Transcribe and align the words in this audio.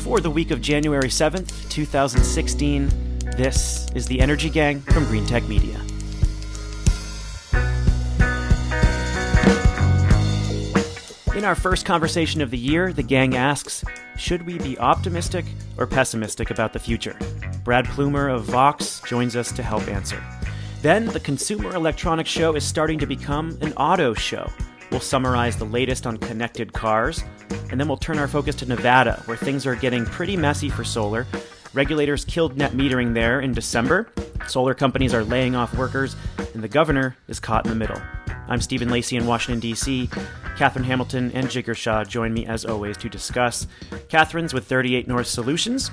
for 0.00 0.18
the 0.18 0.30
week 0.30 0.50
of 0.50 0.62
January 0.62 1.08
7th, 1.08 1.68
2016. 1.68 2.88
This 3.36 3.86
is 3.94 4.06
the 4.06 4.18
Energy 4.18 4.48
Gang 4.48 4.80
from 4.80 5.04
Green 5.04 5.26
Tech 5.26 5.46
Media. 5.46 5.78
In 11.36 11.44
our 11.44 11.54
first 11.54 11.84
conversation 11.84 12.40
of 12.40 12.50
the 12.50 12.58
year, 12.58 12.94
the 12.94 13.02
gang 13.02 13.36
asks 13.36 13.84
Should 14.16 14.46
we 14.46 14.58
be 14.58 14.78
optimistic 14.78 15.44
or 15.76 15.86
pessimistic 15.86 16.50
about 16.50 16.72
the 16.72 16.78
future? 16.78 17.18
Brad 17.62 17.84
Plumer 17.86 18.28
of 18.28 18.44
Vox 18.44 19.02
joins 19.06 19.36
us 19.36 19.52
to 19.52 19.62
help 19.62 19.86
answer. 19.88 20.22
Then, 20.80 21.06
the 21.06 21.20
Consumer 21.20 21.74
Electronics 21.74 22.30
Show 22.30 22.54
is 22.54 22.64
starting 22.64 22.98
to 23.00 23.06
become 23.06 23.58
an 23.60 23.74
auto 23.74 24.14
show. 24.14 24.50
We'll 24.90 25.00
summarize 25.00 25.56
the 25.56 25.64
latest 25.64 26.06
on 26.06 26.16
connected 26.16 26.72
cars, 26.72 27.22
and 27.70 27.78
then 27.78 27.86
we'll 27.86 27.96
turn 27.96 28.18
our 28.18 28.26
focus 28.26 28.56
to 28.56 28.66
Nevada, 28.66 29.22
where 29.26 29.36
things 29.36 29.66
are 29.66 29.76
getting 29.76 30.04
pretty 30.04 30.36
messy 30.36 30.68
for 30.68 30.82
solar. 30.82 31.26
Regulators 31.72 32.24
killed 32.24 32.56
net 32.56 32.72
metering 32.72 33.14
there 33.14 33.40
in 33.40 33.52
December. 33.52 34.10
Solar 34.48 34.74
companies 34.74 35.14
are 35.14 35.22
laying 35.22 35.54
off 35.54 35.72
workers, 35.76 36.16
and 36.54 36.62
the 36.62 36.68
governor 36.68 37.16
is 37.28 37.38
caught 37.38 37.64
in 37.64 37.70
the 37.70 37.76
middle. 37.76 38.00
I'm 38.48 38.60
Stephen 38.60 38.90
Lacey 38.90 39.16
in 39.16 39.26
Washington, 39.26 39.60
D.C. 39.60 40.10
Catherine 40.56 40.84
Hamilton 40.84 41.30
and 41.32 41.46
Jigar 41.46 41.76
Shah 41.76 42.02
join 42.02 42.34
me 42.34 42.46
as 42.46 42.64
always 42.64 42.96
to 42.96 43.08
discuss. 43.08 43.68
Catherine's 44.08 44.52
with 44.52 44.66
38 44.66 45.06
North 45.06 45.28
Solutions, 45.28 45.92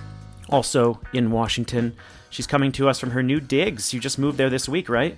also 0.49 0.99
in 1.13 1.29
Washington. 1.29 1.95
She's 2.31 2.47
coming 2.47 2.71
to 2.73 2.89
us 2.89 2.99
from 2.99 3.11
her 3.11 3.21
new 3.21 3.39
digs. 3.39 3.93
You 3.93 3.99
just 3.99 4.17
moved 4.17 4.39
there 4.39 4.49
this 4.49 4.67
week, 4.67 4.89
right? 4.89 5.17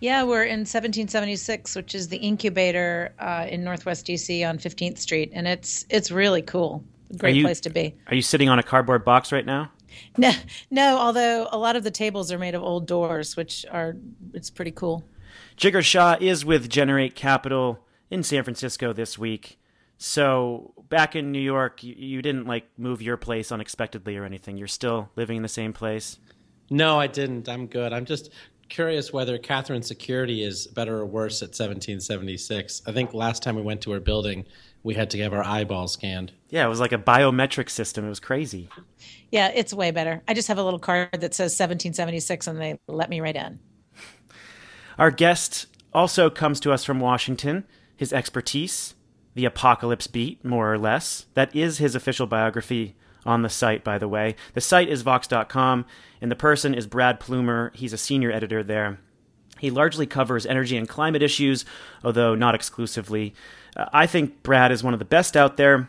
Yeah, 0.00 0.22
we're 0.22 0.44
in 0.44 0.60
1776, 0.60 1.74
which 1.74 1.94
is 1.94 2.08
the 2.08 2.18
incubator 2.18 3.12
uh, 3.18 3.46
in 3.48 3.64
Northwest 3.64 4.06
DC 4.06 4.48
on 4.48 4.58
15th 4.58 4.98
Street, 4.98 5.30
and 5.34 5.48
it's 5.48 5.86
it's 5.90 6.10
really 6.10 6.42
cool. 6.42 6.84
Great 7.16 7.36
you, 7.36 7.42
place 7.42 7.60
to 7.60 7.70
be. 7.70 7.94
Are 8.06 8.14
you 8.14 8.22
sitting 8.22 8.48
on 8.48 8.58
a 8.58 8.62
cardboard 8.62 9.04
box 9.04 9.32
right 9.32 9.46
now? 9.46 9.70
No, 10.16 10.32
no. 10.70 10.96
Although 10.96 11.48
a 11.50 11.58
lot 11.58 11.74
of 11.74 11.82
the 11.82 11.90
tables 11.90 12.30
are 12.30 12.38
made 12.38 12.54
of 12.54 12.62
old 12.62 12.86
doors, 12.86 13.36
which 13.36 13.66
are 13.72 13.96
it's 14.32 14.48
pretty 14.48 14.70
cool. 14.70 15.02
Jigar 15.56 15.82
Shah 15.82 16.16
is 16.20 16.44
with 16.44 16.68
Generate 16.68 17.16
Capital 17.16 17.84
in 18.08 18.22
San 18.22 18.44
Francisco 18.44 18.92
this 18.92 19.18
week. 19.18 19.58
So 19.96 20.72
back 20.88 21.16
in 21.16 21.32
New 21.32 21.40
York, 21.40 21.82
you, 21.82 21.94
you, 21.96 22.22
didn't 22.22 22.46
like 22.46 22.68
move 22.78 23.02
your 23.02 23.16
place 23.16 23.50
unexpectedly 23.50 24.16
or 24.16 24.24
anything. 24.24 24.56
You're 24.56 24.68
still 24.68 25.10
living 25.16 25.38
in 25.38 25.42
the 25.42 25.48
same 25.48 25.72
place. 25.72 26.18
No, 26.70 27.00
I 27.00 27.08
didn't. 27.08 27.48
I'm 27.48 27.66
good. 27.66 27.92
I'm 27.92 28.04
just 28.04 28.30
curious 28.68 29.12
whether 29.12 29.38
Catherine's 29.38 29.86
security 29.86 30.42
is 30.42 30.66
better 30.66 30.98
or 30.98 31.06
worse 31.06 31.42
at 31.42 31.48
1776. 31.48 32.82
I 32.86 32.92
think 32.92 33.14
last 33.14 33.42
time 33.42 33.56
we 33.56 33.62
went 33.62 33.80
to 33.82 33.90
her 33.92 34.00
building, 34.00 34.44
we 34.82 34.94
had 34.94 35.10
to 35.10 35.18
have 35.22 35.32
our 35.32 35.44
eyeballs 35.44 35.92
scanned. 35.92 36.32
Yeah, 36.50 36.64
it 36.64 36.68
was 36.68 36.80
like 36.80 36.92
a 36.92 36.98
biometric 36.98 37.70
system. 37.70 38.04
It 38.04 38.08
was 38.08 38.20
crazy. 38.20 38.68
Yeah, 39.30 39.50
it's 39.54 39.74
way 39.74 39.90
better. 39.90 40.22
I 40.28 40.34
just 40.34 40.48
have 40.48 40.58
a 40.58 40.62
little 40.62 40.78
card 40.78 41.08
that 41.12 41.34
says 41.34 41.52
1776 41.52 42.46
and 42.46 42.60
they 42.60 42.78
let 42.86 43.10
me 43.10 43.20
right 43.20 43.36
in. 43.36 43.58
Our 44.98 45.10
guest 45.10 45.66
also 45.92 46.30
comes 46.30 46.60
to 46.60 46.72
us 46.72 46.84
from 46.84 47.00
Washington. 47.00 47.64
His 47.96 48.12
expertise, 48.12 48.94
the 49.34 49.44
apocalypse 49.44 50.06
beat, 50.06 50.44
more 50.44 50.72
or 50.72 50.78
less. 50.78 51.26
That 51.34 51.54
is 51.54 51.78
his 51.78 51.94
official 51.94 52.26
biography 52.26 52.96
on 53.26 53.42
the 53.42 53.48
site, 53.48 53.84
by 53.84 53.98
the 53.98 54.08
way. 54.08 54.36
The 54.54 54.60
site 54.60 54.88
is 54.88 55.02
vox.com, 55.02 55.86
and 56.20 56.30
the 56.30 56.36
person 56.36 56.74
is 56.74 56.86
Brad 56.86 57.20
Plumer. 57.20 57.72
He's 57.74 57.92
a 57.92 57.98
senior 57.98 58.32
editor 58.32 58.62
there. 58.62 58.98
He 59.58 59.70
largely 59.70 60.06
covers 60.06 60.46
energy 60.46 60.76
and 60.76 60.88
climate 60.88 61.22
issues, 61.22 61.64
although 62.04 62.34
not 62.34 62.54
exclusively. 62.54 63.34
Uh, 63.76 63.86
I 63.92 64.06
think 64.06 64.42
Brad 64.42 64.72
is 64.72 64.82
one 64.82 64.92
of 64.92 64.98
the 64.98 65.04
best 65.04 65.36
out 65.36 65.56
there 65.56 65.88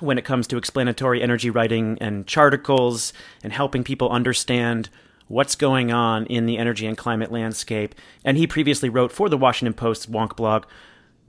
when 0.00 0.18
it 0.18 0.24
comes 0.24 0.46
to 0.48 0.56
explanatory 0.56 1.22
energy 1.22 1.50
writing 1.50 1.98
and 2.00 2.26
charticles 2.26 3.12
and 3.42 3.52
helping 3.52 3.84
people 3.84 4.10
understand 4.10 4.90
what's 5.28 5.54
going 5.54 5.92
on 5.92 6.26
in 6.26 6.46
the 6.46 6.58
energy 6.58 6.86
and 6.86 6.96
climate 6.96 7.30
landscape. 7.30 7.94
And 8.24 8.36
he 8.36 8.46
previously 8.46 8.88
wrote 8.88 9.12
for 9.12 9.28
the 9.28 9.38
Washington 9.38 9.74
Post's 9.74 10.06
Wonk 10.06 10.36
blog. 10.36 10.64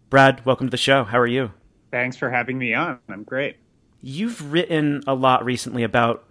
Brad, 0.09 0.46
welcome 0.46 0.67
to 0.67 0.72
the 0.72 0.78
show. 0.78 1.03
How 1.03 1.19
are 1.19 1.28
you? 1.28 1.51
Thanks 1.91 2.17
for 2.17 2.29
having 2.29 2.57
me 2.57 2.73
on. 2.73 3.00
I'm 3.09 3.23
great. 3.23 3.57
You've 4.01 4.51
written 4.51 5.03
a 5.05 5.13
lot 5.13 5.43
recently 5.43 5.83
about 5.83 6.25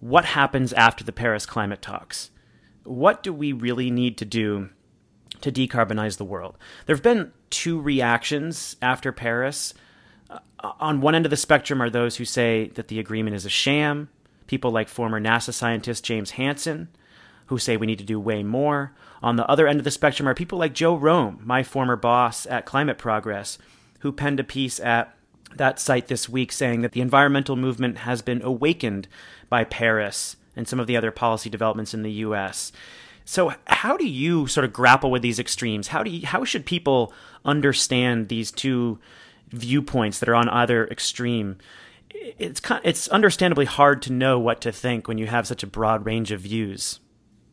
what 0.00 0.24
happens 0.24 0.72
after 0.72 1.02
the 1.02 1.12
Paris 1.12 1.46
climate 1.46 1.82
talks. 1.82 2.30
What 2.84 3.22
do 3.22 3.32
we 3.32 3.52
really 3.52 3.90
need 3.90 4.16
to 4.18 4.24
do 4.24 4.70
to 5.40 5.50
decarbonize 5.50 6.16
the 6.16 6.24
world? 6.24 6.56
There 6.86 6.94
have 6.94 7.02
been 7.02 7.32
two 7.50 7.80
reactions 7.80 8.76
after 8.80 9.12
Paris. 9.12 9.74
Uh, 10.30 10.38
on 10.80 11.00
one 11.00 11.14
end 11.14 11.26
of 11.26 11.30
the 11.30 11.36
spectrum 11.36 11.82
are 11.82 11.90
those 11.90 12.16
who 12.16 12.24
say 12.24 12.68
that 12.74 12.88
the 12.88 13.00
agreement 13.00 13.36
is 13.36 13.44
a 13.44 13.50
sham, 13.50 14.08
people 14.46 14.70
like 14.70 14.88
former 14.88 15.20
NASA 15.20 15.52
scientist 15.52 16.04
James 16.04 16.32
Hansen, 16.32 16.88
who 17.46 17.58
say 17.58 17.76
we 17.76 17.86
need 17.86 17.98
to 17.98 18.04
do 18.04 18.20
way 18.20 18.42
more. 18.42 18.94
On 19.22 19.36
the 19.36 19.48
other 19.50 19.66
end 19.66 19.80
of 19.80 19.84
the 19.84 19.90
spectrum 19.90 20.28
are 20.28 20.34
people 20.34 20.58
like 20.58 20.72
Joe 20.72 20.96
Romm, 20.96 21.44
my 21.44 21.62
former 21.64 21.96
boss 21.96 22.46
at 22.46 22.66
Climate 22.66 22.98
Progress, 22.98 23.58
who 24.00 24.12
penned 24.12 24.38
a 24.38 24.44
piece 24.44 24.78
at 24.78 25.17
that 25.56 25.80
site 25.80 26.08
this 26.08 26.28
week 26.28 26.52
saying 26.52 26.82
that 26.82 26.92
the 26.92 27.00
environmental 27.00 27.56
movement 27.56 27.98
has 27.98 28.22
been 28.22 28.42
awakened 28.42 29.08
by 29.48 29.64
Paris 29.64 30.36
and 30.56 30.68
some 30.68 30.80
of 30.80 30.86
the 30.86 30.96
other 30.96 31.10
policy 31.10 31.48
developments 31.48 31.94
in 31.94 32.02
the 32.02 32.12
US. 32.12 32.72
So 33.24 33.52
how 33.66 33.96
do 33.96 34.06
you 34.06 34.46
sort 34.46 34.64
of 34.64 34.72
grapple 34.72 35.10
with 35.10 35.22
these 35.22 35.38
extremes? 35.38 35.88
How 35.88 36.02
do 36.02 36.10
you, 36.10 36.26
how 36.26 36.44
should 36.44 36.64
people 36.64 37.12
understand 37.44 38.28
these 38.28 38.50
two 38.50 38.98
viewpoints 39.50 40.18
that 40.18 40.28
are 40.28 40.34
on 40.34 40.48
either 40.48 40.86
extreme? 40.88 41.58
It's 42.10 42.58
kind, 42.58 42.80
it's 42.84 43.06
understandably 43.08 43.66
hard 43.66 44.02
to 44.02 44.12
know 44.12 44.38
what 44.38 44.60
to 44.62 44.72
think 44.72 45.08
when 45.08 45.18
you 45.18 45.26
have 45.26 45.46
such 45.46 45.62
a 45.62 45.66
broad 45.66 46.06
range 46.06 46.32
of 46.32 46.40
views. 46.40 47.00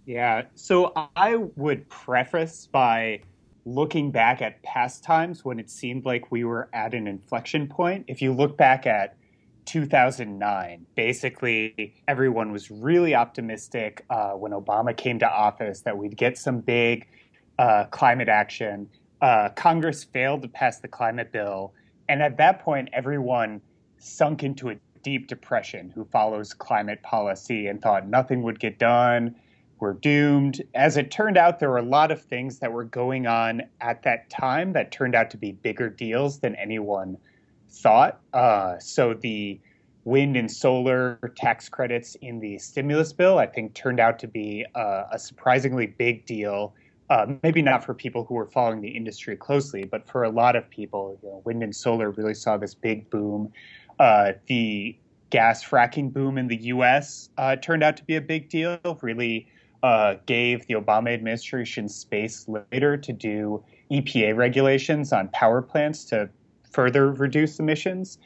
Yeah. 0.06 0.44
So 0.56 0.94
I 1.16 1.36
would 1.36 1.90
preface 1.90 2.68
by 2.68 3.22
looking 3.66 4.12
back 4.12 4.42
at 4.42 4.62
past 4.62 5.04
times 5.04 5.44
when 5.44 5.60
it 5.60 5.70
seemed 5.70 6.06
like 6.06 6.32
we 6.32 6.44
were 6.44 6.70
at 6.72 6.94
an 6.94 7.08
inflection 7.08 7.68
point. 7.68 8.06
If 8.08 8.22
you 8.22 8.32
look 8.32 8.58
back 8.58 8.86
at 8.86 9.18
2009, 9.66 10.86
basically 10.96 11.96
everyone 12.08 12.52
was 12.52 12.70
really 12.70 13.16
optimistic 13.16 14.06
uh, 14.10 14.32
when 14.32 14.52
Obama 14.52 14.96
came 14.96 15.18
to 15.20 15.30
office 15.30 15.82
that 15.82 15.98
we'd 15.98 16.16
get 16.16 16.38
some 16.38 16.60
big 16.60 17.08
uh, 17.58 17.86
climate 17.86 18.30
action. 18.30 18.88
Uh, 19.20 19.50
Congress 19.50 20.04
failed 20.04 20.44
to 20.44 20.48
pass 20.48 20.80
the 20.80 20.88
climate 20.88 21.32
bill. 21.32 21.74
And 22.08 22.22
at 22.22 22.38
that 22.38 22.60
point, 22.60 22.90
everyone 22.94 23.62
sunk 23.98 24.44
into 24.44 24.70
a 24.70 24.76
deep 25.02 25.28
depression 25.28 25.92
who 25.96 26.06
follows 26.06 26.54
climate 26.54 27.02
policy 27.02 27.66
and 27.66 27.82
thought 27.82 28.08
nothing 28.08 28.44
would 28.44 28.60
get 28.60 28.78
done 28.78 29.36
were 29.80 29.94
doomed. 29.94 30.62
As 30.74 30.98
it 30.98 31.12
turned 31.12 31.38
out, 31.38 31.60
there 31.60 31.70
were 31.70 31.78
a 31.78 31.84
lot 31.84 32.12
of 32.12 32.22
things 32.22 32.60
that 32.60 32.72
were 32.72 32.84
going 32.84 33.28
on 33.28 33.64
at 33.82 34.04
that 34.04 34.30
time 34.30 34.74
that 34.74 34.92
turned 34.92 35.16
out 35.16 35.30
to 35.32 35.38
be 35.38 35.52
bigger 35.52 35.90
deals 35.90 36.40
than 36.40 36.56
anyone 36.56 37.18
thought. 37.70 38.20
Uh, 38.34 38.80
so 38.80 39.14
the 39.14 39.60
wind 40.06 40.38
and 40.38 40.52
solar 40.52 41.20
tax 41.36 41.68
credits 41.68 42.16
in 42.22 42.40
the 42.40 42.58
stimulus 42.60 43.12
bill, 43.12 43.38
I 43.40 43.48
think, 43.48 43.74
turned 43.74 44.00
out 44.00 44.20
to 44.20 44.28
be 44.28 44.66
uh, 44.76 45.04
a 45.12 45.20
surprisingly 45.20 45.88
big 45.88 46.26
deal. 46.26 46.74
Uh, 47.10 47.28
maybe 47.44 47.62
not 47.62 47.84
for 47.84 47.94
people 47.94 48.24
who 48.24 48.34
were 48.34 48.48
following 48.48 48.82
the 48.82 48.90
industry 48.90 49.36
closely, 49.36 49.84
but 49.84 50.08
for 50.08 50.24
a 50.24 50.30
lot 50.30 50.56
of 50.56 50.68
people, 50.70 51.20
you 51.22 51.30
know, 51.30 51.42
wind 51.46 51.62
and 51.62 51.76
solar 51.76 52.12
really 52.12 52.34
saw 52.34 52.58
this 52.58 52.74
big 52.74 53.10
boom. 53.10 53.52
Uh, 54.00 54.34
the 54.48 54.96
gas 55.30 55.64
fracking 55.64 56.12
boom 56.12 56.38
in 56.38 56.48
the 56.48 56.58
U.S. 56.58 57.30
Uh, 57.38 57.56
turned 57.58 57.84
out 57.84 57.98
to 57.98 58.04
be 58.04 58.16
a 58.16 58.22
big 58.22 58.50
deal. 58.50 58.80
Really 59.02 59.48
uh, 59.86 60.16
gave 60.26 60.66
the 60.66 60.74
Obama 60.74 61.14
administration 61.14 61.88
space 61.88 62.48
later 62.72 62.98
to 62.98 63.14
do 63.14 63.64
EPA 63.92 64.36
regulations 64.36 65.14
on 65.14 65.28
power 65.28 65.62
plants 65.62 66.04
to 66.06 66.28
further 66.72 67.12
reduce 67.12 67.60
emissions. 67.60 68.18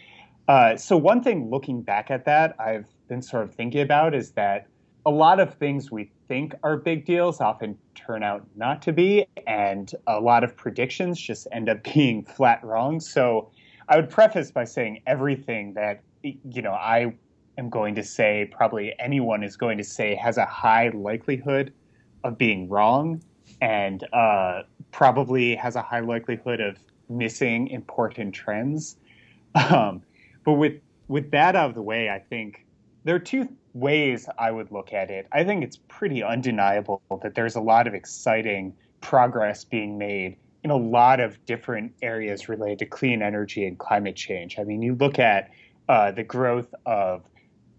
Uh, 0.48 0.78
so, 0.78 0.96
one 0.96 1.22
thing 1.22 1.50
looking 1.50 1.82
back 1.82 2.10
at 2.10 2.24
that, 2.24 2.56
I've 2.62 2.86
been 3.10 3.22
sort 3.22 3.44
of 3.44 3.54
thinking 3.54 3.82
about 3.82 4.16
is 4.16 4.32
that 4.32 4.68
a 5.06 5.12
lot 5.12 5.42
of 5.42 5.54
things 5.56 5.92
we 5.92 6.10
think 6.30 6.56
are 6.64 6.78
big 6.78 7.06
deals 7.06 7.42
often 7.42 7.78
turn 7.94 8.24
out 8.24 8.48
not 8.56 8.82
to 8.84 8.94
be, 8.94 9.26
and 9.46 9.94
a 10.08 10.22
lot 10.22 10.46
of 10.46 10.56
predictions 10.56 11.20
just 11.20 11.46
end 11.52 11.68
up 11.68 11.84
being 11.94 12.24
flat 12.24 12.64
wrong. 12.64 13.02
So, 13.02 13.52
I 13.90 13.98
would 13.98 14.10
preface 14.10 14.50
by 14.50 14.64
saying 14.64 15.02
everything 15.06 15.74
that 15.74 16.04
you 16.24 16.62
know 16.62 16.72
I 16.72 17.16
am 17.60 17.70
going 17.70 17.96
to 17.96 18.04
say, 18.04 18.50
probably 18.52 18.96
anyone 18.98 19.44
is 19.44 19.56
going 19.56 19.78
to 19.78 19.84
say, 19.84 20.16
has 20.16 20.38
a 20.38 20.46
high 20.46 20.90
likelihood 20.90 21.72
of 22.24 22.38
being 22.38 22.68
wrong 22.70 23.22
and 23.62 24.04
uh, 24.14 24.64
probably 24.92 25.56
has 25.56 25.76
a 25.76 25.82
high 25.82 26.00
likelihood 26.00 26.60
of 26.60 26.78
missing 27.10 27.68
important 27.68 28.34
trends. 28.34 28.96
Um, 29.56 30.02
but 30.44 30.54
with 30.54 30.82
with 31.08 31.32
that 31.32 31.56
out 31.56 31.70
of 31.70 31.76
the 31.76 31.82
way, 31.82 32.10
I 32.10 32.20
think 32.20 32.66
there 33.04 33.16
are 33.16 33.20
two 33.20 33.50
ways 33.74 34.30
I 34.38 34.52
would 34.52 34.72
look 34.72 34.94
at 34.94 35.10
it. 35.10 35.28
I 35.32 35.44
think 35.44 35.64
it's 35.64 35.78
pretty 35.88 36.24
undeniable 36.24 37.02
that 37.24 37.34
there's 37.34 37.56
a 37.56 37.62
lot 37.62 37.88
of 37.88 37.94
exciting 37.96 38.76
progress 39.02 39.64
being 39.64 39.98
made 39.98 40.38
in 40.64 40.70
a 40.70 40.78
lot 40.78 41.20
of 41.20 41.44
different 41.46 41.94
areas 42.02 42.48
related 42.48 42.80
to 42.80 42.86
clean 42.86 43.22
energy 43.22 43.66
and 43.66 43.80
climate 43.80 44.16
change. 44.16 44.60
I 44.60 44.64
mean, 44.64 44.82
you 44.82 44.96
look 44.96 45.18
at 45.18 45.50
uh, 45.88 46.12
the 46.12 46.24
growth 46.24 46.74
of 46.86 47.24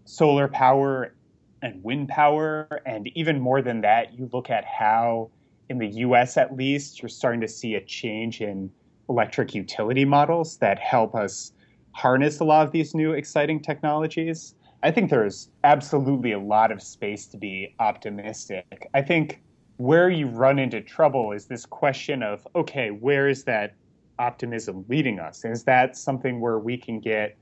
solar 0.05 0.47
power 0.47 1.13
and 1.61 1.83
wind 1.83 2.09
power. 2.09 2.81
And 2.85 3.07
even 3.15 3.39
more 3.39 3.61
than 3.61 3.81
that, 3.81 4.13
you 4.13 4.29
look 4.31 4.49
at 4.49 4.65
how, 4.65 5.29
in 5.69 5.77
the 5.77 5.87
US 5.87 6.37
at 6.37 6.55
least, 6.55 7.01
you're 7.01 7.09
starting 7.09 7.41
to 7.41 7.47
see 7.47 7.75
a 7.75 7.81
change 7.81 8.41
in 8.41 8.71
electric 9.09 9.53
utility 9.53 10.05
models 10.05 10.57
that 10.57 10.79
help 10.79 11.15
us 11.15 11.53
harness 11.93 12.39
a 12.39 12.43
lot 12.43 12.65
of 12.65 12.71
these 12.71 12.95
new 12.95 13.11
exciting 13.11 13.61
technologies. 13.61 14.55
I 14.83 14.91
think 14.91 15.09
there's 15.09 15.49
absolutely 15.63 16.31
a 16.31 16.39
lot 16.39 16.71
of 16.71 16.81
space 16.81 17.27
to 17.27 17.37
be 17.37 17.75
optimistic. 17.79 18.89
I 18.93 19.01
think 19.01 19.41
where 19.77 20.09
you 20.09 20.27
run 20.27 20.59
into 20.59 20.81
trouble 20.81 21.31
is 21.31 21.45
this 21.45 21.65
question 21.65 22.23
of 22.23 22.47
okay, 22.55 22.89
where 22.89 23.27
is 23.27 23.43
that 23.43 23.75
optimism 24.19 24.85
leading 24.87 25.19
us? 25.19 25.43
Is 25.43 25.63
that 25.65 25.97
something 25.97 26.39
where 26.39 26.59
we 26.59 26.77
can 26.77 26.99
get 26.99 27.37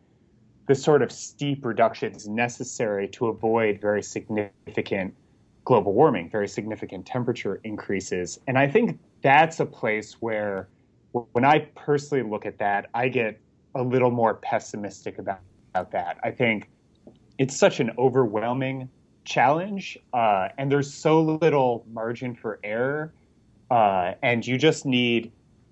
the 0.70 0.76
sort 0.76 1.02
of 1.02 1.12
steep 1.12 1.66
reductions 1.66 2.28
necessary 2.28 3.08
to 3.08 3.26
avoid 3.26 3.82
very 3.82 4.04
significant 4.04 5.16
global 5.66 5.94
warming, 5.94 6.30
very 6.30 6.48
significant 6.48 7.08
temperature 7.08 7.60
increases? 7.64 8.40
And 8.46 8.56
I 8.56 8.68
think 8.68 9.00
that's 9.24 9.60
a 9.60 9.66
place 9.66 10.18
where, 10.20 10.68
when 11.32 11.44
I 11.44 11.68
personally 11.74 12.24
look 12.24 12.46
at 12.46 12.60
that, 12.60 12.86
I 12.94 13.10
get 13.10 13.42
a 13.74 13.82
little 13.82 14.12
more 14.12 14.36
pessimistic 14.36 15.18
about, 15.18 15.40
about 15.74 15.90
that. 15.90 16.20
I 16.22 16.30
think 16.30 16.70
it's 17.40 17.58
such 17.58 17.80
an 17.80 17.90
overwhelming 17.98 18.90
challenge, 19.26 19.98
uh, 20.14 20.50
and 20.60 20.72
there's 20.72 20.94
so 20.94 21.20
little 21.20 21.84
margin 21.92 22.36
for 22.36 22.60
error, 22.64 23.12
uh, 23.72 24.14
and 24.22 24.46
you 24.46 24.56
just 24.60 24.86
need 24.86 25.32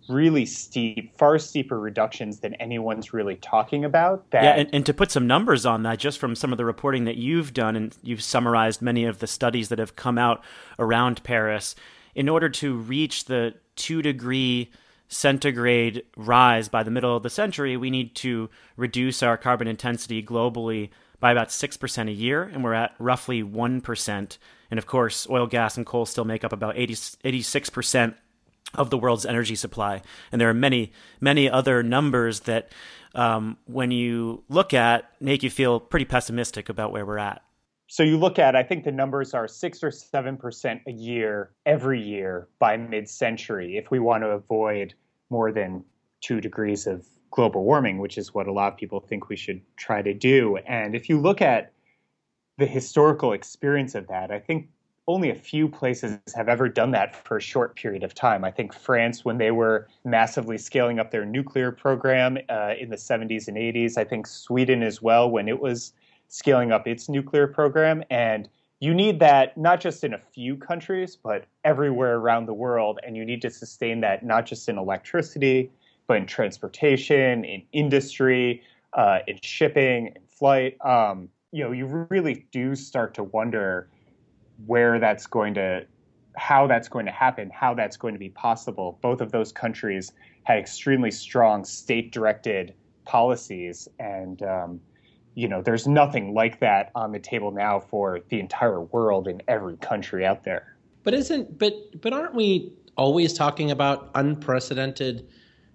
really 0.09 0.45
steep, 0.45 1.17
far 1.17 1.37
steeper 1.39 1.79
reductions 1.79 2.39
than 2.39 2.53
anyone's 2.55 3.13
really 3.13 3.35
talking 3.35 3.85
about. 3.85 4.29
That 4.31 4.43
yeah, 4.43 4.51
and, 4.51 4.69
and 4.73 4.85
to 4.85 4.93
put 4.93 5.11
some 5.11 5.27
numbers 5.27 5.65
on 5.65 5.83
that, 5.83 5.99
just 5.99 6.19
from 6.19 6.35
some 6.35 6.51
of 6.51 6.57
the 6.57 6.65
reporting 6.65 7.05
that 7.05 7.17
you've 7.17 7.53
done, 7.53 7.75
and 7.75 7.95
you've 8.01 8.23
summarized 8.23 8.81
many 8.81 9.05
of 9.05 9.19
the 9.19 9.27
studies 9.27 9.69
that 9.69 9.79
have 9.79 9.95
come 9.95 10.17
out 10.17 10.43
around 10.79 11.23
Paris, 11.23 11.75
in 12.15 12.29
order 12.29 12.49
to 12.49 12.75
reach 12.75 13.25
the 13.25 13.53
two 13.75 14.01
degree 14.01 14.71
centigrade 15.09 16.03
rise 16.15 16.67
by 16.67 16.83
the 16.83 16.91
middle 16.91 17.15
of 17.15 17.23
the 17.23 17.29
century, 17.29 17.77
we 17.77 17.89
need 17.89 18.15
to 18.15 18.49
reduce 18.75 19.23
our 19.23 19.37
carbon 19.37 19.67
intensity 19.67 20.21
globally 20.21 20.89
by 21.19 21.31
about 21.31 21.49
6% 21.49 22.07
a 22.07 22.11
year, 22.11 22.43
and 22.43 22.63
we're 22.63 22.73
at 22.73 22.93
roughly 22.99 23.41
1%. 23.41 24.37
And 24.69 24.77
of 24.77 24.85
course, 24.85 25.27
oil, 25.29 25.47
gas, 25.47 25.77
and 25.77 25.85
coal 25.85 26.05
still 26.05 26.25
make 26.25 26.43
up 26.43 26.53
about 26.53 26.77
80, 26.77 26.93
86% 26.93 28.15
of 28.73 28.89
the 28.89 28.97
world's 28.97 29.25
energy 29.25 29.55
supply. 29.55 30.01
And 30.31 30.41
there 30.41 30.49
are 30.49 30.53
many, 30.53 30.91
many 31.19 31.49
other 31.49 31.83
numbers 31.83 32.41
that, 32.41 32.71
um, 33.15 33.57
when 33.65 33.91
you 33.91 34.43
look 34.49 34.73
at, 34.73 35.09
make 35.19 35.41
you 35.43 35.49
feel 35.49 35.79
pretty 35.79 36.05
pessimistic 36.05 36.69
about 36.69 36.91
where 36.91 37.05
we're 37.05 37.17
at. 37.17 37.41
So 37.87 38.03
you 38.03 38.17
look 38.17 38.37
at, 38.37 38.55
I 38.55 38.63
think 38.63 38.83
the 38.83 38.91
numbers 38.91 39.33
are 39.33 39.47
six 39.47 39.81
or 39.81 39.91
seven 39.91 40.35
percent 40.35 40.81
a 40.87 40.91
year 40.91 41.51
every 41.65 42.01
year 42.01 42.49
by 42.59 42.75
mid-century 42.75 43.77
if 43.77 43.89
we 43.89 43.99
want 43.99 44.23
to 44.23 44.27
avoid 44.29 44.93
more 45.29 45.53
than 45.53 45.85
two 46.19 46.41
degrees 46.41 46.85
of 46.85 47.05
global 47.31 47.63
warming, 47.63 47.99
which 47.99 48.17
is 48.17 48.33
what 48.33 48.47
a 48.47 48.51
lot 48.51 48.73
of 48.73 48.77
people 48.77 48.99
think 48.99 49.29
we 49.29 49.37
should 49.37 49.61
try 49.77 50.01
to 50.01 50.13
do. 50.13 50.57
And 50.67 50.95
if 50.95 51.07
you 51.07 51.19
look 51.19 51.41
at 51.41 51.71
the 52.57 52.65
historical 52.65 53.31
experience 53.31 53.95
of 53.95 54.07
that, 54.07 54.31
I 54.31 54.39
think 54.39 54.67
only 55.07 55.29
a 55.29 55.35
few 55.35 55.69
places 55.69 56.19
have 56.35 56.49
ever 56.49 56.67
done 56.67 56.91
that 56.91 57.15
for 57.15 57.37
a 57.37 57.41
short 57.41 57.75
period 57.75 58.03
of 58.03 58.13
time. 58.13 58.43
I 58.43 58.51
think 58.51 58.73
France, 58.73 59.23
when 59.23 59.37
they 59.37 59.51
were 59.51 59.87
massively 60.03 60.57
scaling 60.57 60.99
up 60.99 61.11
their 61.11 61.25
nuclear 61.25 61.71
program 61.71 62.37
uh, 62.49 62.73
in 62.77 62.89
the 62.89 62.97
70s 62.97 63.47
and 63.47 63.55
80s, 63.55 63.97
I 63.97 64.03
think 64.03 64.27
Sweden 64.27 64.83
as 64.83 65.01
well, 65.01 65.29
when 65.29 65.47
it 65.47 65.61
was 65.61 65.93
scaling 66.27 66.73
up 66.73 66.87
its 66.87 67.07
nuclear 67.07 67.47
program. 67.47 68.03
And 68.09 68.49
you 68.81 68.93
need 68.93 69.19
that 69.21 69.57
not 69.57 69.79
just 69.79 70.03
in 70.03 70.13
a 70.13 70.19
few 70.19 70.57
countries, 70.57 71.15
but 71.15 71.45
everywhere 71.63 72.17
around 72.17 72.45
the 72.45 72.53
world. 72.53 72.99
And 73.05 73.15
you 73.15 73.23
need 73.23 73.41
to 73.43 73.49
sustain 73.49 74.01
that 74.01 74.25
not 74.25 74.45
just 74.45 74.67
in 74.67 74.77
electricity, 74.77 75.71
but 76.07 76.17
in 76.17 76.25
transportation, 76.25 77.45
in 77.45 77.63
industry, 77.71 78.61
uh, 78.93 79.19
in 79.25 79.39
shipping, 79.41 80.07
in 80.07 80.21
flight. 80.27 80.77
Um, 80.85 81.29
you 81.53 81.63
know, 81.63 81.71
you 81.71 82.07
really 82.09 82.45
do 82.51 82.75
start 82.75 83.13
to 83.15 83.23
wonder 83.23 83.87
where 84.65 84.99
that's 84.99 85.27
going 85.27 85.53
to 85.55 85.85
how 86.37 86.67
that's 86.67 86.87
going 86.87 87.05
to 87.05 87.11
happen, 87.11 87.49
how 87.49 87.73
that's 87.73 87.97
going 87.97 88.13
to 88.13 88.19
be 88.19 88.29
possible. 88.29 88.99
Both 89.01 89.21
of 89.21 89.31
those 89.31 89.51
countries 89.51 90.11
had 90.43 90.59
extremely 90.59 91.11
strong 91.11 91.65
state 91.65 92.11
directed 92.11 92.73
policies. 93.05 93.87
And, 93.99 94.41
um, 94.43 94.79
you 95.33 95.47
know, 95.47 95.61
there's 95.61 95.87
nothing 95.87 96.33
like 96.33 96.59
that 96.59 96.91
on 96.93 97.11
the 97.11 97.19
table 97.19 97.51
now 97.51 97.79
for 97.79 98.21
the 98.29 98.39
entire 98.39 98.81
world 98.81 99.27
in 99.27 99.41
every 99.47 99.77
country 99.77 100.25
out 100.25 100.43
there. 100.43 100.77
But 101.03 101.15
isn't, 101.15 101.57
but, 101.57 101.73
but 102.01 102.13
aren't 102.13 102.35
we 102.35 102.71
always 102.97 103.33
talking 103.33 103.71
about 103.71 104.11
unprecedented, 104.13 105.27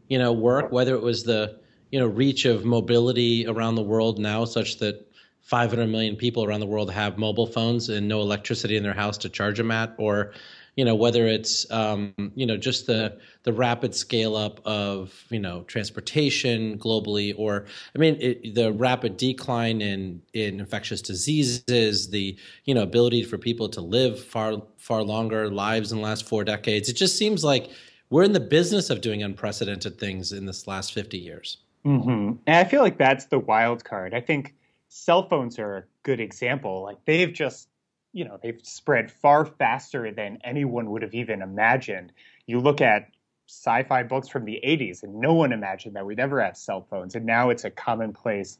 you 0.08 0.18
know, 0.18 0.32
work, 0.32 0.70
whether 0.70 0.94
it 0.94 1.02
was 1.02 1.24
the, 1.24 1.58
you 1.90 1.98
know, 1.98 2.06
reach 2.06 2.44
of 2.44 2.64
mobility 2.64 3.46
around 3.46 3.74
the 3.74 3.82
world 3.82 4.18
now, 4.18 4.44
such 4.44 4.78
that 4.78 5.11
500 5.42 5.86
million 5.88 6.16
people 6.16 6.44
around 6.44 6.60
the 6.60 6.66
world 6.66 6.90
have 6.90 7.18
mobile 7.18 7.46
phones 7.46 7.88
and 7.88 8.08
no 8.08 8.20
electricity 8.20 8.76
in 8.76 8.82
their 8.82 8.94
house 8.94 9.18
to 9.18 9.28
charge 9.28 9.58
them 9.58 9.70
at, 9.70 9.94
or 9.98 10.32
you 10.76 10.84
know 10.84 10.94
whether 10.94 11.26
it's 11.26 11.70
um, 11.70 12.14
you 12.34 12.46
know 12.46 12.56
just 12.56 12.86
the 12.86 13.18
the 13.42 13.52
rapid 13.52 13.94
scale 13.94 14.36
up 14.36 14.60
of 14.64 15.24
you 15.30 15.40
know 15.40 15.62
transportation 15.64 16.78
globally, 16.78 17.34
or 17.36 17.66
I 17.94 17.98
mean 17.98 18.16
it, 18.20 18.54
the 18.54 18.72
rapid 18.72 19.16
decline 19.16 19.82
in 19.82 20.22
in 20.32 20.60
infectious 20.60 21.02
diseases, 21.02 22.08
the 22.08 22.38
you 22.64 22.74
know 22.74 22.82
ability 22.82 23.24
for 23.24 23.36
people 23.36 23.68
to 23.70 23.80
live 23.80 24.22
far 24.22 24.62
far 24.78 25.02
longer 25.02 25.50
lives 25.50 25.92
in 25.92 25.98
the 25.98 26.04
last 26.04 26.26
four 26.26 26.44
decades. 26.44 26.88
It 26.88 26.94
just 26.94 27.18
seems 27.18 27.44
like 27.44 27.68
we're 28.08 28.24
in 28.24 28.32
the 28.32 28.40
business 28.40 28.90
of 28.90 29.00
doing 29.00 29.22
unprecedented 29.22 29.98
things 29.98 30.32
in 30.32 30.44
this 30.44 30.66
last 30.66 30.92
50 30.92 31.16
years. 31.16 31.56
Mm-hmm. 31.84 32.36
And 32.46 32.56
I 32.56 32.64
feel 32.64 32.82
like 32.82 32.98
that's 32.98 33.24
the 33.26 33.38
wild 33.38 33.84
card. 33.84 34.12
I 34.12 34.20
think 34.20 34.54
cell 34.92 35.26
phones 35.26 35.58
are 35.58 35.76
a 35.78 35.84
good 36.02 36.20
example. 36.20 36.82
Like 36.82 36.98
they've 37.06 37.32
just, 37.32 37.68
you 38.12 38.26
know, 38.26 38.38
they've 38.42 38.60
spread 38.62 39.10
far 39.10 39.46
faster 39.46 40.12
than 40.12 40.38
anyone 40.44 40.90
would 40.90 41.00
have 41.00 41.14
even 41.14 41.40
imagined. 41.40 42.12
You 42.46 42.60
look 42.60 42.82
at 42.82 43.08
sci-fi 43.48 44.02
books 44.02 44.28
from 44.28 44.44
the 44.44 44.60
80s 44.62 45.02
and 45.02 45.14
no 45.14 45.32
one 45.32 45.52
imagined 45.52 45.96
that 45.96 46.04
we'd 46.04 46.20
ever 46.20 46.42
have 46.42 46.58
cell 46.58 46.86
phones 46.90 47.14
and 47.14 47.24
now 47.24 47.48
it's 47.48 47.64
a 47.64 47.70
commonplace 47.70 48.58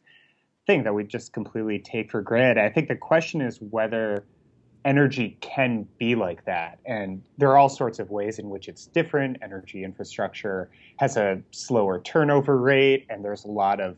thing 0.67 0.85
that 0.85 0.95
we 0.95 1.05
just 1.05 1.35
completely 1.35 1.79
take 1.79 2.11
for 2.11 2.23
granted. 2.23 2.65
I 2.65 2.71
think 2.71 2.89
the 2.89 2.97
question 2.97 3.43
is 3.43 3.61
whether 3.61 4.25
energy 4.87 5.37
can 5.41 5.87
be 5.99 6.15
like 6.15 6.45
that. 6.47 6.79
And 6.87 7.23
there 7.37 7.51
are 7.51 7.59
all 7.59 7.69
sorts 7.69 7.99
of 7.99 8.11
ways 8.11 8.39
in 8.39 8.49
which 8.49 8.69
it's 8.69 8.87
different. 8.87 9.37
Energy 9.43 9.85
infrastructure 9.85 10.71
has 10.97 11.17
a 11.17 11.43
slower 11.51 12.01
turnover 12.01 12.59
rate, 12.59 13.07
and 13.11 13.25
there's 13.25 13.45
a 13.45 13.49
lot 13.49 13.81
of 13.81 13.97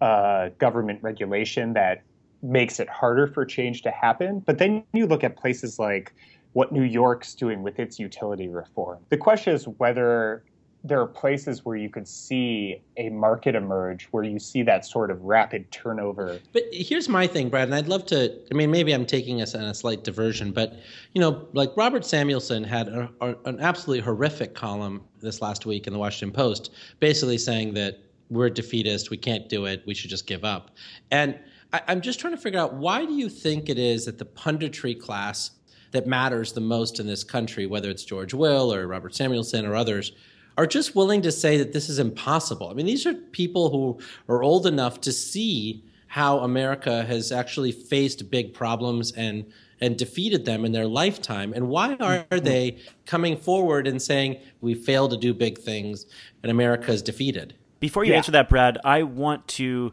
uh, 0.00 0.50
government 0.58 1.02
regulation 1.02 1.72
that 1.74 2.02
makes 2.42 2.78
it 2.78 2.88
harder 2.88 3.26
for 3.26 3.44
change 3.44 3.82
to 3.82 3.90
happen. 3.90 4.40
But 4.40 4.58
then 4.58 4.84
you 4.92 5.06
look 5.06 5.24
at 5.24 5.36
places 5.36 5.78
like 5.78 6.14
what 6.52 6.72
New 6.72 6.84
York's 6.84 7.34
doing 7.34 7.62
with 7.62 7.78
its 7.78 7.98
utility 7.98 8.48
reform. 8.48 8.98
The 9.10 9.16
question 9.16 9.54
is 9.54 9.66
whether 9.66 10.44
there 10.84 11.00
are 11.00 11.06
places 11.06 11.64
where 11.64 11.76
you 11.76 11.90
could 11.90 12.06
see 12.06 12.80
a 12.96 13.08
market 13.10 13.54
emerge 13.54 14.04
where 14.12 14.22
you 14.22 14.38
see 14.38 14.62
that 14.62 14.84
sort 14.86 15.10
of 15.10 15.20
rapid 15.22 15.70
turnover. 15.72 16.38
But 16.52 16.62
here's 16.72 17.08
my 17.08 17.26
thing, 17.26 17.48
Brad, 17.48 17.68
and 17.68 17.74
I'd 17.74 17.88
love 17.88 18.06
to. 18.06 18.32
I 18.50 18.54
mean, 18.54 18.70
maybe 18.70 18.92
I'm 18.92 19.04
taking 19.04 19.42
us 19.42 19.54
on 19.54 19.64
a 19.64 19.74
slight 19.74 20.04
diversion, 20.04 20.52
but 20.52 20.74
you 21.14 21.20
know, 21.20 21.46
like 21.52 21.76
Robert 21.76 22.04
Samuelson 22.04 22.62
had 22.62 22.88
a, 22.88 23.10
a, 23.20 23.34
an 23.44 23.58
absolutely 23.60 24.02
horrific 24.02 24.54
column 24.54 25.02
this 25.20 25.42
last 25.42 25.66
week 25.66 25.86
in 25.86 25.92
the 25.92 25.98
Washington 25.98 26.34
Post, 26.34 26.70
basically 27.00 27.38
saying 27.38 27.74
that 27.74 27.98
we're 28.30 28.50
defeatist, 28.50 29.10
we 29.10 29.16
can't 29.16 29.48
do 29.48 29.66
it, 29.66 29.82
we 29.86 29.94
should 29.94 30.10
just 30.10 30.26
give 30.26 30.44
up. 30.44 30.70
And 31.10 31.38
I, 31.72 31.80
I'm 31.88 32.00
just 32.00 32.20
trying 32.20 32.34
to 32.34 32.40
figure 32.40 32.60
out 32.60 32.74
why 32.74 33.04
do 33.04 33.12
you 33.12 33.28
think 33.28 33.68
it 33.68 33.78
is 33.78 34.06
that 34.06 34.18
the 34.18 34.24
punditry 34.24 34.98
class 34.98 35.52
that 35.92 36.06
matters 36.06 36.52
the 36.52 36.60
most 36.60 37.00
in 37.00 37.06
this 37.06 37.24
country, 37.24 37.66
whether 37.66 37.90
it's 37.90 38.04
George 38.04 38.34
Will 38.34 38.72
or 38.72 38.86
Robert 38.86 39.14
Samuelson 39.14 39.64
or 39.64 39.74
others, 39.74 40.12
are 40.56 40.66
just 40.66 40.94
willing 40.96 41.22
to 41.22 41.32
say 41.32 41.56
that 41.56 41.72
this 41.72 41.88
is 41.88 41.98
impossible. 41.98 42.68
I 42.68 42.74
mean, 42.74 42.86
these 42.86 43.06
are 43.06 43.14
people 43.14 43.70
who 43.70 43.98
are 44.28 44.42
old 44.42 44.66
enough 44.66 45.00
to 45.02 45.12
see 45.12 45.84
how 46.08 46.40
America 46.40 47.04
has 47.04 47.30
actually 47.30 47.72
faced 47.72 48.30
big 48.30 48.54
problems 48.54 49.12
and 49.12 49.44
and 49.80 49.96
defeated 49.96 50.44
them 50.44 50.64
in 50.64 50.72
their 50.72 50.88
lifetime. 50.88 51.52
And 51.52 51.68
why 51.68 51.92
are 52.00 52.24
mm-hmm. 52.24 52.44
they 52.44 52.78
coming 53.06 53.36
forward 53.36 53.86
and 53.86 54.02
saying 54.02 54.40
we 54.60 54.74
failed 54.74 55.12
to 55.12 55.16
do 55.16 55.32
big 55.32 55.56
things 55.58 56.06
and 56.42 56.50
America 56.50 56.90
is 56.90 57.00
defeated? 57.00 57.54
Before 57.80 58.04
you 58.04 58.12
yeah. 58.12 58.18
answer 58.18 58.32
that, 58.32 58.48
Brad, 58.48 58.78
I 58.84 59.02
want 59.02 59.46
to 59.48 59.92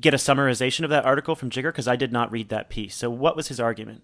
get 0.00 0.14
a 0.14 0.18
summarization 0.18 0.84
of 0.84 0.90
that 0.90 1.04
article 1.04 1.34
from 1.34 1.50
Jigar 1.50 1.72
because 1.72 1.88
I 1.88 1.96
did 1.96 2.12
not 2.12 2.30
read 2.30 2.48
that 2.50 2.68
piece. 2.68 2.94
So, 2.94 3.10
what 3.10 3.36
was 3.36 3.48
his 3.48 3.58
argument? 3.58 4.02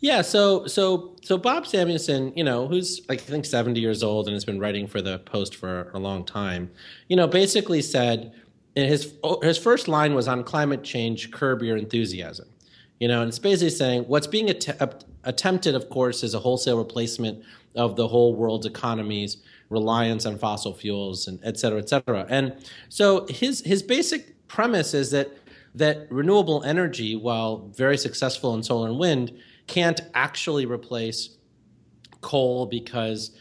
Yeah, 0.00 0.22
so 0.22 0.66
so 0.66 1.16
so 1.22 1.38
Bob 1.38 1.66
Samuelson, 1.66 2.32
you 2.36 2.44
know, 2.44 2.66
who's 2.66 3.00
like 3.08 3.20
I 3.20 3.24
think 3.24 3.44
70 3.44 3.80
years 3.80 4.02
old 4.02 4.26
and 4.26 4.34
has 4.34 4.44
been 4.44 4.58
writing 4.58 4.86
for 4.86 5.02
the 5.02 5.18
Post 5.20 5.56
for 5.56 5.90
a 5.92 5.98
long 5.98 6.24
time, 6.24 6.70
you 7.08 7.16
know, 7.16 7.26
basically 7.26 7.82
said 7.82 8.32
his 8.74 9.14
his 9.42 9.58
first 9.58 9.88
line 9.88 10.14
was 10.14 10.28
on 10.28 10.44
climate 10.44 10.82
change, 10.84 11.30
curb 11.30 11.62
your 11.62 11.76
enthusiasm. 11.76 12.48
You 13.00 13.08
know, 13.08 13.20
and 13.20 13.28
it's 13.28 13.38
basically 13.38 13.70
saying 13.70 14.04
what's 14.04 14.26
being 14.26 14.48
att- 14.48 15.04
attempted, 15.24 15.74
of 15.74 15.90
course, 15.90 16.22
is 16.22 16.32
a 16.34 16.38
wholesale 16.38 16.78
replacement 16.78 17.44
of 17.74 17.96
the 17.96 18.08
whole 18.08 18.34
world's 18.34 18.64
economies 18.64 19.38
reliance 19.68 20.26
on 20.26 20.38
fossil 20.38 20.72
fuels 20.72 21.26
and 21.28 21.40
et 21.42 21.58
cetera, 21.58 21.78
et 21.78 21.88
cetera. 21.88 22.26
And 22.28 22.54
so 22.88 23.26
his 23.28 23.60
his 23.62 23.82
basic 23.82 24.46
premise 24.48 24.94
is 24.94 25.10
that 25.10 25.28
that 25.74 26.10
renewable 26.10 26.62
energy, 26.62 27.16
while 27.16 27.68
very 27.76 27.98
successful 27.98 28.54
in 28.54 28.62
solar 28.62 28.88
and 28.88 28.98
wind, 28.98 29.32
can't 29.66 30.00
actually 30.14 30.64
replace 30.64 31.36
coal 32.20 32.66
because 32.66 33.32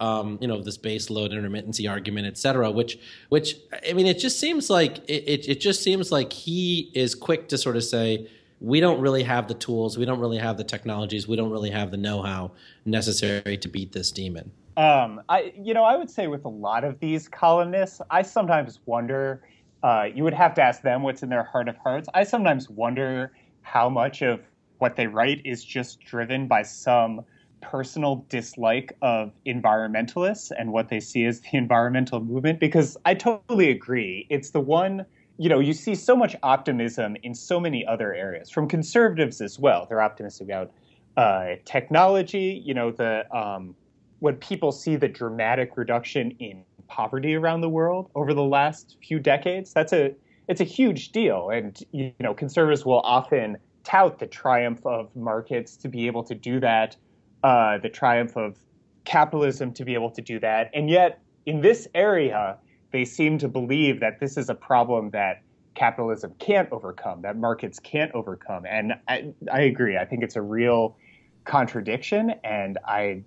um, 0.00 0.38
you 0.40 0.48
know 0.48 0.62
this 0.62 0.78
base 0.78 1.10
load 1.10 1.30
intermittency 1.30 1.88
argument, 1.88 2.26
et 2.26 2.38
cetera. 2.38 2.70
Which, 2.70 2.98
which 3.28 3.56
I 3.88 3.92
mean, 3.92 4.06
it 4.06 4.18
just 4.18 4.40
seems 4.40 4.70
like 4.70 4.98
it, 5.08 5.24
it, 5.28 5.48
it 5.48 5.60
just 5.60 5.82
seems 5.82 6.10
like 6.10 6.32
he 6.32 6.90
is 6.94 7.14
quick 7.14 7.48
to 7.48 7.58
sort 7.58 7.76
of 7.76 7.84
say 7.84 8.28
we 8.60 8.80
don't 8.80 9.00
really 9.00 9.22
have 9.22 9.46
the 9.46 9.54
tools, 9.54 9.96
we 9.96 10.04
don't 10.04 10.20
really 10.20 10.38
have 10.38 10.56
the 10.56 10.64
technologies, 10.64 11.28
we 11.28 11.36
don't 11.36 11.50
really 11.50 11.70
have 11.70 11.90
the 11.90 11.96
know-how 11.96 12.50
necessary 12.84 13.56
to 13.56 13.68
beat 13.68 13.92
this 13.92 14.10
demon. 14.10 14.50
Um, 14.76 15.20
I, 15.28 15.52
you 15.56 15.74
know, 15.74 15.84
I 15.84 15.96
would 15.96 16.10
say 16.10 16.26
with 16.26 16.44
a 16.44 16.48
lot 16.50 16.84
of 16.84 17.00
these 17.00 17.28
columnists, 17.28 18.00
I 18.10 18.22
sometimes 18.22 18.80
wonder 18.86 19.42
uh, 19.82 20.06
you 20.14 20.24
would 20.24 20.34
have 20.34 20.54
to 20.54 20.62
ask 20.62 20.82
them 20.82 21.02
what's 21.02 21.22
in 21.22 21.28
their 21.28 21.44
heart 21.44 21.68
of 21.68 21.76
hearts. 21.76 22.08
I 22.14 22.24
sometimes 22.24 22.68
wonder 22.68 23.32
how 23.62 23.88
much 23.88 24.22
of 24.22 24.40
what 24.78 24.96
they 24.96 25.06
write 25.06 25.42
is 25.44 25.64
just 25.64 26.00
driven 26.00 26.46
by 26.46 26.62
some 26.62 27.22
personal 27.60 28.24
dislike 28.28 28.96
of 29.02 29.32
environmentalists 29.46 30.50
and 30.56 30.72
what 30.72 30.88
they 30.88 31.00
see 31.00 31.24
as 31.26 31.40
the 31.40 31.48
environmental 31.56 32.20
movement 32.20 32.60
because 32.60 32.96
I 33.04 33.14
totally 33.14 33.70
agree. 33.70 34.26
It's 34.30 34.50
the 34.50 34.60
one, 34.60 35.04
you 35.38 35.48
know, 35.48 35.60
you 35.60 35.74
see 35.74 35.94
so 35.94 36.16
much 36.16 36.34
optimism 36.42 37.16
in 37.22 37.34
so 37.34 37.60
many 37.60 37.86
other 37.86 38.14
areas 38.14 38.50
from 38.50 38.68
conservatives 38.68 39.40
as 39.40 39.58
well. 39.58 39.86
They're 39.88 40.02
optimistic 40.02 40.46
about 40.46 40.72
uh, 41.16 41.56
technology, 41.64 42.62
you 42.64 42.72
know, 42.72 42.90
the 42.90 43.24
um, 43.36 43.74
when 44.20 44.36
people 44.36 44.70
see 44.70 44.96
the 44.96 45.08
dramatic 45.08 45.76
reduction 45.76 46.30
in 46.38 46.62
poverty 46.86 47.34
around 47.34 47.60
the 47.60 47.68
world 47.68 48.10
over 48.14 48.32
the 48.32 48.44
last 48.44 48.96
few 49.02 49.18
decades, 49.18 49.72
that's 49.72 49.92
a 49.92 50.14
it's 50.48 50.60
a 50.60 50.64
huge 50.64 51.12
deal. 51.12 51.50
And 51.50 51.78
you 51.92 52.12
know, 52.20 52.34
conservatives 52.34 52.84
will 52.84 53.00
often 53.00 53.56
tout 53.84 54.18
the 54.18 54.26
triumph 54.26 54.84
of 54.84 55.14
markets 55.16 55.76
to 55.78 55.88
be 55.88 56.06
able 56.06 56.22
to 56.24 56.34
do 56.34 56.60
that, 56.60 56.96
uh, 57.42 57.78
the 57.78 57.88
triumph 57.88 58.36
of 58.36 58.56
capitalism 59.04 59.72
to 59.72 59.84
be 59.84 59.94
able 59.94 60.10
to 60.10 60.20
do 60.20 60.38
that. 60.40 60.70
And 60.74 60.90
yet, 60.90 61.20
in 61.46 61.60
this 61.60 61.88
area, 61.94 62.58
they 62.92 63.04
seem 63.04 63.38
to 63.38 63.48
believe 63.48 64.00
that 64.00 64.20
this 64.20 64.36
is 64.36 64.48
a 64.50 64.54
problem 64.54 65.10
that 65.10 65.42
capitalism 65.74 66.34
can't 66.38 66.70
overcome, 66.72 67.22
that 67.22 67.36
markets 67.36 67.78
can't 67.78 68.12
overcome. 68.12 68.66
And 68.66 68.94
I, 69.08 69.32
I 69.50 69.62
agree. 69.62 69.96
I 69.96 70.04
think 70.04 70.22
it's 70.22 70.36
a 70.36 70.42
real 70.42 70.96
contradiction, 71.44 72.34
and 72.44 72.78
I 72.84 73.22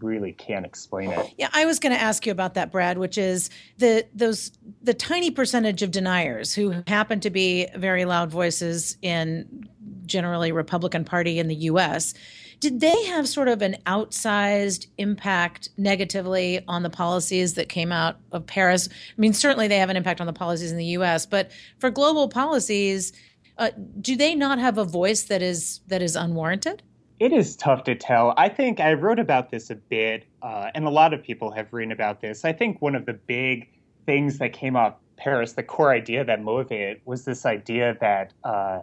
really 0.00 0.32
can't 0.32 0.66
explain 0.66 1.10
it. 1.10 1.34
Yeah, 1.38 1.48
I 1.52 1.66
was 1.66 1.78
going 1.78 1.94
to 1.94 2.00
ask 2.00 2.26
you 2.26 2.32
about 2.32 2.54
that, 2.54 2.72
Brad, 2.72 2.98
which 2.98 3.18
is 3.18 3.50
the 3.78 4.06
those 4.14 4.52
the 4.82 4.94
tiny 4.94 5.30
percentage 5.30 5.82
of 5.82 5.90
deniers 5.90 6.54
who 6.54 6.74
happen 6.86 7.20
to 7.20 7.30
be 7.30 7.66
very 7.76 8.04
loud 8.04 8.30
voices 8.30 8.96
in 9.02 9.68
generally 10.06 10.52
Republican 10.52 11.04
Party 11.04 11.38
in 11.38 11.48
the 11.48 11.54
U.S. 11.54 12.14
Did 12.60 12.80
they 12.80 13.04
have 13.06 13.28
sort 13.28 13.48
of 13.48 13.62
an 13.62 13.76
outsized 13.86 14.86
impact 14.96 15.68
negatively 15.76 16.64
on 16.66 16.82
the 16.82 16.90
policies 16.90 17.54
that 17.54 17.68
came 17.68 17.92
out 17.92 18.16
of 18.32 18.46
Paris? 18.46 18.88
I 18.90 19.20
mean, 19.20 19.32
certainly 19.32 19.68
they 19.68 19.78
have 19.78 19.90
an 19.90 19.96
impact 19.96 20.20
on 20.20 20.26
the 20.26 20.32
policies 20.32 20.70
in 20.70 20.78
the 20.78 20.84
U.S., 20.86 21.26
but 21.26 21.50
for 21.78 21.90
global 21.90 22.28
policies, 22.28 23.12
uh, 23.58 23.70
do 24.00 24.16
they 24.16 24.34
not 24.34 24.58
have 24.58 24.78
a 24.78 24.84
voice 24.84 25.24
that 25.24 25.42
is 25.42 25.80
that 25.88 26.02
is 26.02 26.16
unwarranted? 26.16 26.82
It 27.24 27.32
is 27.32 27.56
tough 27.56 27.84
to 27.84 27.94
tell. 27.94 28.34
I 28.36 28.50
think 28.50 28.80
I 28.80 28.92
wrote 28.92 29.18
about 29.18 29.48
this 29.48 29.70
a 29.70 29.76
bit, 29.76 30.26
uh, 30.42 30.68
and 30.74 30.84
a 30.84 30.90
lot 30.90 31.14
of 31.14 31.22
people 31.22 31.50
have 31.52 31.72
written 31.72 31.90
about 31.90 32.20
this. 32.20 32.44
I 32.44 32.52
think 32.52 32.82
one 32.82 32.94
of 32.94 33.06
the 33.06 33.14
big 33.14 33.70
things 34.04 34.36
that 34.40 34.52
came 34.52 34.76
up 34.76 35.00
Paris, 35.16 35.54
the 35.54 35.62
core 35.62 35.90
idea 35.90 36.22
that 36.22 36.42
motivated 36.42 37.00
was 37.06 37.24
this 37.24 37.46
idea 37.46 37.96
that, 38.02 38.34
uh, 38.44 38.80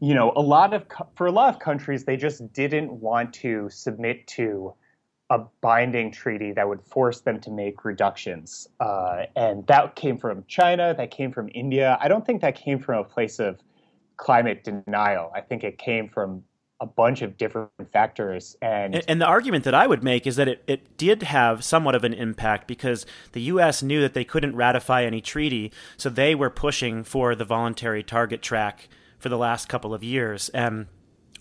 you 0.00 0.14
know, 0.14 0.32
a 0.34 0.40
lot 0.40 0.74
of 0.74 0.84
for 1.14 1.28
a 1.28 1.30
lot 1.30 1.54
of 1.54 1.60
countries 1.60 2.02
they 2.02 2.16
just 2.16 2.52
didn't 2.52 2.90
want 2.90 3.32
to 3.34 3.68
submit 3.70 4.26
to 4.26 4.74
a 5.30 5.38
binding 5.60 6.10
treaty 6.10 6.50
that 6.54 6.68
would 6.68 6.82
force 6.82 7.20
them 7.20 7.38
to 7.42 7.52
make 7.52 7.84
reductions, 7.84 8.66
uh, 8.80 9.26
and 9.36 9.64
that 9.68 9.94
came 9.94 10.18
from 10.18 10.42
China, 10.48 10.92
that 10.92 11.12
came 11.12 11.30
from 11.30 11.48
India. 11.54 11.96
I 12.00 12.08
don't 12.08 12.26
think 12.26 12.40
that 12.40 12.56
came 12.56 12.80
from 12.80 12.98
a 12.98 13.04
place 13.04 13.38
of 13.38 13.60
climate 14.16 14.64
denial. 14.64 15.30
I 15.32 15.40
think 15.40 15.62
it 15.62 15.78
came 15.78 16.08
from 16.08 16.42
a 16.80 16.86
bunch 16.86 17.22
of 17.22 17.36
different 17.36 17.70
factors. 17.92 18.56
And, 18.60 19.02
and, 19.08 19.20
the 19.20 19.26
argument 19.26 19.64
that 19.64 19.74
I 19.74 19.86
would 19.86 20.02
make 20.02 20.26
is 20.26 20.36
that 20.36 20.46
it, 20.46 20.62
it 20.66 20.98
did 20.98 21.22
have 21.22 21.64
somewhat 21.64 21.94
of 21.94 22.04
an 22.04 22.12
impact 22.12 22.66
because 22.68 23.06
the 23.32 23.40
U.S. 23.42 23.82
knew 23.82 24.00
that 24.02 24.12
they 24.12 24.24
couldn't 24.24 24.54
ratify 24.54 25.04
any 25.04 25.20
treaty, 25.20 25.72
so 25.96 26.10
they 26.10 26.34
were 26.34 26.50
pushing 26.50 27.02
for 27.02 27.34
the 27.34 27.44
voluntary 27.44 28.02
target 28.02 28.42
track 28.42 28.88
for 29.18 29.28
the 29.30 29.38
last 29.38 29.68
couple 29.68 29.94
of 29.94 30.04
years, 30.04 30.50
and 30.50 30.86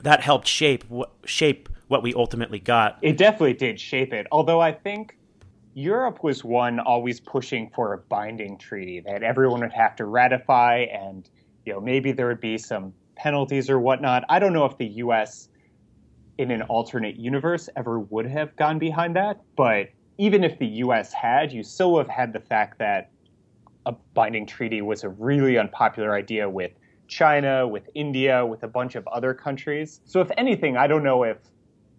that 0.02 0.22
helped 0.22 0.48
shape 0.48 0.86
what 0.90 1.12
shape 1.26 1.68
what 1.88 2.02
we 2.02 2.14
ultimately 2.14 2.60
got. 2.60 2.98
It 3.02 3.18
definitely 3.18 3.54
did 3.54 3.80
shape 3.80 4.14
it. 4.14 4.28
Although 4.32 4.62
I 4.62 4.72
think 4.72 5.18
Europe 5.74 6.24
was 6.24 6.44
one 6.44 6.80
always 6.80 7.20
pushing 7.20 7.70
for 7.76 7.94
a 7.94 7.98
binding 7.98 8.58
treaty 8.58 9.02
that 9.02 9.22
everyone 9.22 9.60
would 9.60 9.74
have 9.74 9.96
to 9.98 10.06
ratify, 10.06 10.86
and 10.92 11.30
you 11.66 11.74
know 11.74 11.82
maybe 11.82 12.14
there 12.14 12.28
would 12.28 12.42
be 12.42 12.58
some 12.58 12.94
penalties 13.16 13.70
or 13.70 13.80
whatnot. 13.80 14.24
I 14.30 14.40
don't 14.40 14.54
know 14.54 14.66
if 14.66 14.78
the 14.78 14.88
U.S. 14.88 15.50
in 16.38 16.52
an 16.52 16.62
alternate 16.64 17.16
universe 17.16 17.70
ever 17.76 18.00
would 18.00 18.26
have 18.26 18.56
gone 18.56 18.80
behind 18.80 19.16
that, 19.16 19.42
but 19.56 19.90
even 20.18 20.44
if 20.44 20.58
the 20.60 20.68
U.S. 20.68 21.12
had, 21.14 21.52
you 21.52 21.64
still 21.64 21.98
have 21.98 22.08
had 22.08 22.34
the 22.34 22.40
fact 22.40 22.80
that 22.80 23.12
a 23.86 23.94
binding 24.14 24.46
treaty 24.46 24.82
was 24.82 25.04
a 25.04 25.10
really 25.10 25.58
unpopular 25.58 26.14
idea 26.14 26.50
with 26.50 26.72
China, 27.08 27.68
with 27.68 27.88
India, 27.94 28.46
with 28.46 28.64
a 28.64 28.68
bunch 28.68 28.96
of 28.96 29.08
other 29.08 29.34
countries. 29.34 30.02
So, 30.06 30.22
if 30.22 30.32
anything, 30.38 30.76
I 30.78 30.88
don't 30.88 31.04
know 31.04 31.24
if 31.24 31.38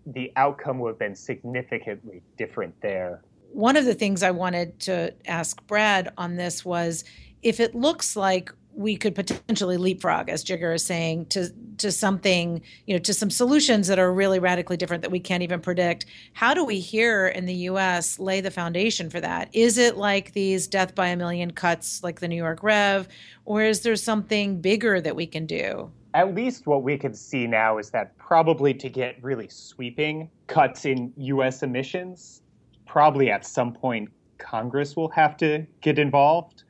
the 0.07 0.33
outcome 0.37 0.79
would 0.81 0.91
have 0.91 0.99
been 0.99 1.15
significantly 1.15 2.23
different 2.37 2.75
there. 2.81 3.23
One 3.53 3.77
of 3.77 3.85
the 3.85 3.95
things 3.95 4.23
I 4.23 4.31
wanted 4.31 4.79
to 4.81 5.15
ask 5.27 5.65
Brad 5.67 6.13
on 6.19 6.37
this 6.37 6.65
was 6.65 7.05
if 7.43 7.61
it 7.61 7.75
looks 7.75 8.17
like 8.17 8.53
we 8.77 8.95
could 8.95 9.15
potentially 9.15 9.79
leapfrog, 9.79 10.29
as 10.29 10.45
Jigar 10.45 10.75
is 10.75 10.85
saying, 10.85 11.27
to 11.27 11.51
to 11.79 11.91
something, 11.91 12.63
you 12.87 12.95
know, 12.95 12.99
to 13.01 13.13
some 13.13 13.31
solutions 13.31 13.87
that 13.89 13.99
are 13.99 14.13
really 14.13 14.39
radically 14.39 14.77
different 14.77 15.03
that 15.03 15.11
we 15.11 15.21
can't 15.21 15.43
even 15.43 15.61
predict. 15.61 16.07
How 16.35 16.55
do 16.55 16.65
we 16.65 16.79
here 16.79 17.27
in 17.27 17.47
the 17.47 17.55
U.S. 17.55 18.19
lay 18.19 18.41
the 18.41 18.51
foundation 18.51 19.11
for 19.11 19.21
that? 19.21 19.49
Is 19.53 19.79
it 19.79 19.97
like 19.97 20.33
these 20.33 20.67
death 20.67 20.95
by 20.95 21.09
a 21.09 21.17
million 21.17 21.51
cuts, 21.51 22.03
like 22.03 22.21
the 22.21 22.29
New 22.29 22.37
York 22.37 22.63
REV, 22.63 23.09
or 23.45 23.63
is 23.63 23.81
there 23.81 23.97
something 23.97 24.61
bigger 24.61 25.01
that 25.01 25.17
we 25.17 25.27
can 25.27 25.47
do? 25.47 25.91
At 26.15 26.35
least 26.35 26.67
what 26.67 26.83
we 26.83 26.97
can 26.97 27.15
see 27.15 27.47
now 27.47 27.79
is 27.79 27.91
that 27.91 28.17
probably 28.17 28.73
to 28.75 28.89
get 28.89 29.23
really 29.23 29.49
sweeping 29.49 30.31
cuts 30.47 30.85
in 30.85 31.13
U.S. 31.17 31.63
emissions, 31.63 32.43
probably 32.87 33.31
at 33.31 33.45
some 33.45 33.73
point 33.73 34.11
Congress 34.39 34.97
will 34.97 35.11
have 35.11 35.37
to 35.39 35.67
get 35.81 35.99
involved 35.99 36.65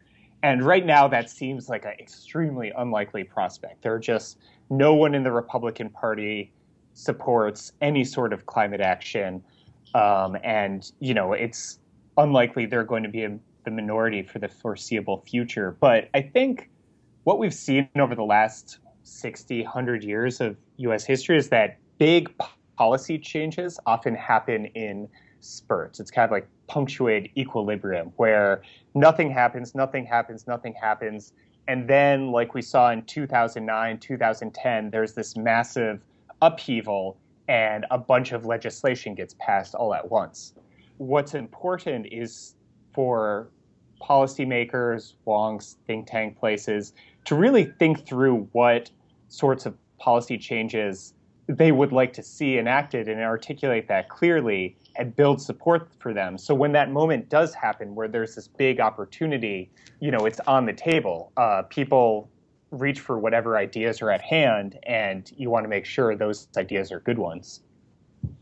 and 0.47 0.65
right 0.65 0.87
now, 0.87 1.09
that 1.09 1.29
seems 1.29 1.69
like 1.69 1.85
an 1.85 1.95
extremely 1.99 2.71
unlikely 2.79 3.25
prospect. 3.25 3.83
There 3.83 3.93
are 3.93 3.99
just 3.99 4.39
no 4.71 4.95
one 4.95 5.13
in 5.13 5.25
the 5.25 5.33
Republican 5.33 5.91
Party 5.91 6.53
supports 6.95 7.73
any 7.81 8.05
sort 8.05 8.33
of 8.33 8.47
climate 8.47 8.81
action. 8.81 9.43
Um, 9.97 10.37
and, 10.45 10.89
you 11.01 11.15
know, 11.15 11.33
it's 11.33 11.81
unlikely 12.17 12.67
they're 12.67 12.85
going 12.85 13.03
to 13.03 13.09
be 13.09 13.25
a, 13.25 13.37
the 13.65 13.73
minority 13.73 14.23
for 14.23 14.39
the 14.39 14.47
foreseeable 14.47 15.25
future. 15.27 15.77
But 15.81 16.11
I 16.15 16.23
think 16.23 16.71
what 17.25 17.41
we've 17.41 17.53
seen 17.53 17.89
over 17.99 18.15
the 18.15 18.23
last 18.23 18.79
60, 19.03 19.65
100 19.65 20.05
years 20.05 20.41
of 20.41 20.57
U.S. 20.77 21.05
history 21.05 21.37
is 21.39 21.49
that 21.49 21.77
big 21.99 22.33
policy 22.79 23.19
changes 23.19 23.81
often 23.85 24.15
happen 24.15 24.67
in 24.67 25.09
spurts. 25.41 25.99
It's 25.99 26.13
kind 26.13 26.25
of 26.25 26.31
like 26.31 26.47
punctuated 26.69 27.31
equilibrium 27.37 28.13
where 28.17 28.63
nothing 28.95 29.31
happens, 29.31 29.75
nothing 29.75 30.05
happens, 30.05 30.47
nothing 30.47 30.75
happens. 30.75 31.33
And 31.69 31.89
then, 31.89 32.31
like 32.31 32.55
we 32.55 32.63
saw 32.63 32.91
in 32.91 33.03
2009, 33.03 33.99
2010, 33.99 34.91
there's 34.91 35.15
this 35.15 35.37
massive 35.37 36.01
upheaval 36.43 37.17
and 37.49 37.87
a 37.91 37.99
bunch 37.99 38.33
of 38.33 38.45
legislation 38.45 39.15
gets 39.15 39.35
passed 39.39 39.75
all 39.75 39.95
at 39.95 40.11
once. 40.11 40.55
What's 40.99 41.35
important 41.35 42.07
is 42.11 42.55
for 42.93 43.49
policymakers, 44.01 45.15
wonks 45.27 45.77
think 45.87 46.07
tank 46.07 46.39
places, 46.39 46.93
to 47.25 47.35
really 47.35 47.65
think 47.79 48.07
through 48.07 48.49
what 48.53 48.91
sorts 49.29 49.67
of 49.67 49.77
policy 49.99 50.39
changes 50.39 51.15
they 51.49 51.73
would 51.73 51.93
like 51.93 52.13
to 52.13 52.23
see 52.23 52.59
enacted 52.59 53.09
and 53.09 53.21
articulate 53.21 53.89
that 53.89 54.09
clearly 54.09 54.77
and 54.99 55.15
build 55.15 55.41
support 55.41 55.89
for 55.99 56.13
them. 56.13 56.39
So 56.39 56.55
when 56.55 56.73
that 56.73 56.91
moment 56.91 57.29
does 57.29 57.55
happen, 57.55 57.95
where 57.95 58.09
there's 58.09 58.35
this 58.35 58.49
big 58.49 58.81
opportunity, 58.81 59.71
you 60.01 60.11
know, 60.11 60.27
it's 60.27 60.41
on 60.41 60.67
the 60.67 60.73
table. 60.73 61.33
Uh, 61.37 61.63
people 61.63 62.29
reach 62.71 63.01
for 63.01 63.19
whatever 63.19 63.57
ideas 63.57 64.03
are 64.03 64.11
at 64.11 64.21
hand, 64.21 64.79
and 64.85 65.31
you 65.37 65.51
want 65.51 65.65
to 65.65 65.69
make 65.69 65.85
sure 65.85 66.17
those 66.17 66.49
ideas 66.57 66.91
are 66.93 67.01
good 67.01 67.19
ones. 67.19 67.61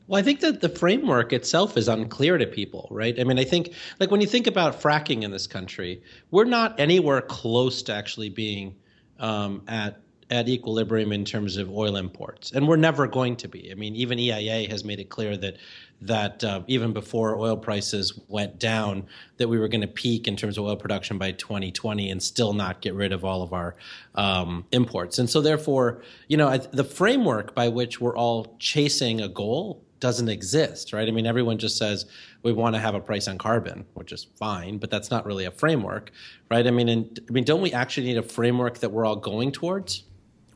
Well, 0.06 0.18
I 0.18 0.22
think 0.22 0.40
that 0.40 0.60
the 0.60 0.68
framework 0.68 1.32
itself 1.32 1.76
is 1.76 1.88
unclear 1.88 2.38
to 2.38 2.46
people, 2.46 2.88
right? 2.90 3.18
I 3.18 3.24
mean, 3.24 3.38
I 3.38 3.44
think, 3.44 3.72
like, 4.00 4.10
when 4.10 4.20
you 4.20 4.26
think 4.26 4.46
about 4.46 4.80
fracking 4.80 5.22
in 5.22 5.30
this 5.30 5.46
country, 5.46 6.02
we're 6.30 6.44
not 6.44 6.78
anywhere 6.78 7.20
close 7.20 7.82
to 7.84 7.94
actually 7.94 8.28
being 8.28 8.76
um, 9.18 9.62
at 9.66 10.00
at 10.30 10.48
equilibrium 10.48 11.12
in 11.12 11.24
terms 11.24 11.56
of 11.56 11.70
oil 11.70 11.96
imports, 11.96 12.52
and 12.52 12.66
we're 12.66 12.76
never 12.76 13.06
going 13.06 13.36
to 13.36 13.48
be. 13.48 13.70
I 13.70 13.74
mean, 13.74 13.94
even 13.96 14.18
EIA 14.18 14.68
has 14.68 14.84
made 14.84 15.00
it 15.00 15.08
clear 15.08 15.36
that 15.36 15.56
that 16.00 16.44
uh, 16.44 16.62
even 16.66 16.92
before 16.92 17.38
oil 17.38 17.56
prices 17.56 18.18
went 18.28 18.58
down, 18.58 19.06
that 19.38 19.48
we 19.48 19.58
were 19.58 19.68
going 19.68 19.80
to 19.80 19.86
peak 19.86 20.28
in 20.28 20.36
terms 20.36 20.58
of 20.58 20.64
oil 20.64 20.76
production 20.76 21.16
by 21.18 21.32
2020 21.32 22.10
and 22.10 22.22
still 22.22 22.52
not 22.52 22.82
get 22.82 22.94
rid 22.94 23.12
of 23.12 23.24
all 23.24 23.42
of 23.42 23.52
our 23.52 23.74
um, 24.14 24.66
imports. 24.70 25.18
And 25.18 25.30
so, 25.30 25.40
therefore, 25.40 26.02
you 26.28 26.36
know, 26.36 26.56
the 26.56 26.84
framework 26.84 27.54
by 27.54 27.68
which 27.68 28.00
we're 28.00 28.16
all 28.16 28.56
chasing 28.58 29.20
a 29.20 29.28
goal 29.28 29.84
doesn't 30.04 30.28
exist, 30.28 30.92
right? 30.92 31.08
I 31.08 31.10
mean, 31.10 31.26
everyone 31.26 31.56
just 31.56 31.78
says 31.78 32.04
we 32.42 32.52
want 32.52 32.74
to 32.74 32.78
have 32.78 32.94
a 32.94 33.00
price 33.00 33.26
on 33.26 33.38
carbon, 33.38 33.86
which 33.94 34.12
is 34.12 34.24
fine, 34.36 34.76
but 34.76 34.90
that's 34.90 35.10
not 35.10 35.24
really 35.24 35.46
a 35.46 35.50
framework, 35.50 36.10
right? 36.50 36.66
I 36.66 36.70
mean, 36.70 36.90
and, 36.90 37.20
I 37.26 37.32
mean, 37.32 37.44
don't 37.44 37.62
we 37.62 37.72
actually 37.72 38.08
need 38.08 38.18
a 38.18 38.22
framework 38.22 38.80
that 38.80 38.90
we're 38.90 39.06
all 39.06 39.16
going 39.16 39.50
towards? 39.50 40.04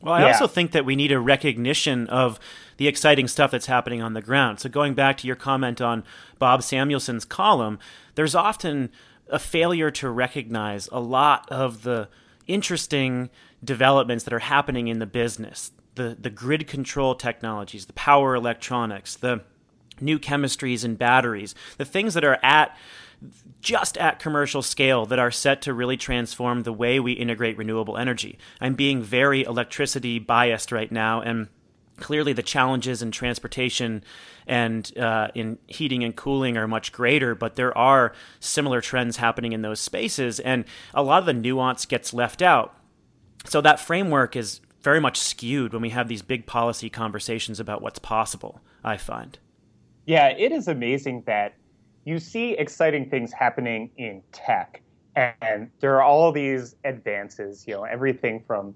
Well, 0.01 0.13
I 0.13 0.21
yeah. 0.21 0.27
also 0.27 0.47
think 0.47 0.71
that 0.71 0.85
we 0.85 0.95
need 0.95 1.11
a 1.11 1.19
recognition 1.19 2.07
of 2.07 2.39
the 2.77 2.87
exciting 2.87 3.27
stuff 3.27 3.51
that's 3.51 3.65
happening 3.65 4.01
on 4.01 4.13
the 4.13 4.21
ground. 4.21 4.59
So, 4.59 4.69
going 4.69 4.93
back 4.93 5.17
to 5.17 5.27
your 5.27 5.35
comment 5.35 5.81
on 5.81 6.03
Bob 6.37 6.63
Samuelson's 6.63 7.25
column, 7.25 7.79
there's 8.15 8.35
often 8.35 8.91
a 9.27 9.39
failure 9.39 9.91
to 9.91 10.09
recognize 10.09 10.87
a 10.91 10.99
lot 10.99 11.49
of 11.51 11.83
the 11.83 12.07
interesting 12.47 13.29
developments 13.63 14.23
that 14.23 14.33
are 14.33 14.39
happening 14.39 14.87
in 14.87 14.99
the 14.99 15.05
business 15.05 15.71
the, 15.99 16.15
the 16.17 16.29
grid 16.29 16.65
control 16.65 17.13
technologies, 17.13 17.85
the 17.85 17.93
power 17.93 18.33
electronics, 18.33 19.17
the 19.17 19.41
new 19.99 20.17
chemistries 20.17 20.85
and 20.85 20.97
batteries, 20.97 21.53
the 21.77 21.83
things 21.83 22.13
that 22.13 22.23
are 22.23 22.39
at 22.41 22.75
just 23.61 23.97
at 23.97 24.19
commercial 24.19 24.61
scale 24.61 25.05
that 25.05 25.19
are 25.19 25.31
set 25.31 25.61
to 25.63 25.73
really 25.73 25.97
transform 25.97 26.63
the 26.63 26.73
way 26.73 26.99
we 26.99 27.13
integrate 27.13 27.57
renewable 27.57 27.97
energy. 27.97 28.37
I'm 28.61 28.75
being 28.75 29.01
very 29.01 29.43
electricity 29.43 30.19
biased 30.19 30.71
right 30.71 30.91
now, 30.91 31.21
and 31.21 31.49
clearly 31.97 32.33
the 32.33 32.43
challenges 32.43 33.01
in 33.01 33.11
transportation 33.11 34.03
and 34.47 34.97
uh, 34.97 35.27
in 35.35 35.57
heating 35.67 36.03
and 36.03 36.15
cooling 36.15 36.57
are 36.57 36.67
much 36.67 36.91
greater, 36.91 37.35
but 37.35 37.55
there 37.55 37.77
are 37.77 38.13
similar 38.39 38.81
trends 38.81 39.17
happening 39.17 39.51
in 39.51 39.61
those 39.61 39.79
spaces, 39.79 40.39
and 40.39 40.65
a 40.93 41.03
lot 41.03 41.19
of 41.19 41.25
the 41.25 41.33
nuance 41.33 41.85
gets 41.85 42.13
left 42.13 42.41
out. 42.41 42.75
So 43.45 43.61
that 43.61 43.79
framework 43.79 44.35
is 44.35 44.61
very 44.81 44.99
much 45.01 45.19
skewed 45.19 45.73
when 45.73 45.81
we 45.81 45.89
have 45.89 46.07
these 46.07 46.21
big 46.21 46.45
policy 46.45 46.89
conversations 46.89 47.59
about 47.59 47.81
what's 47.81 47.99
possible, 47.99 48.61
I 48.83 48.97
find. 48.97 49.37
Yeah, 50.05 50.29
it 50.29 50.51
is 50.51 50.67
amazing 50.67 51.23
that 51.27 51.55
you 52.09 52.19
see 52.19 52.53
exciting 52.53 53.07
things 53.07 53.31
happening 53.31 53.91
in 53.97 54.23
tech, 54.31 54.81
and 55.15 55.69
there 55.79 55.95
are 55.95 56.01
all 56.01 56.31
these 56.31 56.75
advances, 56.83 57.65
you 57.67 57.75
know, 57.75 57.83
everything 57.83 58.43
from 58.47 58.73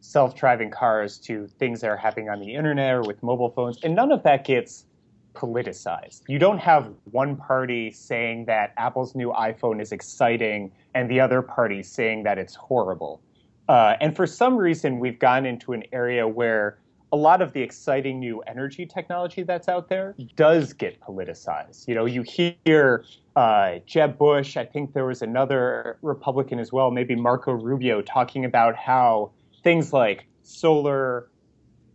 self-driving 0.00 0.70
cars 0.70 1.16
to 1.18 1.46
things 1.58 1.80
that 1.80 1.88
are 1.88 1.96
happening 1.96 2.28
on 2.28 2.38
the 2.38 2.54
internet 2.54 2.94
or 2.94 3.02
with 3.02 3.22
mobile 3.22 3.50
phones, 3.50 3.78
and 3.82 3.94
none 3.94 4.12
of 4.12 4.22
that 4.24 4.44
gets 4.44 4.84
politicized. 5.32 6.22
You 6.28 6.38
don't 6.38 6.58
have 6.58 6.92
one 7.12 7.34
party 7.34 7.90
saying 7.90 8.44
that 8.46 8.74
Apple's 8.76 9.14
new 9.14 9.30
iPhone 9.30 9.80
is 9.80 9.92
exciting 9.92 10.70
and 10.94 11.10
the 11.10 11.20
other 11.20 11.40
party 11.40 11.82
saying 11.82 12.24
that 12.24 12.36
it's 12.36 12.54
horrible. 12.54 13.22
Uh, 13.68 13.94
and 14.00 14.14
for 14.14 14.26
some 14.26 14.56
reason, 14.56 14.98
we've 14.98 15.18
gone 15.18 15.46
into 15.46 15.72
an 15.72 15.84
area 15.92 16.26
where 16.26 16.79
a 17.12 17.16
lot 17.16 17.42
of 17.42 17.52
the 17.52 17.60
exciting 17.60 18.20
new 18.20 18.40
energy 18.42 18.86
technology 18.86 19.42
that's 19.42 19.68
out 19.68 19.88
there 19.88 20.14
does 20.36 20.72
get 20.72 21.00
politicized. 21.00 21.88
You 21.88 21.94
know, 21.94 22.04
you 22.06 22.22
hear 22.22 23.04
uh, 23.36 23.78
Jeb 23.86 24.16
Bush, 24.16 24.56
I 24.56 24.64
think 24.64 24.92
there 24.92 25.06
was 25.06 25.22
another 25.22 25.98
Republican 26.02 26.58
as 26.58 26.72
well, 26.72 26.90
maybe 26.90 27.16
Marco 27.16 27.52
Rubio, 27.52 28.00
talking 28.02 28.44
about 28.44 28.76
how 28.76 29.32
things 29.62 29.92
like 29.92 30.26
solar, 30.42 31.28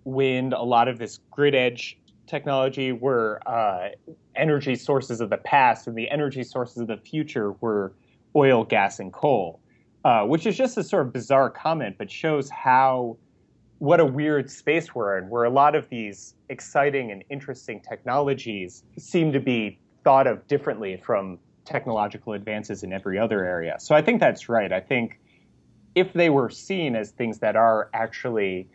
wind, 0.03 0.53
a 0.53 0.63
lot 0.63 0.87
of 0.87 0.99
this 0.99 1.19
grid 1.31 1.55
edge 1.55 1.97
technology 2.27 2.91
were 2.91 3.39
uh, 3.45 3.89
energy 4.35 4.75
sources 4.75 5.21
of 5.21 5.29
the 5.29 5.37
past, 5.37 5.87
and 5.87 5.95
the 5.97 6.09
energy 6.09 6.43
sources 6.43 6.77
of 6.77 6.87
the 6.87 6.97
future 6.97 7.53
were 7.53 7.93
oil, 8.35 8.63
gas, 8.63 8.99
and 8.99 9.13
coal 9.13 9.61
uh, 10.05 10.23
which 10.23 10.45
is 10.45 10.55
just 10.55 10.77
a 10.77 10.83
sort 10.83 11.07
of 11.07 11.11
bizarre 11.11 11.49
comment, 11.49 11.95
but 11.97 12.11
shows 12.11 12.47
how 12.47 13.17
what 13.85 13.99
a 13.99 14.05
weird 14.05 14.49
space 14.49 14.95
we're 14.95 15.19
in, 15.19 15.29
where 15.29 15.43
a 15.43 15.49
lot 15.49 15.75
of 15.75 15.87
these 15.89 16.33
exciting 16.49 17.11
and 17.11 17.23
interesting 17.29 17.79
technologies 17.79 18.83
seem 18.97 19.31
to 19.31 19.39
be 19.39 19.79
thought 20.03 20.25
of 20.25 20.47
differently 20.47 20.97
from 20.97 21.37
technological 21.65 22.33
advances 22.33 22.81
in 22.83 22.91
every 22.91 23.19
other 23.19 23.45
area. 23.45 23.75
So 23.79 23.93
I 23.93 24.01
think 24.01 24.19
that's 24.19 24.49
right. 24.49 24.73
I 24.73 24.79
think 24.79 25.19
if 25.93 26.13
they 26.13 26.31
were 26.31 26.49
seen 26.49 26.95
as 26.95 27.11
things 27.11 27.39
that 27.39 27.55
are 27.55 27.89
actually 27.93 28.67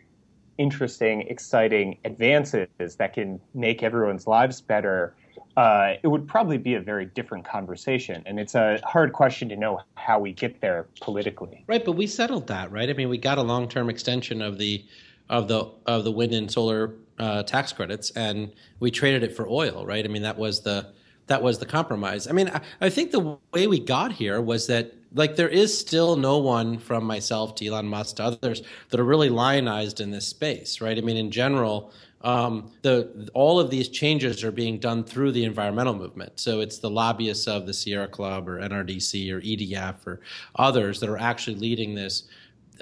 interesting, 0.57 1.23
exciting 1.23 1.97
advances 2.05 2.67
that 2.97 3.13
can 3.13 3.41
make 3.53 3.83
everyone's 3.83 4.27
lives 4.27 4.61
better, 4.61 5.13
uh, 5.57 5.93
it 6.01 6.07
would 6.07 6.27
probably 6.27 6.57
be 6.57 6.75
a 6.75 6.79
very 6.79 7.05
different 7.05 7.45
conversation. 7.45 8.23
And 8.25 8.39
it's 8.39 8.55
a 8.55 8.79
hard 8.83 9.13
question 9.13 9.49
to 9.49 9.55
know 9.55 9.81
how 9.95 10.19
we 10.19 10.31
get 10.31 10.61
there 10.61 10.87
politically. 11.01 11.63
Right, 11.67 11.83
but 11.83 11.93
we 11.93 12.07
settled 12.07 12.47
that, 12.47 12.71
right? 12.71 12.89
I 12.89 12.93
mean, 12.93 13.09
we 13.09 13.17
got 13.17 13.37
a 13.37 13.41
long-term 13.43 13.89
extension 13.89 14.41
of 14.41 14.57
the 14.57 14.85
of 15.29 15.47
the 15.47 15.71
of 15.85 16.03
the 16.03 16.11
wind 16.11 16.33
and 16.33 16.51
solar 16.51 16.93
uh, 17.19 17.43
tax 17.43 17.71
credits, 17.71 18.11
and 18.11 18.51
we 18.79 18.91
traded 18.91 19.23
it 19.23 19.35
for 19.35 19.47
oil, 19.47 19.85
right? 19.85 20.03
I 20.03 20.07
mean, 20.07 20.23
that 20.23 20.37
was 20.37 20.61
the 20.61 20.87
that 21.27 21.41
was 21.41 21.59
the 21.59 21.65
compromise. 21.65 22.27
I 22.27 22.33
mean, 22.33 22.49
I, 22.49 22.61
I 22.81 22.89
think 22.89 23.11
the 23.11 23.37
way 23.53 23.67
we 23.67 23.79
got 23.79 24.11
here 24.11 24.41
was 24.41 24.67
that 24.67 24.93
like 25.13 25.35
there 25.35 25.49
is 25.49 25.77
still 25.77 26.15
no 26.15 26.37
one 26.37 26.77
from 26.77 27.03
myself 27.03 27.55
to 27.55 27.67
Elon 27.67 27.87
Musk 27.87 28.17
to 28.17 28.23
others 28.23 28.61
that 28.89 28.99
are 28.99 29.03
really 29.03 29.29
lionized 29.29 29.99
in 29.99 30.11
this 30.11 30.27
space, 30.27 30.81
right? 30.81 30.97
I 30.97 31.01
mean, 31.01 31.17
in 31.17 31.31
general, 31.31 31.91
um, 32.23 32.71
the 32.81 33.29
all 33.33 33.59
of 33.59 33.69
these 33.69 33.89
changes 33.89 34.43
are 34.43 34.51
being 34.51 34.77
done 34.77 35.03
through 35.03 35.31
the 35.31 35.43
environmental 35.43 35.93
movement. 35.93 36.39
So 36.39 36.59
it's 36.59 36.77
the 36.77 36.89
lobbyists 36.89 37.47
of 37.47 37.65
the 37.65 37.73
Sierra 37.73 38.07
Club 38.07 38.47
or 38.47 38.59
NRDC 38.59 39.31
or 39.31 39.41
EDF 39.41 40.05
or 40.05 40.21
others 40.55 40.99
that 40.99 41.09
are 41.09 41.17
actually 41.17 41.55
leading 41.55 41.95
this 41.95 42.23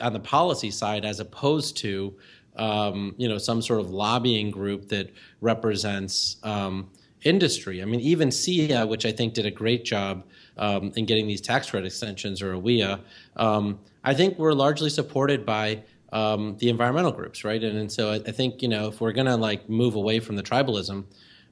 on 0.01 0.13
the 0.13 0.19
policy 0.19 0.71
side, 0.71 1.05
as 1.05 1.19
opposed 1.19 1.77
to 1.77 2.13
um, 2.57 3.15
you 3.17 3.29
know 3.29 3.37
some 3.37 3.61
sort 3.61 3.79
of 3.79 3.91
lobbying 3.91 4.51
group 4.51 4.89
that 4.89 5.09
represents 5.41 6.37
um, 6.43 6.89
industry. 7.23 7.81
I 7.81 7.85
mean, 7.85 8.01
even 8.01 8.29
SEIA, 8.29 8.87
which 8.87 9.05
I 9.05 9.11
think 9.11 9.33
did 9.33 9.45
a 9.45 9.51
great 9.51 9.85
job 9.85 10.23
um, 10.57 10.91
in 10.95 11.05
getting 11.05 11.27
these 11.27 11.41
tax 11.41 11.69
credit 11.69 11.87
extensions, 11.87 12.41
or 12.41 12.53
AWEA, 12.53 12.99
um, 13.37 13.79
I 14.03 14.13
think 14.13 14.37
we're 14.37 14.53
largely 14.53 14.89
supported 14.89 15.45
by 15.45 15.83
um, 16.11 16.57
the 16.57 16.69
environmental 16.69 17.11
groups, 17.11 17.43
right? 17.43 17.63
And, 17.63 17.77
and 17.77 17.91
so 17.91 18.11
I, 18.11 18.15
I, 18.15 18.31
think 18.31 18.61
you 18.61 18.67
know 18.67 18.87
if 18.87 18.99
we're 19.01 19.11
gonna 19.11 19.37
like 19.37 19.69
move 19.69 19.95
away 19.95 20.19
from 20.19 20.35
the 20.35 20.43
tribalism, 20.43 21.05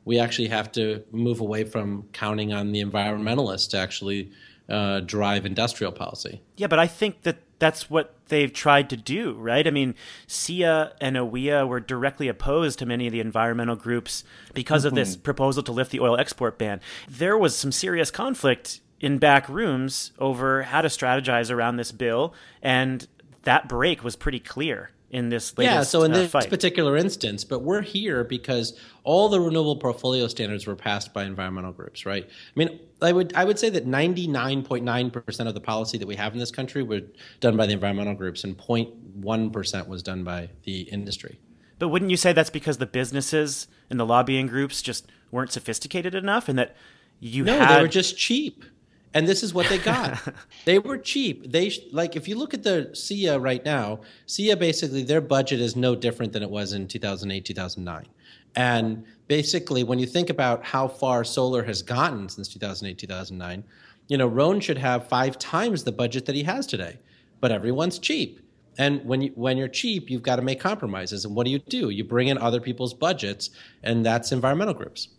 we 0.06 0.20
actually 0.20 0.48
have 0.48 0.72
to 0.74 1.04
move 1.12 1.42
away 1.42 1.64
from 1.64 2.08
counting 2.14 2.54
on 2.54 2.72
the 2.72 2.84
environmentalists 2.84 3.70
to 3.72 3.78
actually 3.78 4.32
uh, 4.70 5.02
drive 5.02 5.46
industrial 5.46 5.92
policy. 5.92 6.42
Yeah, 6.56 6.68
but 6.68 6.80
I 6.80 6.88
think 6.88 7.24
that 7.24 7.38
that's 7.60 7.90
what 7.90 8.14
they've 8.28 8.52
tried 8.52 8.90
to 8.90 8.98
do, 8.98 9.34
right? 9.34 9.66
I 9.66 9.72
mean, 9.72 9.96
SEIA 10.28 10.94
and 11.02 11.16
AWEA 11.16 11.68
were 11.68 11.80
directly 11.80 12.28
opposed 12.28 12.80
to 12.80 12.86
many 12.86 13.08
of 13.08 13.14
the 13.14 13.20
environmental 13.20 13.76
groups 13.76 14.24
because 14.54 14.82
mm-hmm. 14.82 14.90
of 14.90 14.96
this 14.96 15.14
mm-hmm. 15.14 15.24
proposal 15.24 15.64
to 15.64 15.72
lift 15.72 15.92
the 15.92 16.00
oil 16.00 16.18
export 16.18 16.58
ban. 16.58 16.82
There 17.10 17.38
was 17.38 17.56
some 17.56 17.72
serious 17.72 18.12
conflict 18.12 18.82
in 19.00 19.18
back 19.18 19.48
rooms 19.48 20.12
over 20.20 20.64
how 20.64 20.82
to 20.82 20.88
strategize 20.88 21.52
around 21.52 21.78
this 21.78 21.92
bill, 21.92 22.34
and 22.62 23.08
that 23.48 23.70
break 23.70 24.04
was 24.04 24.16
pretty 24.18 24.40
clear 24.42 24.92
in 25.10 25.30
this 25.30 25.58
latest, 25.58 25.74
yeah 25.74 25.84
so 25.84 26.04
in 26.04 26.12
uh, 26.12 26.18
this 26.18 26.32
fight. 26.32 26.50
particular 26.50 26.98
instance 26.98 27.46
but 27.46 27.60
we're 27.60 27.82
here 27.82 28.26
because 28.26 28.78
all 29.06 29.30
the 29.30 29.40
renewable 29.40 29.78
portfolio 29.78 30.28
standards 30.28 30.68
were 30.68 30.76
passed 30.76 31.14
by 31.14 31.24
environmental 31.24 31.72
groups 31.72 32.06
right? 32.06 32.26
I 32.28 32.60
mean 32.60 32.80
i 33.02 33.14
would 33.14 33.34
i 33.34 33.46
would 33.46 33.58
say 33.58 33.70
that 33.70 33.88
99.9% 33.88 35.48
of 35.48 35.54
the 35.54 35.62
policy 35.62 35.98
that 35.98 36.08
we 36.08 36.18
have 36.18 36.34
in 36.34 36.40
this 36.40 36.52
country 36.52 36.84
were 36.84 37.02
done 37.40 37.56
by 37.56 37.66
the 37.66 37.72
environmental 37.72 38.16
groups 38.16 38.44
and 38.44 38.58
0.1% 38.58 39.88
was 39.88 40.04
done 40.04 40.26
by 40.26 40.50
the 40.64 40.82
industry. 40.82 41.40
But 41.80 41.88
wouldn't 41.88 42.12
you 42.12 42.18
say 42.18 42.34
that's 42.34 42.50
because 42.50 42.80
the 42.80 42.86
businesses 42.86 43.70
and 43.90 43.98
the 43.98 44.06
lobbying 44.06 44.48
groups 44.48 44.82
just 44.82 45.08
weren't 45.32 45.54
sophisticated 45.54 46.16
enough 46.16 46.50
and 46.50 46.60
that 46.60 46.76
you 47.22 47.46
no, 47.46 47.58
had... 47.58 47.78
they 47.78 47.82
were 47.82 47.88
just 47.88 48.18
cheap 48.18 48.66
and 49.14 49.28
this 49.28 49.44
is 49.44 49.54
what 49.54 49.68
they 49.70 49.78
got. 49.94 50.20
they 50.66 50.80
were 50.80 50.98
cheap. 50.98 51.52
They 51.52 51.72
like 51.92 52.16
if 52.16 52.28
you 52.28 52.38
look 52.38 52.54
at 52.54 52.64
the 52.64 52.90
SEIA 52.94 53.42
right 53.42 53.64
now, 53.64 54.02
SEIA 54.28 54.58
basically 54.58 55.04
their 55.04 55.22
budget 55.22 55.60
is 55.60 55.76
no 55.76 55.96
different 55.96 56.34
than 56.34 56.44
it 56.44 56.50
was 56.50 56.74
in 56.74 56.88
2008, 56.88 57.46
2009. 57.46 58.06
And 58.56 59.06
basically 59.28 59.84
when 59.84 60.00
you 60.00 60.06
think 60.06 60.30
about 60.30 60.64
how 60.66 60.88
far 60.88 61.24
solar 61.24 61.64
has 61.64 61.82
gotten 61.82 62.30
since 62.30 62.48
2008, 62.48 62.98
2009, 62.98 63.64
you 64.08 64.18
know, 64.18 64.28
Rhone 64.28 64.60
should 64.60 64.78
have 64.78 65.08
5 65.08 65.38
times 65.38 65.84
the 65.84 65.92
budget 65.92 66.26
that 66.26 66.36
he 66.36 66.44
has 66.44 66.66
today. 66.66 66.98
But 67.40 67.52
everyone's 67.52 68.00
cheap. 68.00 68.40
And 68.78 69.04
when 69.06 69.22
you 69.22 69.32
when 69.36 69.58
you're 69.58 69.68
cheap, 69.68 70.10
you've 70.10 70.24
got 70.24 70.36
to 70.36 70.42
make 70.42 70.60
compromises. 70.60 71.26
And 71.26 71.36
what 71.36 71.46
do 71.46 71.52
you 71.52 71.60
do? 71.60 71.90
You 71.90 72.04
bring 72.04 72.28
in 72.28 72.38
other 72.38 72.62
people's 72.62 72.94
budgets, 72.94 73.50
and 73.84 74.06
that's 74.06 74.32
environmental 74.32 74.74
groups. 74.74 75.10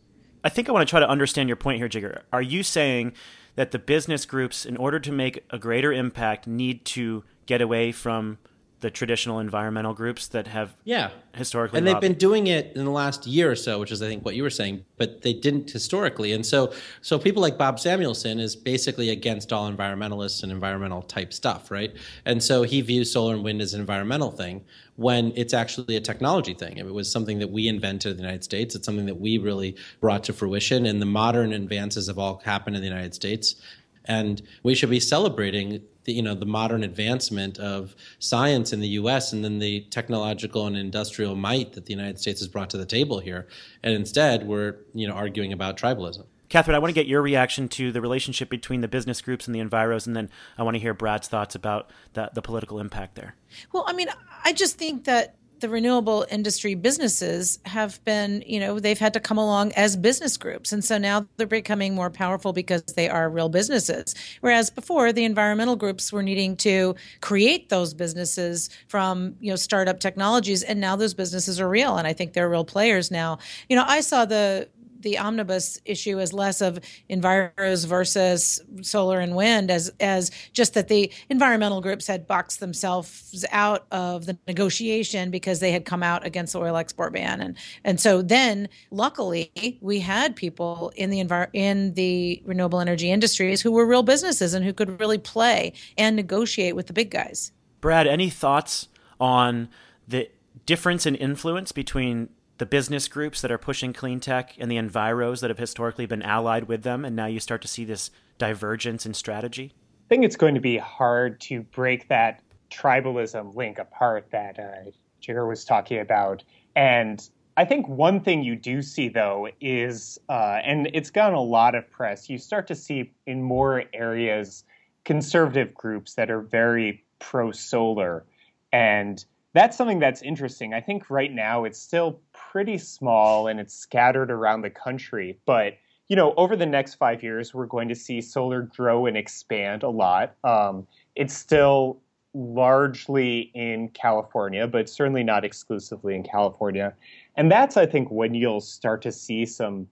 I 0.45 0.49
think 0.49 0.69
I 0.69 0.73
want 0.73 0.87
to 0.87 0.91
try 0.91 1.01
to 1.01 1.09
understand 1.09 1.49
your 1.49 1.57
point 1.57 1.79
here, 1.79 1.89
Jigar. 1.89 2.23
Are 2.33 2.43
you 2.43 2.63
saying 2.63 3.15
that 3.59 3.73
the 3.73 3.79
business 3.81 4.25
groups, 4.25 4.65
in 4.65 4.77
order 4.77 5.01
to 5.01 5.11
make 5.11 5.45
a 5.51 5.59
greater 5.59 5.93
impact, 5.93 6.47
need 6.47 6.85
to 6.85 7.25
get 7.45 7.61
away 7.61 7.91
from 7.91 8.39
the 8.81 8.91
traditional 8.91 9.41
environmental 9.41 9.93
groups 9.93 10.29
that 10.29 10.47
have 10.47 10.75
yeah. 10.85 11.11
historically 11.35 11.79
and 11.79 11.87
they've 11.87 12.01
been 12.01 12.15
doing 12.15 12.47
it 12.47 12.73
in 12.77 12.85
the 12.85 12.91
last 12.91 13.27
year 13.27 13.51
or 13.51 13.57
so 13.57 13.81
which 13.81 13.91
is 13.91 14.01
i 14.03 14.07
think 14.07 14.25
what 14.25 14.37
you 14.37 14.43
were 14.43 14.51
saying 14.51 14.85
but 14.97 15.23
they 15.23 15.33
didn't 15.33 15.71
historically. 15.71 16.33
And 16.33 16.45
so 16.45 16.73
so 17.03 17.19
people 17.19 17.43
like 17.43 17.59
bob 17.59 17.81
samuelson 17.81 18.39
is 18.39 18.55
basically 18.57 19.11
against 19.11 19.53
all 19.53 19.71
environmentalists 19.71 20.43
and 20.43 20.53
environmental 20.53 21.03
type 21.03 21.33
stuff 21.33 21.71
right? 21.71 21.95
And 22.25 22.43
so 22.43 22.63
he 22.63 22.81
views 22.81 23.13
solar 23.13 23.35
and 23.35 23.45
wind 23.45 23.61
as 23.61 23.75
an 23.75 23.81
environmental 23.81 24.31
thing 24.31 24.65
when 24.97 25.33
it's 25.37 25.55
actually 25.55 25.95
a 25.95 26.01
technology 26.01 26.55
thing. 26.55 26.77
It 26.77 26.93
was 26.93 27.11
something 27.11 27.39
that 27.39 27.51
we 27.51 27.69
invented 27.69 28.13
in 28.13 28.17
the 28.17 28.23
united 28.23 28.45
states 28.45 28.75
it's 28.75 28.87
something 28.87 29.07
that 29.07 29.21
we 29.21 29.39
really 29.39 29.77
brought 30.01 30.25
to 30.25 30.33
fruition 30.33 30.87
and 30.87 31.01
the 31.01 31.07
modern 31.07 31.53
advances 31.53 32.07
have 32.07 32.19
all 32.19 32.41
happened 32.45 32.77
in 32.77 32.83
the 32.83 32.89
united 32.89 33.15
states. 33.15 33.57
And 34.05 34.41
we 34.63 34.75
should 34.75 34.89
be 34.89 35.01
celebrating 35.01 35.83
the, 36.09 36.15
you 36.15 36.23
know 36.23 36.35
the 36.35 36.47
modern 36.47 36.83
advancement 36.83 37.59
of 37.59 37.95
science 38.19 38.73
in 38.73 38.81
the 38.81 38.89
U.S. 39.01 39.33
and 39.33 39.45
then 39.45 39.59
the 39.59 39.83
technological 39.91 40.67
and 40.67 40.77
industrial 40.77 41.37
might 41.37 41.75
that 41.75 41.85
the 41.85 41.93
United 41.93 42.19
States 42.19 42.41
has 42.41 42.49
brought 42.49 42.71
to 42.71 42.79
the 42.79 42.87
table 42.87 43.21
here, 43.21 43.47
and 43.83 43.93
instead 43.95 44.49
we're 44.49 44.77
you 44.95 45.07
know 45.07 45.15
arguing 45.15 45.53
about 45.53 45.77
tribalism. 45.77 46.25
Catherine, 46.49 46.75
I 46.75 46.79
want 46.79 46.89
to 46.89 46.95
get 46.95 47.07
your 47.07 47.21
reaction 47.21 47.69
to 47.69 47.93
the 47.93 48.01
relationship 48.01 48.49
between 48.49 48.81
the 48.81 48.89
business 48.89 49.21
groups 49.21 49.47
and 49.47 49.55
the 49.55 49.61
enviros, 49.61 50.07
and 50.07 50.17
then 50.17 50.31
I 50.57 50.63
want 50.63 50.77
to 50.77 50.79
hear 50.79 50.95
Brad's 50.95 51.29
thoughts 51.29 51.55
about 51.55 51.91
the, 52.15 52.31
the 52.33 52.41
political 52.41 52.81
impact 52.81 53.17
there. 53.17 53.35
Well, 53.71 53.85
I 53.87 53.93
mean, 53.93 54.09
I 54.45 54.55
just 54.55 54.79
think 54.79 55.05
that 55.05 55.37
the 55.61 55.69
renewable 55.69 56.27
industry 56.31 56.75
businesses 56.75 57.59
have 57.65 58.03
been, 58.05 58.43
you 58.47 58.61
know, 58.61 58.79
they've 58.79 58.99
had 58.99 59.13
to 59.15 59.21
come 59.21 59.39
along 59.39 59.73
as 59.73 59.97
business 59.97 60.37
groups. 60.37 60.73
And 60.73 60.85
so 60.85 60.99
now 60.99 61.27
they're 61.37 61.47
becoming 61.47 61.95
more 61.95 62.11
powerful 62.11 62.53
because 62.53 62.83
they 62.83 63.09
are 63.09 63.29
real 63.29 63.49
businesses. 63.49 64.15
Whereas 64.41 64.71
before, 64.71 65.13
the 65.13 65.25
environmental 65.25 65.77
groups 65.77 66.13
were 66.13 66.23
needing 66.23 66.57
to 66.59 66.95
create 67.21 67.69
those 67.69 67.95
businesses 67.95 68.71
from, 68.89 69.35
you 69.41 69.51
know, 69.51 69.57
startup 69.57 70.01
technologies. 70.01 70.63
And 70.63 70.81
now 70.81 70.97
those 70.97 71.15
businesses 71.15 71.61
are 71.61 71.69
real. 71.69 71.97
And 71.97 72.07
I 72.07 72.13
think 72.13 72.33
they're 72.33 72.49
real 72.49 72.65
players 72.65 73.11
now. 73.11 73.39
You 73.69 73.77
know, 73.77 73.85
I 73.87 74.01
saw 74.01 74.25
the 74.25 74.69
the 75.01 75.19
omnibus 75.19 75.79
issue 75.85 76.19
is 76.19 76.33
less 76.33 76.61
of 76.61 76.79
enviros 77.11 77.87
versus 77.87 78.61
solar 78.83 79.21
and 79.21 79.35
wind 79.35 79.71
as 79.71 79.91
as 80.01 80.31
just 80.53 80.75
that 80.75 80.89
the 80.89 81.11
environmental 81.29 81.81
groups 81.81 82.07
had 82.07 82.27
boxed 82.27 82.61
themselves 82.61 83.45
out 83.51 83.87
of 83.91 84.27
the 84.27 84.37
negotiation 84.47 85.31
because 85.31 85.61
they 85.61 85.73
had 85.73 85.85
come 85.85 86.03
out 86.03 86.27
against 86.27 86.53
the 86.53 86.59
oil 86.59 86.77
export 86.77 87.13
ban 87.13 87.41
and 87.41 87.57
and 87.85 88.01
so 88.01 88.23
then 88.23 88.69
luckily 88.91 89.79
we 89.81 90.01
had 90.01 90.35
people 90.37 90.93
in 90.97 91.11
the 91.11 91.23
envir- 91.23 91.51
in 91.53 91.95
the 91.95 92.43
renewable 92.45 92.81
energy 92.81 93.11
industries 93.11 93.63
who 93.63 93.73
were 93.73 93.87
real 93.87 94.03
businesses 94.03 94.55
and 94.55 94.65
who 94.65 94.73
could 94.73 95.01
really 95.01 95.19
play 95.19 95.73
and 95.97 96.17
negotiate 96.17 96.75
with 96.77 96.87
the 96.87 96.93
big 96.93 97.11
guys. 97.11 97.53
Brad, 97.81 98.07
any 98.07 98.31
thoughts 98.31 98.89
on 99.21 99.69
the 100.07 100.29
difference 100.67 101.07
in 101.07 101.15
influence 101.15 101.73
between 101.73 102.29
the 102.59 102.67
business 102.67 103.09
groups 103.09 103.41
that 103.41 103.51
are 103.51 103.59
pushing 103.59 103.93
clean 103.93 104.21
tech 104.21 104.55
and 104.59 104.71
the 104.71 104.77
enviros 104.77 105.41
that 105.41 105.51
have 105.51 105.59
historically 105.59 106.07
been 106.07 106.23
allied 106.23 106.65
with 106.65 106.83
them, 106.83 107.05
and 107.05 107.17
now 107.17 107.27
you 107.27 107.41
start 107.41 107.63
to 107.63 107.69
see 107.69 107.85
this 107.85 108.11
divergence 108.37 109.07
in 109.07 109.15
strategy? 109.15 109.73
I 109.75 110.09
think 110.09 110.25
it's 110.25 110.37
going 110.37 110.55
to 110.55 110.61
be 110.61 110.79
hard 110.79 111.41
to 111.43 111.63
break 111.63 112.09
that 112.09 112.43
tribalism 112.71 113.55
link 113.55 113.79
apart 113.79 114.29
that 114.33 114.59
uh, 114.59 114.91
Jigar 115.23 115.49
was 115.49 115.65
talking 115.65 116.01
about. 116.01 116.43
And 116.75 117.27
I 117.57 117.65
think 117.65 117.89
one 117.89 118.21
thing 118.21 118.43
you 118.43 118.57
do 118.57 118.83
see, 118.83 119.09
though, 119.09 119.49
is, 119.61 120.19
uh, 120.29 120.61
and 120.65 120.91
it's 120.95 121.11
gotten 121.11 121.35
a 121.35 121.43
lot 121.43 121.75
of 121.75 121.91
press, 121.91 122.29
you 122.29 122.39
start 122.39 122.67
to 122.69 122.75
see 122.75 123.13
in 123.27 123.43
more 123.43 123.85
areas 123.93 124.65
conservative 125.05 125.75
groups 125.75 126.15
that 126.15 126.31
are 126.31 126.41
very 126.41 127.05
pro 127.19 127.51
solar. 127.51 128.25
And 128.73 129.25
that's 129.59 129.77
something 129.77 129.99
that's 129.99 130.23
interesting. 130.23 130.73
I 130.73 130.81
think 130.81 131.11
right 131.11 131.33
now 131.33 131.65
it's 131.65 131.79
still 131.79 132.21
pretty 132.33 132.79
small 132.79 133.49
and 133.49 133.59
it's 133.59 133.75
scattered 133.75 134.31
around 134.31 134.63
the 134.63 134.71
country, 134.71 135.39
but 135.47 135.75
you 136.09 136.17
know, 136.17 136.33
over 136.37 136.57
the 136.57 136.67
next 136.67 136.95
five 136.95 137.23
years, 137.23 137.53
we're 137.53 137.67
going 137.67 137.89
to 137.89 137.95
see 137.95 138.21
solar 138.23 138.63
grow 138.63 139.05
and 139.07 139.17
expand 139.17 139.83
a 139.83 139.91
lot. 139.91 140.37
Um, 140.43 140.87
it's 141.17 141.35
still 141.35 142.01
largely 142.33 143.51
in 143.55 143.89
California, 143.91 144.67
but 144.67 144.89
certainly 144.89 145.23
not 145.23 145.45
exclusively 145.45 146.15
in 146.15 146.23
California. 146.23 146.95
And 147.37 147.51
that's, 147.53 147.77
I 147.77 147.85
think, 147.85 148.11
when 148.11 148.35
you'll 148.35 148.61
start 148.61 149.03
to 149.03 149.13
see 149.13 149.45
some 149.45 149.87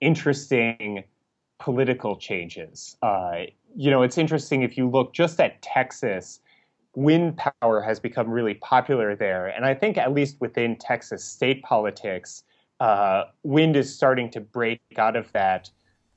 interesting 0.00 1.04
political 1.58 2.16
changes. 2.16 2.96
Uh, 3.02 3.42
you 3.76 3.90
know, 3.90 4.02
it's 4.02 4.18
interesting 4.18 4.62
if 4.62 4.78
you 4.78 4.88
look 4.88 5.12
just 5.12 5.40
at 5.40 5.60
Texas 5.62 6.40
wind 6.94 7.38
power 7.60 7.80
has 7.80 8.00
become 8.00 8.28
really 8.28 8.54
popular 8.54 9.16
there. 9.16 9.48
And 9.48 9.64
I 9.64 9.74
think, 9.74 9.98
at 9.98 10.12
least 10.12 10.40
within 10.40 10.76
Texas 10.76 11.24
state 11.24 11.62
politics, 11.62 12.44
uh, 12.80 13.24
wind 13.42 13.76
is 13.76 13.94
starting 13.94 14.30
to 14.30 14.40
break 14.40 14.80
out 14.96 15.16
of 15.16 15.30
that 15.32 15.70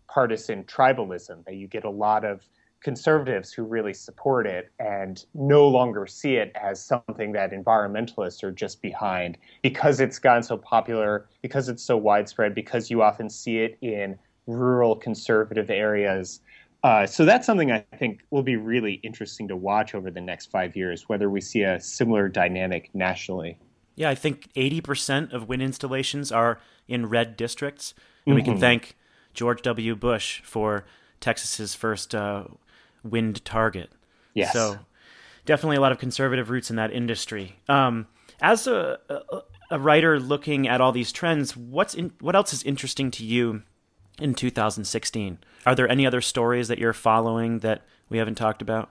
partisan 0.07 0.63
tribalism, 0.63 1.45
that 1.45 1.55
you 1.55 1.67
get 1.67 1.83
a 1.83 1.89
lot 1.89 2.25
of 2.25 2.47
conservatives 2.81 3.51
who 3.51 3.63
really 3.63 3.93
support 3.93 4.45
it 4.45 4.71
and 4.79 5.25
no 5.33 5.67
longer 5.67 6.05
see 6.05 6.35
it 6.35 6.51
as 6.55 6.83
something 6.83 7.31
that 7.31 7.51
environmentalists 7.51 8.43
are 8.43 8.51
just 8.51 8.81
behind 8.81 9.37
because 9.63 9.99
it's 9.99 10.19
gotten 10.19 10.43
so 10.43 10.57
popular, 10.57 11.27
because 11.41 11.69
it's 11.69 11.83
so 11.83 11.97
widespread, 11.97 12.53
because 12.53 12.89
you 12.91 13.01
often 13.01 13.29
see 13.29 13.57
it 13.59 13.77
in 13.81 14.17
rural 14.45 14.95
conservative 14.95 15.69
areas. 15.69 16.39
Uh, 16.87 17.05
so 17.05 17.25
that's 17.25 17.45
something 17.45 17.69
I 17.69 17.83
think 17.99 18.21
will 18.29 18.43
be 18.43 18.55
really 18.55 18.93
interesting 19.03 19.49
to 19.49 19.57
watch 19.57 19.93
over 19.93 20.09
the 20.09 20.21
next 20.21 20.45
five 20.45 20.73
years, 20.77 21.09
whether 21.09 21.29
we 21.29 21.41
see 21.41 21.63
a 21.63 21.81
similar 21.81 22.29
dynamic 22.29 22.89
nationally. 22.93 23.59
Yeah, 23.97 24.09
I 24.09 24.15
think 24.15 24.47
80% 24.53 25.33
of 25.33 25.49
wind 25.49 25.61
installations 25.61 26.31
are 26.31 26.61
in 26.87 27.07
red 27.07 27.35
districts. 27.35 27.93
And 28.25 28.31
mm-hmm. 28.31 28.35
we 28.35 28.41
can 28.41 28.53
mm-hmm. 28.53 28.61
thank 28.61 28.95
George 29.33 29.61
W. 29.63 29.97
Bush 29.97 30.41
for 30.43 30.85
Texas's 31.19 31.75
first 31.75 32.15
uh, 32.15 32.45
wind 33.03 33.43
target. 33.43 33.91
Yes. 34.33 34.53
So 34.53 34.79
definitely 35.45 35.75
a 35.75 35.81
lot 35.81 35.91
of 35.91 35.99
conservative 35.99 36.49
roots 36.49 36.69
in 36.69 36.77
that 36.77 36.93
industry. 36.93 37.59
Um, 37.67 38.07
as 38.39 38.65
a, 38.65 38.97
a, 39.09 39.41
a, 39.71 39.79
writer 39.79 40.21
looking 40.21 40.69
at 40.69 40.79
all 40.79 40.93
these 40.93 41.11
trends, 41.11 41.57
what's 41.57 41.93
in, 41.93 42.13
what 42.21 42.33
else 42.33 42.53
is 42.53 42.63
interesting 42.63 43.11
to 43.11 43.25
you 43.25 43.63
in 44.19 44.33
2016? 44.33 45.39
Are 45.65 45.75
there 45.75 45.89
any 45.89 46.05
other 46.05 46.21
stories 46.21 46.67
that 46.67 46.79
you're 46.79 46.93
following 46.93 47.59
that 47.59 47.83
we 48.09 48.17
haven't 48.17 48.35
talked 48.35 48.61
about? 48.61 48.89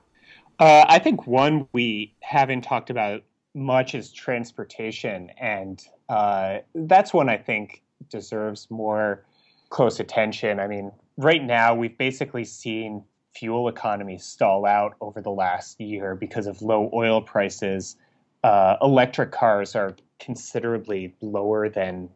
Uh, 0.58 0.84
I 0.88 0.98
think 0.98 1.26
one 1.26 1.68
we 1.72 2.14
haven't 2.20 2.62
talked 2.62 2.90
about 2.90 3.22
much 3.54 3.94
is 3.94 4.12
transportation, 4.12 5.30
and 5.38 5.82
uh, 6.08 6.58
that's 6.74 7.12
one 7.12 7.28
I 7.28 7.36
think 7.36 7.82
deserves 8.10 8.70
more 8.70 9.24
close 9.70 10.00
attention. 10.00 10.60
I 10.60 10.66
mean, 10.66 10.92
right 11.16 11.42
now 11.42 11.74
we've 11.74 11.96
basically 11.96 12.44
seen 12.44 13.04
fuel 13.34 13.68
economy 13.68 14.16
stall 14.18 14.64
out 14.64 14.94
over 15.00 15.20
the 15.20 15.30
last 15.30 15.80
year 15.80 16.14
because 16.14 16.46
of 16.46 16.62
low 16.62 16.90
oil 16.94 17.20
prices. 17.20 17.96
Uh, 18.42 18.76
electric 18.80 19.32
cars 19.32 19.74
are 19.74 19.94
considerably 20.18 21.14
lower 21.20 21.68
than 21.68 22.08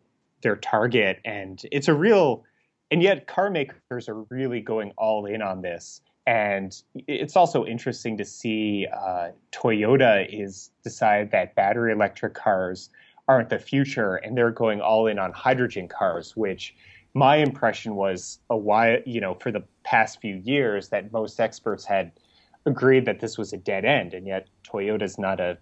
their 0.42 0.56
target, 0.56 1.20
and 1.24 1.62
it's 1.70 1.88
a 1.88 1.94
real 1.94 2.44
and 2.90 3.02
yet 3.02 3.26
car 3.26 3.50
makers 3.50 4.08
are 4.08 4.22
really 4.30 4.60
going 4.60 4.92
all 4.96 5.26
in 5.26 5.42
on 5.42 5.62
this. 5.62 6.00
And 6.26 6.76
it's 6.94 7.36
also 7.36 7.64
interesting 7.64 8.16
to 8.18 8.24
see 8.24 8.86
uh, 8.92 9.30
toyota 9.52 10.26
is 10.30 10.70
decided 10.84 11.30
that 11.32 11.54
battery 11.54 11.92
electric 11.92 12.34
cars 12.34 12.90
aren't 13.26 13.48
the 13.48 13.58
future 13.58 14.16
and 14.16 14.36
they're 14.36 14.50
going 14.50 14.80
all 14.80 15.06
in 15.06 15.18
on 15.18 15.32
hydrogen 15.32 15.86
cars 15.88 16.36
which 16.36 16.74
my 17.14 17.36
impression 17.36 17.94
was 17.94 18.40
a 18.50 18.56
while 18.56 18.98
you 19.06 19.20
know 19.20 19.34
for 19.34 19.50
the 19.52 19.62
past 19.84 20.20
few 20.20 20.36
years 20.44 20.88
that 20.88 21.12
most 21.12 21.40
experts 21.40 21.84
had 21.84 22.12
agreed 22.66 23.06
that 23.06 23.20
this 23.20 23.38
was 23.38 23.52
a 23.52 23.56
dead 23.56 23.84
end 23.84 24.14
and 24.14 24.26
yet 24.26 24.48
toyota's 24.64 25.18
not 25.18 25.40
a 25.40 25.56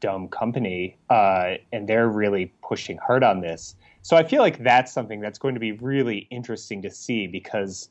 dumb 0.00 0.28
company 0.28 0.96
uh, 1.10 1.54
and 1.72 1.88
they're 1.88 2.08
really 2.08 2.52
pushing 2.62 2.96
hard 2.98 3.22
on 3.22 3.40
this 3.40 3.74
so 4.02 4.16
I 4.16 4.24
feel 4.24 4.40
like 4.40 4.62
that's 4.62 4.92
something 4.92 5.20
that's 5.20 5.38
going 5.38 5.54
to 5.54 5.60
be 5.60 5.72
really 5.72 6.26
interesting 6.30 6.82
to 6.82 6.90
see 6.90 7.26
because 7.26 7.88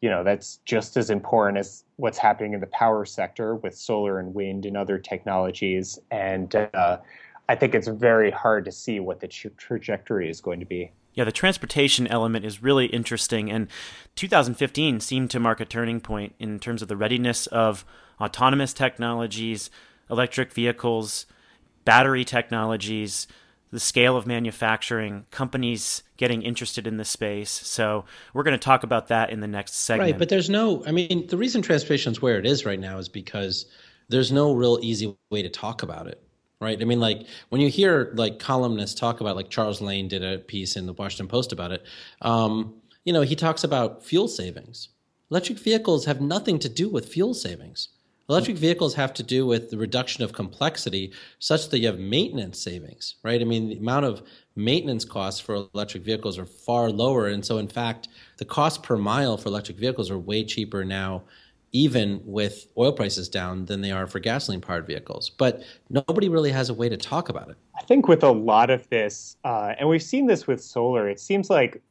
you 0.00 0.10
know 0.10 0.24
that's 0.24 0.58
just 0.64 0.96
as 0.96 1.10
important 1.10 1.58
as 1.58 1.84
what's 1.96 2.18
happening 2.18 2.54
in 2.54 2.60
the 2.60 2.66
power 2.68 3.04
sector 3.04 3.56
with 3.56 3.76
solar 3.76 4.18
and 4.18 4.34
wind 4.34 4.66
and 4.66 4.76
other 4.76 4.98
technologies. 4.98 5.98
And 6.10 6.54
uh, 6.54 6.98
i 7.48 7.54
think 7.54 7.74
it's 7.74 7.88
very 7.88 8.30
hard 8.30 8.64
to 8.64 8.72
see 8.72 9.00
what 9.00 9.20
the 9.20 9.28
tra- 9.28 9.50
trajectory 9.50 10.30
is 10.30 10.40
going 10.40 10.60
to 10.60 10.66
be. 10.66 10.92
Yeah 11.14 11.24
the 11.24 11.32
transportation 11.32 12.06
element 12.06 12.44
is 12.44 12.62
really 12.62 12.86
interesting. 12.86 13.50
And 13.50 13.68
2015 14.16 15.00
seemed 15.00 15.30
to 15.30 15.40
mark 15.40 15.60
a 15.60 15.64
turning 15.64 16.00
point 16.00 16.34
in 16.38 16.58
terms 16.58 16.82
of 16.82 16.88
the 16.88 16.96
readiness 16.96 17.46
of 17.48 17.84
autonomous 18.20 18.72
technologies 18.72 19.70
electric 20.10 20.52
vehicles, 20.52 21.26
battery 21.84 22.24
technologies, 22.24 23.26
the 23.72 23.80
scale 23.80 24.16
of 24.18 24.26
manufacturing, 24.26 25.24
companies 25.30 26.02
getting 26.18 26.42
interested 26.42 26.86
in 26.86 26.98
this 26.98 27.08
space. 27.08 27.50
So 27.50 28.04
we're 28.34 28.42
going 28.42 28.58
to 28.58 28.64
talk 28.64 28.84
about 28.84 29.08
that 29.08 29.30
in 29.30 29.40
the 29.40 29.48
next 29.48 29.74
segment. 29.76 30.12
Right, 30.12 30.18
but 30.18 30.28
there's 30.28 30.50
no. 30.50 30.84
I 30.86 30.92
mean, 30.92 31.26
the 31.26 31.38
reason 31.38 31.62
transportation 31.62 32.12
is 32.12 32.20
where 32.20 32.38
it 32.38 32.46
is 32.46 32.66
right 32.66 32.78
now 32.78 32.98
is 32.98 33.08
because 33.08 33.66
there's 34.08 34.30
no 34.30 34.52
real 34.52 34.78
easy 34.82 35.16
way 35.30 35.42
to 35.42 35.48
talk 35.48 35.82
about 35.82 36.06
it. 36.06 36.22
Right. 36.60 36.80
I 36.80 36.84
mean, 36.84 37.00
like 37.00 37.26
when 37.48 37.60
you 37.60 37.68
hear 37.68 38.12
like 38.14 38.38
columnists 38.38 38.98
talk 38.98 39.20
about, 39.20 39.34
like 39.34 39.50
Charles 39.50 39.80
Lane 39.80 40.06
did 40.06 40.22
a 40.22 40.38
piece 40.38 40.76
in 40.76 40.86
the 40.86 40.92
Washington 40.92 41.26
Post 41.26 41.50
about 41.50 41.72
it. 41.72 41.84
Um, 42.20 42.74
you 43.04 43.12
know, 43.12 43.22
he 43.22 43.34
talks 43.34 43.64
about 43.64 44.04
fuel 44.04 44.28
savings. 44.28 44.90
Electric 45.30 45.58
vehicles 45.58 46.04
have 46.04 46.20
nothing 46.20 46.60
to 46.60 46.68
do 46.68 46.88
with 46.88 47.08
fuel 47.08 47.34
savings. 47.34 47.88
Electric 48.28 48.56
vehicles 48.56 48.94
have 48.94 49.12
to 49.14 49.22
do 49.22 49.46
with 49.46 49.70
the 49.70 49.76
reduction 49.76 50.22
of 50.22 50.32
complexity 50.32 51.12
such 51.38 51.68
that 51.68 51.78
you 51.80 51.86
have 51.86 51.98
maintenance 51.98 52.58
savings, 52.58 53.16
right? 53.22 53.40
I 53.40 53.44
mean, 53.44 53.68
the 53.68 53.78
amount 53.78 54.06
of 54.06 54.22
maintenance 54.54 55.04
costs 55.04 55.40
for 55.40 55.66
electric 55.74 56.04
vehicles 56.04 56.38
are 56.38 56.46
far 56.46 56.90
lower. 56.90 57.26
And 57.26 57.44
so, 57.44 57.58
in 57.58 57.68
fact, 57.68 58.08
the 58.38 58.44
cost 58.44 58.82
per 58.82 58.96
mile 58.96 59.36
for 59.36 59.48
electric 59.48 59.78
vehicles 59.78 60.10
are 60.10 60.18
way 60.18 60.44
cheaper 60.44 60.84
now, 60.84 61.22
even 61.72 62.20
with 62.24 62.68
oil 62.78 62.92
prices 62.92 63.28
down, 63.28 63.64
than 63.66 63.80
they 63.80 63.90
are 63.90 64.06
for 64.06 64.20
gasoline 64.20 64.60
powered 64.60 64.86
vehicles. 64.86 65.30
But 65.30 65.62
nobody 65.90 66.28
really 66.28 66.52
has 66.52 66.70
a 66.70 66.74
way 66.74 66.88
to 66.88 66.96
talk 66.96 67.28
about 67.28 67.50
it. 67.50 67.56
I 67.78 67.82
think 67.84 68.08
with 68.08 68.22
a 68.22 68.30
lot 68.30 68.70
of 68.70 68.88
this, 68.88 69.36
uh, 69.44 69.74
and 69.78 69.88
we've 69.88 70.02
seen 70.02 70.26
this 70.26 70.46
with 70.46 70.62
solar, 70.62 71.08
it 71.08 71.18
seems 71.18 71.50
like 71.50 71.82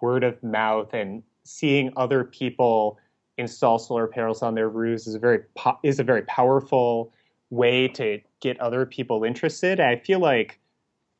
word 0.00 0.24
of 0.24 0.42
mouth 0.42 0.92
and 0.94 1.22
seeing 1.44 1.92
other 1.96 2.24
people 2.24 2.98
install 3.38 3.78
solar 3.78 4.06
panels 4.06 4.42
on 4.42 4.54
their 4.54 4.68
roofs 4.68 5.06
is 5.06 5.14
a 5.14 5.18
very 5.18 5.40
po- 5.56 5.78
is 5.82 5.98
a 5.98 6.04
very 6.04 6.22
powerful 6.22 7.12
way 7.50 7.88
to 7.88 8.20
get 8.40 8.58
other 8.60 8.86
people 8.86 9.24
interested. 9.24 9.80
I 9.80 9.96
feel 9.96 10.18
like 10.18 10.58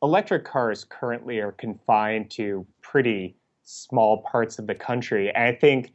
electric 0.02 0.44
cars 0.44 0.84
currently 0.84 1.38
are 1.38 1.52
confined 1.52 2.30
to 2.32 2.66
pretty 2.82 3.36
small 3.62 4.22
parts 4.22 4.58
of 4.58 4.66
the 4.66 4.74
country. 4.74 5.32
And 5.34 5.44
I 5.44 5.52
think, 5.52 5.92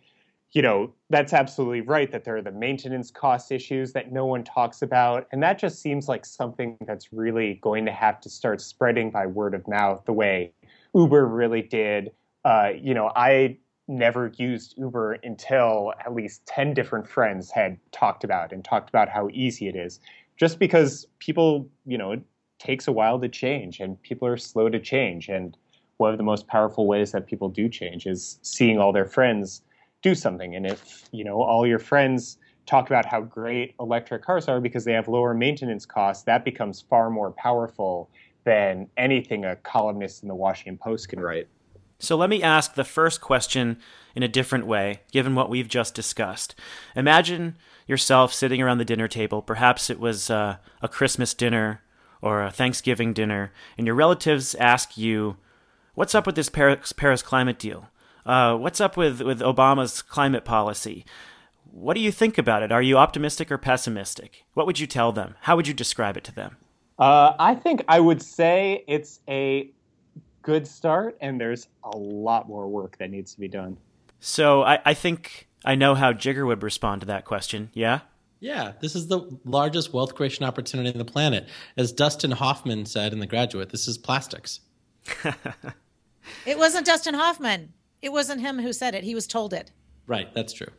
you 0.51 0.62
know, 0.62 0.93
that's 1.10 1.34
absolutely 1.34 1.81
right 1.81 2.12
that 2.12 2.25
there 2.25 2.38
are 2.38 2.41
the 2.41 2.51
maintenance 2.51 3.12
cost 3.12 3.51
issues 3.51 3.93
that 3.93 4.12
no 4.12 4.25
one 4.25 4.43
talks 4.43 4.81
about. 4.81 5.27
And 5.31 5.41
that 5.43 5.57
just 5.60 5.81
seems 5.81 6.07
like 6.07 6.25
something 6.25 6.77
that's 6.86 7.13
really 7.13 7.60
going 7.62 7.86
to 7.86 7.91
have 7.91 8.19
to 8.21 8.29
start 8.29 8.62
spreading 8.62 9.12
by 9.12 9.25
word 9.25 9.53
of 9.53 9.67
mouth 9.67 10.03
the 10.05 10.13
way 10.13 10.53
Uber 10.93 11.25
really 11.27 11.62
did. 11.62 12.12
Uh, 12.43 12.71
you 12.75 12.93
know, 12.93 13.12
I 13.15 13.57
never 13.88 14.32
used 14.38 14.78
Uber 14.78 15.13
until 15.24 15.94
at 16.00 16.13
least 16.13 16.46
10 16.46 16.74
different 16.74 17.08
friends 17.08 17.52
had 17.52 17.78
talked 17.91 18.24
about 18.24 18.52
and 18.52 18.63
talked 18.63 18.89
about 18.89 19.10
how 19.10 19.30
easy 19.34 19.67
it 19.67 19.76
is. 19.76 20.00
Just 20.38 20.60
because 20.60 21.08
people, 21.20 21.67
you 21.86 21.98
know, 21.98 22.13
it 22.13 22.22
takes 22.60 22.88
a 22.88 22.91
while 22.91 23.20
to 23.20 23.28
change 23.28 23.80
and 23.80 24.02
people 24.02 24.28
are 24.28 24.38
slow 24.38 24.70
to 24.70 24.80
change. 24.80 25.30
And 25.30 25.58
one 25.98 26.12
of 26.12 26.17
the 26.17 26.24
most 26.24 26.48
powerful 26.48 26.88
ways 26.88 27.12
that 27.12 27.28
people 27.28 27.50
do 27.50 27.70
change 27.70 28.06
is 28.06 28.39
seeing 28.41 28.80
all 28.80 28.91
their 28.91 29.06
friends 29.06 29.62
do 30.02 30.15
something. 30.15 30.56
And 30.56 30.65
if, 30.65 31.04
you 31.12 31.24
know, 31.24 31.41
all 31.41 31.67
your 31.67 31.80
friends 31.80 32.38
talk 32.65 32.88
about 32.88 33.06
how 33.06 33.22
great 33.22 33.76
electric 33.80 34.24
cars 34.24 34.48
are 34.48 34.62
because 34.62 34.86
they 34.86 34.94
have 34.94 35.08
lower 35.08 35.34
maintenance 35.34 35.86
costs, 35.86 36.24
that 36.24 36.46
becomes 36.46 36.82
far 36.82 37.10
more 37.10 37.32
powerful 37.32 38.10
than 38.44 38.88
anything 38.98 39.46
a 39.46 39.56
columnist 39.58 40.24
in 40.24 40.30
the 40.30 40.36
Washington 40.36 40.78
Post 40.78 41.10
can 41.10 41.20
write. 41.20 41.48
So 42.01 42.17
let 42.17 42.29
me 42.31 42.41
ask 42.41 42.73
the 42.73 42.83
first 42.83 43.21
question 43.21 43.77
in 44.15 44.23
a 44.23 44.27
different 44.27 44.65
way, 44.65 45.01
given 45.11 45.35
what 45.35 45.49
we've 45.49 45.67
just 45.67 45.93
discussed. 45.93 46.55
Imagine 46.95 47.57
yourself 47.87 48.33
sitting 48.33 48.61
around 48.61 48.79
the 48.79 48.85
dinner 48.85 49.07
table. 49.07 49.41
Perhaps 49.43 49.89
it 49.89 49.99
was 49.99 50.29
uh, 50.29 50.57
a 50.81 50.87
Christmas 50.87 51.35
dinner 51.35 51.81
or 52.21 52.43
a 52.43 52.51
Thanksgiving 52.51 53.13
dinner, 53.13 53.51
and 53.77 53.85
your 53.85 53.95
relatives 53.95 54.55
ask 54.55 54.97
you, 54.97 55.37
What's 55.93 56.15
up 56.15 56.25
with 56.25 56.35
this 56.35 56.49
Paris, 56.49 56.93
Paris 56.93 57.21
climate 57.21 57.59
deal? 57.59 57.89
Uh, 58.25 58.55
what's 58.55 58.79
up 58.79 58.95
with, 58.95 59.21
with 59.21 59.41
Obama's 59.41 60.01
climate 60.01 60.45
policy? 60.45 61.05
What 61.69 61.95
do 61.95 61.99
you 61.99 62.11
think 62.11 62.37
about 62.37 62.63
it? 62.63 62.71
Are 62.71 62.81
you 62.81 62.97
optimistic 62.97 63.51
or 63.51 63.57
pessimistic? 63.57 64.45
What 64.53 64.65
would 64.65 64.79
you 64.79 64.87
tell 64.87 65.11
them? 65.11 65.35
How 65.41 65.55
would 65.55 65.67
you 65.67 65.73
describe 65.73 66.17
it 66.17 66.23
to 66.25 66.33
them? 66.33 66.57
Uh, 66.97 67.33
I 67.37 67.55
think 67.55 67.83
I 67.87 67.99
would 67.99 68.21
say 68.21 68.83
it's 68.87 69.19
a 69.27 69.71
good 70.41 70.67
start, 70.67 71.17
and 71.21 71.39
there's 71.39 71.67
a 71.84 71.97
lot 71.97 72.47
more 72.47 72.67
work 72.67 72.97
that 72.97 73.10
needs 73.10 73.34
to 73.34 73.39
be 73.39 73.47
done. 73.47 73.77
So 74.19 74.63
I, 74.63 74.80
I 74.86 74.93
think 74.93 75.47
I 75.65 75.75
know 75.75 75.95
how 75.95 76.13
Jigar 76.13 76.45
would 76.45 76.63
respond 76.63 77.01
to 77.01 77.08
that 77.08 77.25
question. 77.25 77.69
Yeah? 77.73 78.01
Yeah, 78.39 78.73
this 78.82 78.95
is 78.95 79.08
the 79.08 79.38
largest 79.45 79.93
wealth 79.93 80.15
creation 80.15 80.45
opportunity 80.45 80.91
on 80.91 80.97
the 80.97 81.06
planet. 81.06 81.47
As 81.77 81.91
Dustin 81.91 82.32
Hoffman 82.32 82.86
said 82.86 83.13
in 83.13 83.19
The 83.19 83.27
Graduate, 83.27 83.69
this 83.69 83.88
is 83.88 83.99
plastics. 83.99 84.62
it 86.45 86.58
wasn't 86.58 86.88
Dustin 86.88 87.13
Hoffman. 87.13 87.73
It 88.01 88.12
wasn't 88.12 88.41
him 88.41 88.60
who 88.60 88.73
said 88.73 88.95
it. 88.95 89.04
He 89.04 89.13
was 89.13 89.27
told 89.27 89.54
it. 89.54 89.71
Right, 90.08 90.34
that's 90.34 90.54
true. 90.54 90.71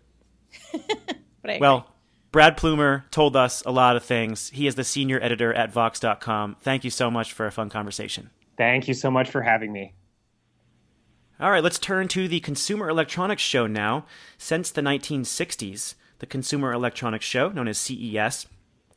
well, 1.61 1.89
Brad 2.33 2.57
Plumer 2.57 3.05
told 3.13 3.37
us 3.37 3.63
a 3.65 3.71
lot 3.71 3.95
of 3.95 4.03
things. 4.03 4.51
He 4.51 4.67
is 4.67 4.75
the 4.75 4.85
senior 4.85 5.23
editor 5.23 5.55
at 5.55 5.73
Vox.com. 5.73 6.57
Thank 6.61 6.83
you 6.83 6.91
so 6.91 7.11
much 7.13 7.33
for 7.33 7.47
a 7.47 7.53
fun 7.53 7.69
conversation. 7.69 8.31
Thank 8.63 8.87
you 8.87 8.95
so 8.95 9.11
much 9.11 9.29
for 9.29 9.43
having 9.43 9.73
me. 9.73 9.93
All 11.41 11.51
right, 11.51 11.65
let's 11.65 11.81
turn 11.81 12.07
to 12.07 12.29
the 12.29 12.39
Consumer 12.39 12.89
Electronics 12.89 13.43
Show 13.43 13.67
now. 13.67 14.07
Since 14.39 14.71
the 14.71 14.83
1960s, 14.83 15.97
the 16.21 16.27
Consumer 16.27 16.73
Electronics 16.73 17.25
Show, 17.25 17.49
known 17.49 17.67
as 17.67 17.77
CES, 17.79 18.47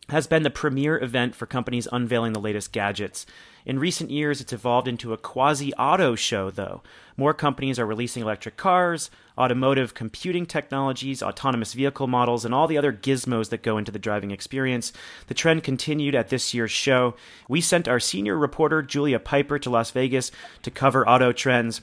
has 0.10 0.28
been 0.28 0.44
the 0.44 0.50
premier 0.50 1.02
event 1.02 1.36
for 1.36 1.46
companies 1.46 1.88
unveiling 1.92 2.34
the 2.34 2.40
latest 2.40 2.72
gadgets. 2.72 3.26
In 3.66 3.80
recent 3.80 4.12
years, 4.12 4.42
it's 4.42 4.54
evolved 4.54 4.88
into 4.88 5.14
a 5.14 5.18
quasi 5.18 5.74
auto 5.74 6.14
show, 6.14 6.52
though. 6.52 6.84
More 7.18 7.34
companies 7.34 7.80
are 7.80 7.86
releasing 7.86 8.22
electric 8.22 8.58
cars, 8.58 9.10
automotive 9.38 9.96
computing 9.96 10.46
technologies, 10.46 11.24
autonomous 11.24 11.74
vehicle 11.74 12.06
models, 12.06 12.46
and 12.46 12.54
all 12.54 12.68
the 12.68 12.78
other 12.78 12.94
gizmos 12.94 13.50
that 13.50 13.64
go 13.64 13.80
into 13.80 13.92
the 13.92 13.98
driving 13.98 14.30
experience. 14.30 14.94
The 15.28 15.34
trend 15.34 15.64
continued 15.64 16.14
at 16.14 16.30
this 16.30 16.54
year's 16.54 16.72
show. 16.72 17.16
We 17.50 17.60
sent 17.60 17.88
our 17.88 18.00
senior 18.00 18.38
reporter, 18.38 18.84
Julia 18.84 19.20
Pyper, 19.20 19.58
to 19.60 19.70
Las 19.72 19.90
Vegas 19.90 20.32
to 20.62 20.70
cover 20.70 21.08
auto 21.10 21.32
trends, 21.32 21.82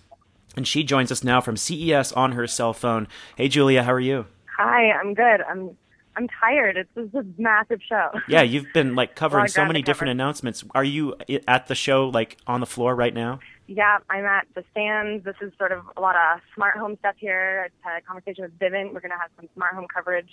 and 0.57 0.69
she 0.69 0.85
joins 0.85 1.11
us 1.11 1.25
now 1.25 1.41
from 1.41 1.57
CES 1.57 2.13
on 2.13 2.33
her 2.33 2.47
cell 2.47 2.73
phone. 2.73 3.09
Hey, 3.37 3.49
Julia, 3.49 3.83
how 3.83 3.93
are 3.93 4.01
you? 4.01 4.27
Hi, 4.59 4.93
I'm 4.93 5.15
good. 5.15 5.41
I'm 5.41 5.77
I'm 6.17 6.29
tired. 6.29 6.77
It's, 6.77 6.91
it's 6.97 7.15
a 7.15 7.25
massive 7.39 7.81
show. 7.87 8.11
Yeah, 8.29 8.43
you've 8.43 8.73
been 8.75 8.95
like 8.95 9.15
covering 9.23 9.49
so 9.49 9.65
many 9.65 9.83
different 9.83 10.11
announcements. 10.11 10.65
Are 10.75 10.85
you 10.85 11.17
at 11.49 11.67
the 11.67 11.75
show, 11.75 12.09
like 12.09 12.39
on 12.47 12.61
the 12.61 12.67
floor 12.67 12.95
right 12.95 13.15
now? 13.15 13.41
Yeah, 13.67 13.99
I'm 14.11 14.25
at 14.25 14.47
the 14.55 14.65
stands. 14.73 15.25
This 15.25 15.37
is 15.41 15.53
sort 15.57 15.73
of 15.73 15.85
a 15.97 16.01
lot 16.01 16.17
of 16.17 16.41
smart 16.55 16.77
home 16.77 16.97
stuff 16.99 17.15
here. 17.17 17.69
I 17.85 17.89
had 17.89 17.99
a 17.99 18.03
conversation 18.03 18.45
with 18.45 18.59
Vivint. 18.59 18.93
We're 18.93 19.01
going 19.01 19.13
to 19.13 19.19
have 19.19 19.31
some 19.37 19.49
smart 19.55 19.75
home 19.75 19.87
coverage. 19.93 20.29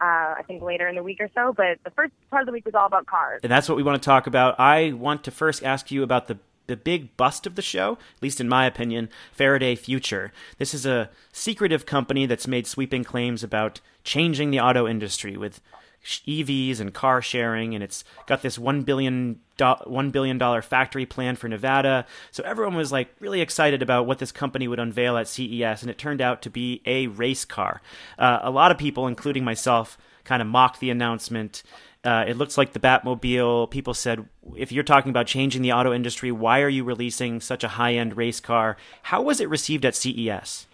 Uh, 0.00 0.34
I 0.38 0.42
think 0.46 0.62
later 0.62 0.88
in 0.88 0.94
the 0.94 1.02
week 1.02 1.18
or 1.20 1.28
so, 1.34 1.52
but 1.54 1.78
the 1.84 1.90
first 1.90 2.12
part 2.30 2.40
of 2.40 2.46
the 2.46 2.52
week 2.52 2.64
was 2.64 2.74
all 2.74 2.86
about 2.86 3.04
cars. 3.06 3.40
And 3.42 3.52
that's 3.52 3.68
what 3.68 3.76
we 3.76 3.82
want 3.82 4.00
to 4.00 4.06
talk 4.06 4.26
about. 4.26 4.58
I 4.58 4.92
want 4.92 5.24
to 5.24 5.30
first 5.30 5.62
ask 5.62 5.90
you 5.90 6.02
about 6.02 6.26
the 6.26 6.38
the 6.70 6.76
big 6.76 7.16
bust 7.16 7.46
of 7.46 7.56
the 7.56 7.62
show, 7.62 7.98
at 8.16 8.22
least 8.22 8.40
in 8.40 8.48
my 8.48 8.64
opinion, 8.64 9.10
Faraday 9.32 9.74
Future. 9.74 10.32
This 10.58 10.72
is 10.72 10.86
a 10.86 11.10
secretive 11.32 11.84
company 11.84 12.26
that's 12.26 12.46
made 12.46 12.66
sweeping 12.66 13.04
claims 13.04 13.42
about 13.42 13.80
changing 14.04 14.52
the 14.52 14.60
auto 14.60 14.86
industry 14.86 15.36
with 15.36 15.60
EVs 16.04 16.80
and 16.80 16.94
car 16.94 17.20
sharing, 17.20 17.74
and 17.74 17.84
it's 17.84 18.04
got 18.26 18.42
this 18.42 18.58
one 18.58 18.82
billion 18.82 19.40
one 19.84 20.10
billion 20.10 20.38
dollar 20.38 20.62
factory 20.62 21.04
plan 21.04 21.36
for 21.36 21.48
Nevada. 21.48 22.06
So 22.30 22.42
everyone 22.44 22.76
was 22.76 22.90
like 22.90 23.14
really 23.20 23.42
excited 23.42 23.82
about 23.82 24.06
what 24.06 24.18
this 24.18 24.32
company 24.32 24.66
would 24.68 24.78
unveil 24.78 25.18
at 25.18 25.28
CES, 25.28 25.82
and 25.82 25.90
it 25.90 25.98
turned 25.98 26.22
out 26.22 26.40
to 26.42 26.50
be 26.50 26.80
a 26.86 27.08
race 27.08 27.44
car. 27.44 27.82
Uh, 28.18 28.38
a 28.42 28.50
lot 28.50 28.70
of 28.70 28.78
people, 28.78 29.06
including 29.06 29.44
myself, 29.44 29.98
kind 30.24 30.40
of 30.40 30.48
mocked 30.48 30.80
the 30.80 30.90
announcement. 30.90 31.62
Uh, 32.02 32.24
it 32.26 32.36
looks 32.36 32.56
like 32.56 32.72
the 32.72 32.80
Batmobile. 32.80 33.70
People 33.70 33.92
said, 33.92 34.26
if 34.56 34.72
you're 34.72 34.84
talking 34.84 35.10
about 35.10 35.26
changing 35.26 35.60
the 35.60 35.72
auto 35.72 35.92
industry, 35.92 36.32
why 36.32 36.60
are 36.60 36.68
you 36.68 36.82
releasing 36.82 37.40
such 37.40 37.62
a 37.62 37.68
high 37.68 37.94
end 37.94 38.16
race 38.16 38.40
car? 38.40 38.76
How 39.02 39.20
was 39.20 39.40
it 39.40 39.48
received 39.48 39.84
at 39.84 39.94
CES? 39.94 40.66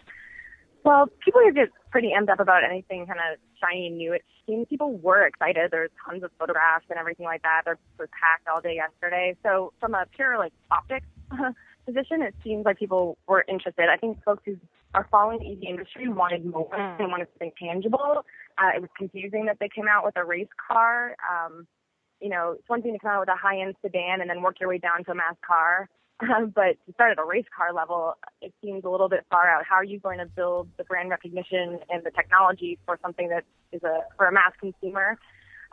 Well, 0.84 1.08
people 1.24 1.40
are 1.40 1.50
just 1.50 1.72
pretty 1.90 2.12
amped 2.16 2.30
up 2.30 2.38
about 2.38 2.62
anything 2.62 3.06
kind 3.06 3.18
of 3.18 3.38
shiny 3.60 3.88
and 3.88 3.96
new. 3.96 4.12
It 4.12 4.22
seems 4.46 4.68
people 4.68 4.96
were 4.98 5.26
excited. 5.26 5.72
There's 5.72 5.90
tons 6.08 6.22
of 6.22 6.30
photographs 6.38 6.84
and 6.88 6.98
everything 6.98 7.26
like 7.26 7.42
that. 7.42 7.62
They're 7.64 7.78
packed 7.98 8.46
all 8.46 8.60
day 8.60 8.76
yesterday. 8.76 9.36
So 9.42 9.72
from 9.80 9.94
a 9.94 10.06
pure 10.14 10.38
like 10.38 10.52
optics 10.70 11.06
position, 11.86 12.22
it 12.22 12.34
seems 12.44 12.64
like 12.64 12.78
people 12.78 13.16
were 13.26 13.44
interested. 13.48 13.88
I 13.88 13.96
think 13.96 14.22
folks 14.24 14.42
who 14.44 14.56
are 14.94 15.06
following 15.10 15.38
the 15.38 15.52
EV 15.52 15.70
industry 15.70 16.08
wanted 16.08 16.44
more 16.44 16.74
and 16.74 17.10
wanted 17.10 17.28
something 17.34 17.52
tangible. 17.58 18.24
Uh, 18.58 18.70
it 18.76 18.80
was 18.80 18.90
confusing 18.96 19.46
that 19.46 19.58
they 19.60 19.68
came 19.68 19.86
out 19.88 20.04
with 20.04 20.16
a 20.16 20.24
race 20.24 20.48
car. 20.68 21.16
Um, 21.30 21.66
you 22.20 22.28
know, 22.28 22.56
it's 22.58 22.68
one 22.68 22.82
thing 22.82 22.92
to 22.92 22.98
come 22.98 23.10
out 23.10 23.20
with 23.20 23.28
a 23.28 23.36
high-end 23.36 23.74
sedan 23.82 24.20
and 24.20 24.28
then 24.28 24.42
work 24.42 24.58
your 24.60 24.68
way 24.68 24.78
down 24.78 25.04
to 25.04 25.12
a 25.12 25.14
mass 25.14 25.36
car. 25.46 25.88
Um, 26.18 26.50
but 26.54 26.78
to 26.86 26.94
start 26.94 27.12
at 27.12 27.18
a 27.18 27.26
race 27.26 27.44
car 27.54 27.74
level, 27.74 28.14
it 28.40 28.50
seems 28.64 28.84
a 28.84 28.88
little 28.88 29.10
bit 29.10 29.26
far 29.30 29.50
out. 29.50 29.64
How 29.68 29.74
are 29.74 29.84
you 29.84 30.00
going 30.00 30.16
to 30.16 30.24
build 30.24 30.66
the 30.78 30.84
brand 30.84 31.10
recognition 31.10 31.78
and 31.90 32.02
the 32.04 32.10
technology 32.10 32.78
for 32.86 32.98
something 33.02 33.28
that 33.28 33.44
is 33.70 33.82
a 33.82 33.98
for 34.16 34.24
a 34.24 34.32
mass 34.32 34.52
consumer? 34.58 35.18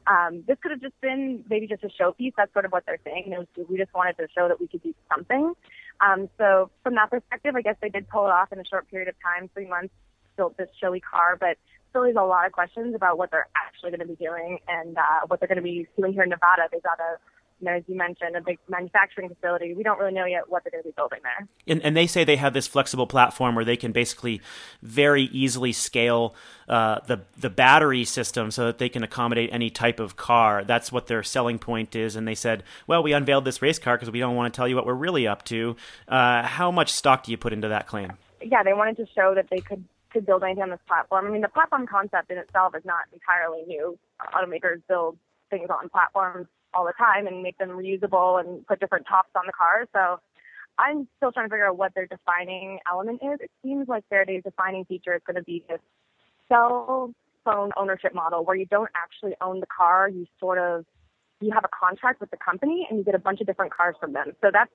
Um, 0.08 0.44
this 0.48 0.58
could 0.62 0.72
have 0.72 0.82
just 0.82 1.00
been 1.02 1.44
maybe 1.50 1.68
just 1.68 1.84
a 1.84 1.90
showpiece. 1.90 2.34
That's 2.36 2.52
sort 2.54 2.66
of 2.66 2.72
what 2.72 2.86
they're 2.86 3.00
saying. 3.04 3.32
It 3.32 3.38
was, 3.38 3.68
we 3.70 3.78
just 3.78 3.94
wanted 3.94 4.18
to 4.18 4.28
show 4.36 4.48
that 4.48 4.60
we 4.60 4.68
could 4.68 4.84
do 4.84 4.94
something. 5.14 5.54
Um, 6.02 6.30
so 6.38 6.70
from 6.84 6.96
that 6.96 7.10
perspective, 7.10 7.56
I 7.56 7.62
guess 7.62 7.76
they 7.82 7.90
did 7.90 8.10
pull 8.10 8.26
it 8.26 8.32
off 8.32 8.52
in 8.52 8.60
a 8.60 8.66
short 8.66 8.90
period 8.90 9.08
of 9.08 9.16
time, 9.22 9.50
three 9.54 9.68
months, 9.68 9.94
built 10.36 10.58
this 10.58 10.70
showy 10.82 11.00
car, 11.00 11.38
but 11.40 11.58
still 11.90 12.04
leaves 12.04 12.18
a 12.20 12.24
lot 12.24 12.46
of 12.46 12.52
questions 12.52 12.96
about 12.96 13.18
what 13.18 13.32
they're 13.32 13.48
actually 13.56 13.92
going 13.92 14.02
to 14.02 14.08
be 14.08 14.16
doing 14.16 14.60
and 14.68 14.98
uh, 14.98 15.22
what 15.28 15.40
they're 15.40 15.48
going 15.48 15.58
to 15.58 15.64
be 15.64 15.88
doing 15.98 16.14
here 16.14 16.24
in 16.24 16.30
Nevada. 16.30 16.64
They've 16.72 16.82
got 16.82 17.00
a 17.00 17.18
you 17.60 17.66
know, 17.66 17.74
as 17.74 17.84
you 17.88 17.96
mentioned, 17.96 18.36
a 18.36 18.42
big 18.42 18.60
manufacturing 18.70 19.30
facility. 19.30 19.74
We 19.74 19.84
don't 19.84 20.00
really 20.00 20.14
know 20.14 20.26
yet 20.26 20.50
what 20.50 20.64
they're 20.64 20.72
going 20.72 20.84
to 20.84 20.90
be 20.90 20.94
building 20.96 21.20
there. 21.24 21.48
And, 21.68 21.82
and 21.82 21.96
they 21.96 22.08
say 22.08 22.24
they 22.24 22.36
have 22.36 22.54
this 22.54 22.68
flexible 22.68 23.08
platform 23.08 23.56
where 23.56 23.66
they 23.66 23.78
can 23.78 23.92
basically 23.92 24.42
very 24.82 25.24
easily 25.24 25.72
scale 25.72 26.36
uh, 26.68 27.00
the 27.08 27.22
the 27.38 27.50
battery 27.50 28.06
system 28.06 28.52
so 28.52 28.66
that 28.66 28.78
they 28.78 28.90
can 28.90 29.04
accommodate 29.04 29.50
any 29.52 29.70
type 29.70 30.00
of 30.00 30.16
car. 30.16 30.64
That's 30.64 30.92
what 30.92 31.08
their 31.08 31.24
selling 31.24 31.60
point 31.60 31.96
is. 31.96 32.16
And 32.16 32.28
they 32.28 32.36
said, 32.36 32.64
well, 32.88 33.04
we 33.04 33.14
unveiled 33.14 33.46
this 33.46 33.62
race 33.62 33.80
car 33.80 33.98
because 33.98 34.12
we 34.12 34.20
don't 34.20 34.36
want 34.36 34.54
to 34.54 34.56
tell 34.56 34.68
you 34.68 34.76
what 34.76 34.86
we're 34.86 34.94
really 34.94 35.28
up 35.28 35.44
to. 35.46 35.76
Uh, 36.08 36.44
how 36.44 36.72
much 36.72 36.92
stock 36.92 37.24
do 37.24 37.32
you 37.32 37.38
put 37.38 37.54
into 37.54 37.68
that 37.68 37.88
claim? 37.88 38.14
Yeah, 38.42 38.64
they 38.64 38.74
wanted 38.74 38.98
to 38.98 39.06
show 39.14 39.34
that 39.36 39.50
they 39.50 39.60
could 39.60 39.84
could 40.12 40.26
build 40.26 40.44
anything 40.44 40.64
on 40.64 40.70
this 40.70 40.80
platform. 40.88 41.26
I 41.26 41.30
mean, 41.30 41.42
the 41.42 41.50
platform 41.50 41.88
concept 41.88 42.30
in 42.30 42.38
itself 42.38 42.76
is 42.76 42.86
not 42.86 43.02
entirely 43.12 43.64
new. 43.68 43.98
Automakers 44.34 44.82
build 44.88 45.18
things 45.50 45.70
on 45.70 45.90
platforms 45.90 46.48
all 46.74 46.86
the 46.86 46.94
time 46.98 47.28
and 47.28 47.42
make 47.42 47.58
them 47.58 47.70
reusable 47.70 48.40
and 48.40 48.66
put 48.68 48.80
different 48.80 49.06
tops 49.08 49.30
on 49.36 49.44
the 49.46 49.54
car. 49.54 49.86
So 49.94 50.20
I'm 50.78 51.08
still 51.18 51.32
trying 51.32 51.48
to 51.48 51.54
figure 51.54 51.68
out 51.68 51.78
what 51.78 51.94
their 51.94 52.08
defining 52.08 52.80
element 52.90 53.22
is. 53.24 53.40
It 53.42 53.52
seems 53.64 53.88
like 53.88 54.04
Faraday's 54.10 54.44
defining 54.44 54.86
feature 54.86 55.14
is 55.14 55.22
going 55.26 55.36
to 55.36 55.44
be 55.44 55.64
this 55.70 55.80
cell 56.50 57.14
phone 57.46 57.72
ownership 57.78 58.14
model 58.14 58.44
where 58.46 58.56
you 58.56 58.66
don't 58.66 58.90
actually 58.96 59.36
own 59.42 59.60
the 59.60 59.68
car. 59.68 60.10
You 60.10 60.26
sort 60.40 60.58
of 60.58 60.86
you 61.42 61.52
have 61.52 61.66
a 61.66 61.70
contract 61.78 62.22
with 62.22 62.32
the 62.32 62.38
company 62.38 62.88
and 62.90 62.98
you 62.98 63.04
get 63.04 63.16
a 63.16 63.20
bunch 63.20 63.42
of 63.42 63.48
different 63.48 63.74
cars 63.74 63.96
from 64.00 64.14
them. 64.14 64.32
So 64.42 64.50
that's 64.52 64.72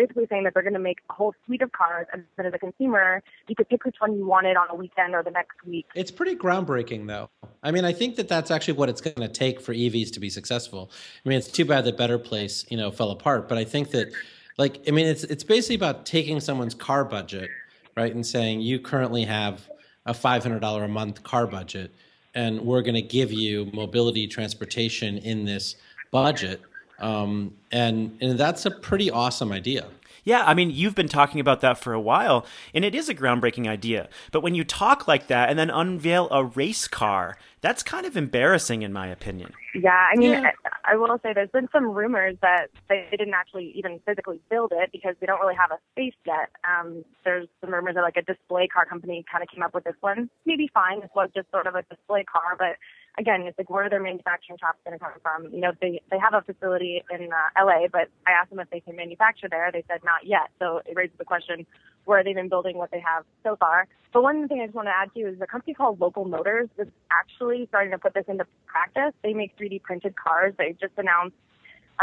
basically 0.00 0.26
saying 0.30 0.44
that 0.44 0.54
they're 0.54 0.62
going 0.62 0.72
to 0.72 0.78
make 0.78 1.00
a 1.10 1.12
whole 1.12 1.34
suite 1.44 1.60
of 1.60 1.72
cars, 1.72 2.06
and 2.12 2.24
then 2.36 2.46
as 2.46 2.54
a 2.54 2.58
consumer, 2.58 3.22
you 3.48 3.54
could 3.54 3.68
pick 3.68 3.84
which 3.84 3.96
one 3.98 4.16
you 4.16 4.26
wanted 4.26 4.56
on 4.56 4.66
a 4.70 4.74
weekend 4.74 5.14
or 5.14 5.22
the 5.22 5.30
next 5.30 5.56
week. 5.66 5.86
It's 5.94 6.10
pretty 6.10 6.36
groundbreaking, 6.36 7.06
though. 7.06 7.28
I 7.62 7.70
mean, 7.70 7.84
I 7.84 7.92
think 7.92 8.16
that 8.16 8.28
that's 8.28 8.50
actually 8.50 8.74
what 8.74 8.88
it's 8.88 9.02
going 9.02 9.16
to 9.16 9.28
take 9.28 9.60
for 9.60 9.74
EVs 9.74 10.12
to 10.12 10.20
be 10.20 10.30
successful. 10.30 10.90
I 11.24 11.28
mean, 11.28 11.38
it's 11.38 11.48
too 11.48 11.66
bad 11.66 11.84
that 11.84 11.98
Better 11.98 12.18
Place, 12.18 12.64
you 12.70 12.78
know, 12.78 12.90
fell 12.90 13.10
apart, 13.10 13.48
but 13.48 13.58
I 13.58 13.64
think 13.64 13.90
that, 13.90 14.10
like, 14.56 14.82
I 14.88 14.90
mean, 14.90 15.06
it's 15.06 15.24
it's 15.24 15.44
basically 15.44 15.76
about 15.76 16.06
taking 16.06 16.40
someone's 16.40 16.74
car 16.74 17.04
budget, 17.04 17.50
right, 17.96 18.14
and 18.14 18.26
saying 18.26 18.62
you 18.62 18.78
currently 18.80 19.24
have 19.24 19.68
a 20.06 20.14
five 20.14 20.42
hundred 20.42 20.60
dollar 20.60 20.84
a 20.84 20.88
month 20.88 21.22
car 21.22 21.46
budget, 21.46 21.94
and 22.34 22.60
we're 22.62 22.82
going 22.82 22.94
to 22.94 23.02
give 23.02 23.32
you 23.32 23.70
mobility 23.74 24.26
transportation 24.26 25.18
in 25.18 25.44
this 25.44 25.76
budget 26.10 26.62
um, 27.00 27.54
and 27.70 28.16
and 28.20 28.38
that's 28.38 28.66
a 28.66 28.70
pretty 28.70 29.10
awesome 29.10 29.52
idea. 29.52 29.86
Yeah, 30.24 30.44
I 30.44 30.54
mean, 30.54 30.70
you've 30.70 30.94
been 30.94 31.08
talking 31.08 31.40
about 31.40 31.60
that 31.62 31.78
for 31.78 31.92
a 31.92 32.00
while, 32.00 32.46
and 32.74 32.84
it 32.84 32.94
is 32.94 33.08
a 33.08 33.14
groundbreaking 33.14 33.66
idea. 33.66 34.08
But 34.32 34.42
when 34.42 34.54
you 34.54 34.64
talk 34.64 35.08
like 35.08 35.28
that 35.28 35.48
and 35.48 35.58
then 35.58 35.70
unveil 35.70 36.28
a 36.30 36.44
race 36.44 36.86
car, 36.86 37.38
that's 37.62 37.82
kind 37.82 38.06
of 38.06 38.16
embarrassing, 38.16 38.82
in 38.82 38.92
my 38.92 39.06
opinion. 39.06 39.52
Yeah, 39.74 39.90
I 39.90 40.16
mean, 40.16 40.30
yeah. 40.30 40.50
I, 40.84 40.92
I 40.92 40.96
will 40.96 41.18
say 41.22 41.32
there's 41.32 41.50
been 41.50 41.68
some 41.72 41.84
rumors 41.90 42.36
that 42.42 42.68
they 42.88 43.06
didn't 43.10 43.34
actually 43.34 43.72
even 43.76 44.00
physically 44.06 44.40
build 44.50 44.72
it 44.74 44.90
because 44.92 45.14
they 45.20 45.26
don't 45.26 45.40
really 45.40 45.54
have 45.54 45.70
a 45.70 45.78
space 45.92 46.14
yet. 46.26 46.50
Um, 46.64 47.04
there's 47.24 47.48
some 47.60 47.72
rumors 47.72 47.94
that 47.94 48.02
like 48.02 48.16
a 48.16 48.22
display 48.22 48.66
car 48.66 48.84
company 48.84 49.24
kind 49.30 49.42
of 49.42 49.48
came 49.48 49.62
up 49.62 49.74
with 49.74 49.84
this 49.84 49.96
one. 50.00 50.28
Maybe 50.46 50.70
fine, 50.72 51.00
this 51.00 51.10
was 51.14 51.30
just 51.34 51.50
sort 51.50 51.66
of 51.66 51.74
a 51.74 51.82
display 51.82 52.24
car, 52.24 52.56
but 52.58 52.76
again, 53.18 53.42
it's 53.42 53.58
like 53.58 53.70
where 53.70 53.84
are 53.84 53.90
their 53.90 54.02
manufacturing 54.02 54.58
shops 54.58 54.78
going 54.84 54.98
to 54.98 55.04
come 55.04 55.12
from? 55.22 55.52
You 55.52 55.60
know, 55.60 55.72
they 55.80 56.00
they 56.10 56.18
have 56.18 56.34
a 56.34 56.42
facility 56.42 57.02
in 57.10 57.30
uh, 57.32 57.64
LA, 57.64 57.88
but 57.90 58.08
I 58.26 58.32
asked 58.32 58.50
them 58.50 58.60
if 58.60 58.70
they 58.70 58.80
can 58.80 58.96
manufacture 58.96 59.48
there. 59.48 59.70
They 59.72 59.84
said 59.88 60.00
not 60.04 60.26
yet. 60.26 60.50
So 60.58 60.80
it 60.86 60.96
raises 60.96 61.16
the 61.18 61.24
question, 61.24 61.66
where 62.04 62.24
they've 62.24 62.34
been 62.34 62.48
building 62.48 62.76
what 62.76 62.90
they 62.90 63.00
have 63.00 63.24
so 63.44 63.56
far. 63.56 63.86
But 64.12 64.22
one 64.22 64.48
thing 64.48 64.60
I 64.60 64.66
just 64.66 64.74
want 64.74 64.88
to 64.88 64.92
add 64.96 65.12
to 65.14 65.20
you 65.20 65.28
is 65.28 65.40
a 65.40 65.46
company 65.46 65.74
called 65.74 66.00
Local 66.00 66.24
Motors 66.24 66.68
is 66.78 66.88
actually 67.12 67.66
starting 67.68 67.92
to 67.92 67.98
put 67.98 68.14
this 68.14 68.24
into 68.28 68.46
practice. 68.66 69.14
They 69.22 69.34
make 69.34 69.56
3D 69.56 69.82
printed 69.82 70.14
cars. 70.16 70.54
They 70.58 70.76
just 70.80 70.94
announced 70.96 71.36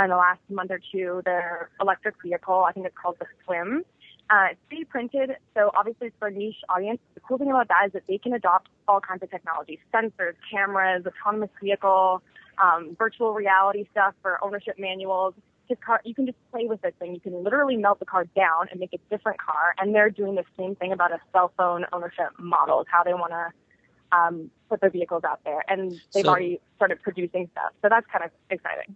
in 0.02 0.10
the 0.10 0.16
last 0.16 0.40
month 0.50 0.72
or 0.72 0.80
two 0.92 1.22
their 1.26 1.70
electric 1.82 2.16
vehicle. 2.24 2.66
I 2.68 2.72
think 2.72 2.86
it's 2.86 2.96
called 3.02 3.18
the 3.20 3.26
Swim. 3.46 3.84
Uh, 4.30 4.48
it's 4.52 4.60
3D 4.72 4.90
printed, 4.90 5.38
so 5.56 5.72
obviously 5.78 6.08
it's 6.08 6.16
for 6.20 6.28
a 6.28 6.32
niche 6.32 6.58
audience. 6.68 7.00
The 7.14 7.22
cool 7.22 7.38
thing 7.38 7.50
about 7.50 7.70
that 7.70 7.88
is 7.88 7.94
that 7.94 8.04
they 8.08 8.18
can 8.18 8.34
adopt 8.34 8.68
all 8.88 9.00
kinds 9.00 9.24
of 9.24 9.32
technology, 9.32 9.80
sensors, 9.94 10.34
cameras, 10.52 11.06
autonomous 11.06 11.50
vehicle, 11.62 12.22
um, 12.62 12.96
virtual 12.98 13.34
reality 13.34 13.88
stuff 13.92 14.16
for 14.22 14.44
ownership 14.44 14.76
manuals. 14.78 15.34
His 15.70 15.78
car, 15.86 16.02
you 16.04 16.14
can 16.14 16.26
just 16.26 16.38
play 16.52 16.66
with 16.66 16.82
this 16.82 16.94
thing. 17.00 17.14
You 17.14 17.22
can 17.22 17.42
literally 17.44 17.78
melt 17.78 18.00
the 18.00 18.06
car 18.06 18.26
down 18.36 18.68
and 18.70 18.80
make 18.80 18.94
a 18.94 18.98
different 19.10 19.40
car. 19.40 19.76
And 19.78 19.96
they're 19.96 20.10
doing 20.10 20.36
the 20.36 20.46
same 20.58 20.76
thing 20.76 20.92
about 20.92 21.12
a 21.12 21.20
cell 21.32 21.54
phone 21.58 21.86
ownership 21.94 22.28
model, 22.38 22.82
is 22.82 22.88
how 22.90 23.04
they 23.04 23.14
want 23.14 23.32
to 23.32 24.18
um, 24.18 24.52
put 24.70 24.82
their 24.82 24.90
vehicles 24.90 25.24
out 25.24 25.42
there. 25.46 25.64
And 25.70 25.92
they've 26.14 26.26
so, 26.26 26.30
already 26.30 26.60
started 26.76 27.02
producing 27.02 27.50
stuff. 27.52 27.72
So 27.82 27.90
that's 27.90 28.08
kind 28.12 28.26
of 28.26 28.32
exciting. 28.50 28.96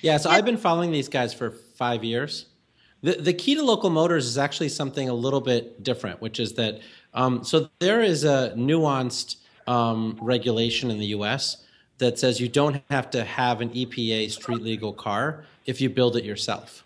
Yeah, 0.00 0.16
so 0.18 0.30
I've 0.30 0.44
been 0.44 0.56
following 0.56 0.90
these 0.90 1.08
guys 1.08 1.32
for 1.32 1.50
five 1.50 2.04
years. 2.04 2.46
The, 3.04 3.20
the 3.20 3.34
key 3.34 3.54
to 3.54 3.62
local 3.62 3.90
motors 3.90 4.24
is 4.24 4.38
actually 4.38 4.70
something 4.70 5.10
a 5.10 5.12
little 5.12 5.42
bit 5.42 5.82
different, 5.82 6.22
which 6.22 6.40
is 6.40 6.54
that 6.54 6.80
um, 7.12 7.44
so 7.44 7.68
there 7.78 8.00
is 8.00 8.24
a 8.24 8.54
nuanced 8.56 9.36
um, 9.66 10.18
regulation 10.22 10.90
in 10.90 10.98
the 10.98 11.08
U.S. 11.18 11.58
that 11.98 12.18
says 12.18 12.40
you 12.40 12.48
don't 12.48 12.80
have 12.88 13.10
to 13.10 13.22
have 13.22 13.60
an 13.60 13.68
EPA 13.68 14.30
street 14.30 14.62
legal 14.62 14.94
car 14.94 15.44
if 15.66 15.82
you 15.82 15.90
build 15.90 16.16
it 16.16 16.24
yourself. 16.24 16.82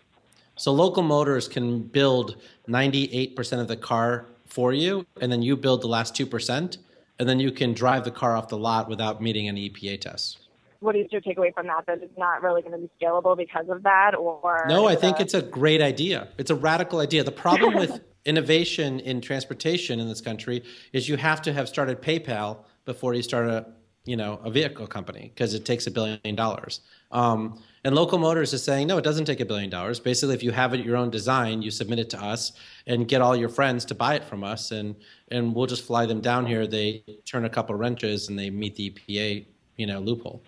So 0.57 0.73
local 0.73 1.05
motors 1.05 1.47
can 1.47 1.83
build 1.83 2.35
98% 2.69 3.61
of 3.61 3.69
the 3.69 3.77
car 3.77 4.27
for 4.45 4.73
you, 4.73 5.07
and 5.21 5.31
then 5.31 5.41
you 5.41 5.57
build 5.57 5.83
the 5.83 5.87
last 5.87 6.17
2%, 6.17 6.79
and 7.21 7.29
then 7.29 7.39
you 7.39 7.53
can 7.53 7.75
drive 7.75 8.03
the 8.03 8.11
car 8.11 8.37
off 8.37 8.49
the 8.49 8.59
lot 8.59 8.89
without 8.89 9.23
meeting 9.23 9.47
any 9.47 9.71
EPA 9.71 10.01
tests 10.01 10.38
what 10.81 10.97
is 10.97 11.07
your 11.11 11.21
takeaway 11.21 11.53
from 11.53 11.67
that? 11.67 11.87
That 11.87 12.03
it's 12.03 12.17
not 12.17 12.43
really 12.43 12.63
going 12.63 12.73
to 12.73 12.79
be 12.79 12.91
scalable 13.01 13.37
because 13.37 13.69
of 13.69 13.83
that, 13.83 14.15
or 14.15 14.65
no? 14.69 14.87
I 14.87 14.95
think 14.95 15.21
it's 15.21 15.35
a 15.35 15.43
great 15.43 15.83
idea. 15.83 16.29
It's 16.39 16.51
a 16.51 16.55
radical 16.55 17.01
idea. 17.01 17.25
The 17.25 17.33
problem 17.33 17.75
with 17.75 18.01
innovation 18.25 19.01
in 19.01 19.21
transportation 19.21 19.99
in 20.01 20.09
this 20.09 20.21
country 20.21 20.63
is 20.93 21.09
you 21.09 21.17
have 21.17 21.43
to 21.43 21.53
have 21.53 21.69
started 21.69 22.01
PayPal 22.01 22.59
before 22.85 23.15
you 23.15 23.23
start 23.23 23.49
a 23.49 23.67
you 24.05 24.17
know 24.17 24.41
a 24.45 24.51
vehicle 24.51 24.87
company 24.87 25.33
because 25.35 25.53
it 25.53 25.65
takes 25.65 25.87
a 25.87 25.91
billion 25.91 26.35
dollars. 26.35 26.81
Um, 27.11 27.61
and 27.85 27.95
Local 27.95 28.19
Motors 28.19 28.53
is 28.53 28.63
saying 28.63 28.87
no, 28.87 28.99
it 28.99 29.05
doesn't 29.05 29.25
take 29.25 29.41
a 29.41 29.45
billion 29.45 29.71
dollars. 29.71 29.99
Basically, 29.99 30.35
if 30.35 30.45
you 30.45 30.53
have 30.53 30.75
it 30.75 30.85
your 30.85 30.97
own 30.97 31.11
design, 31.11 31.61
you 31.61 31.73
submit 31.73 31.99
it 31.99 32.11
to 32.11 32.23
us 32.23 32.53
and 32.87 33.09
get 33.09 33.21
all 33.21 33.35
your 33.35 33.49
friends 33.49 33.85
to 33.87 33.97
buy 33.97 34.15
it 34.15 34.23
from 34.23 34.45
us, 34.45 34.71
and 34.71 34.95
and 35.33 35.57
we'll 35.57 35.67
just 35.67 35.85
fly 35.85 36.07
them 36.07 36.21
down 36.21 36.47
here. 36.47 36.69
They 36.69 37.03
turn 37.25 37.45
a 37.45 37.51
couple 37.51 37.75
wrenches 37.75 38.29
and 38.29 38.39
they 38.39 38.51
meet 38.51 38.77
the 38.77 38.91
EPA 38.91 39.47
you 39.77 39.87
know 39.87 40.01
loophole. 40.01 40.43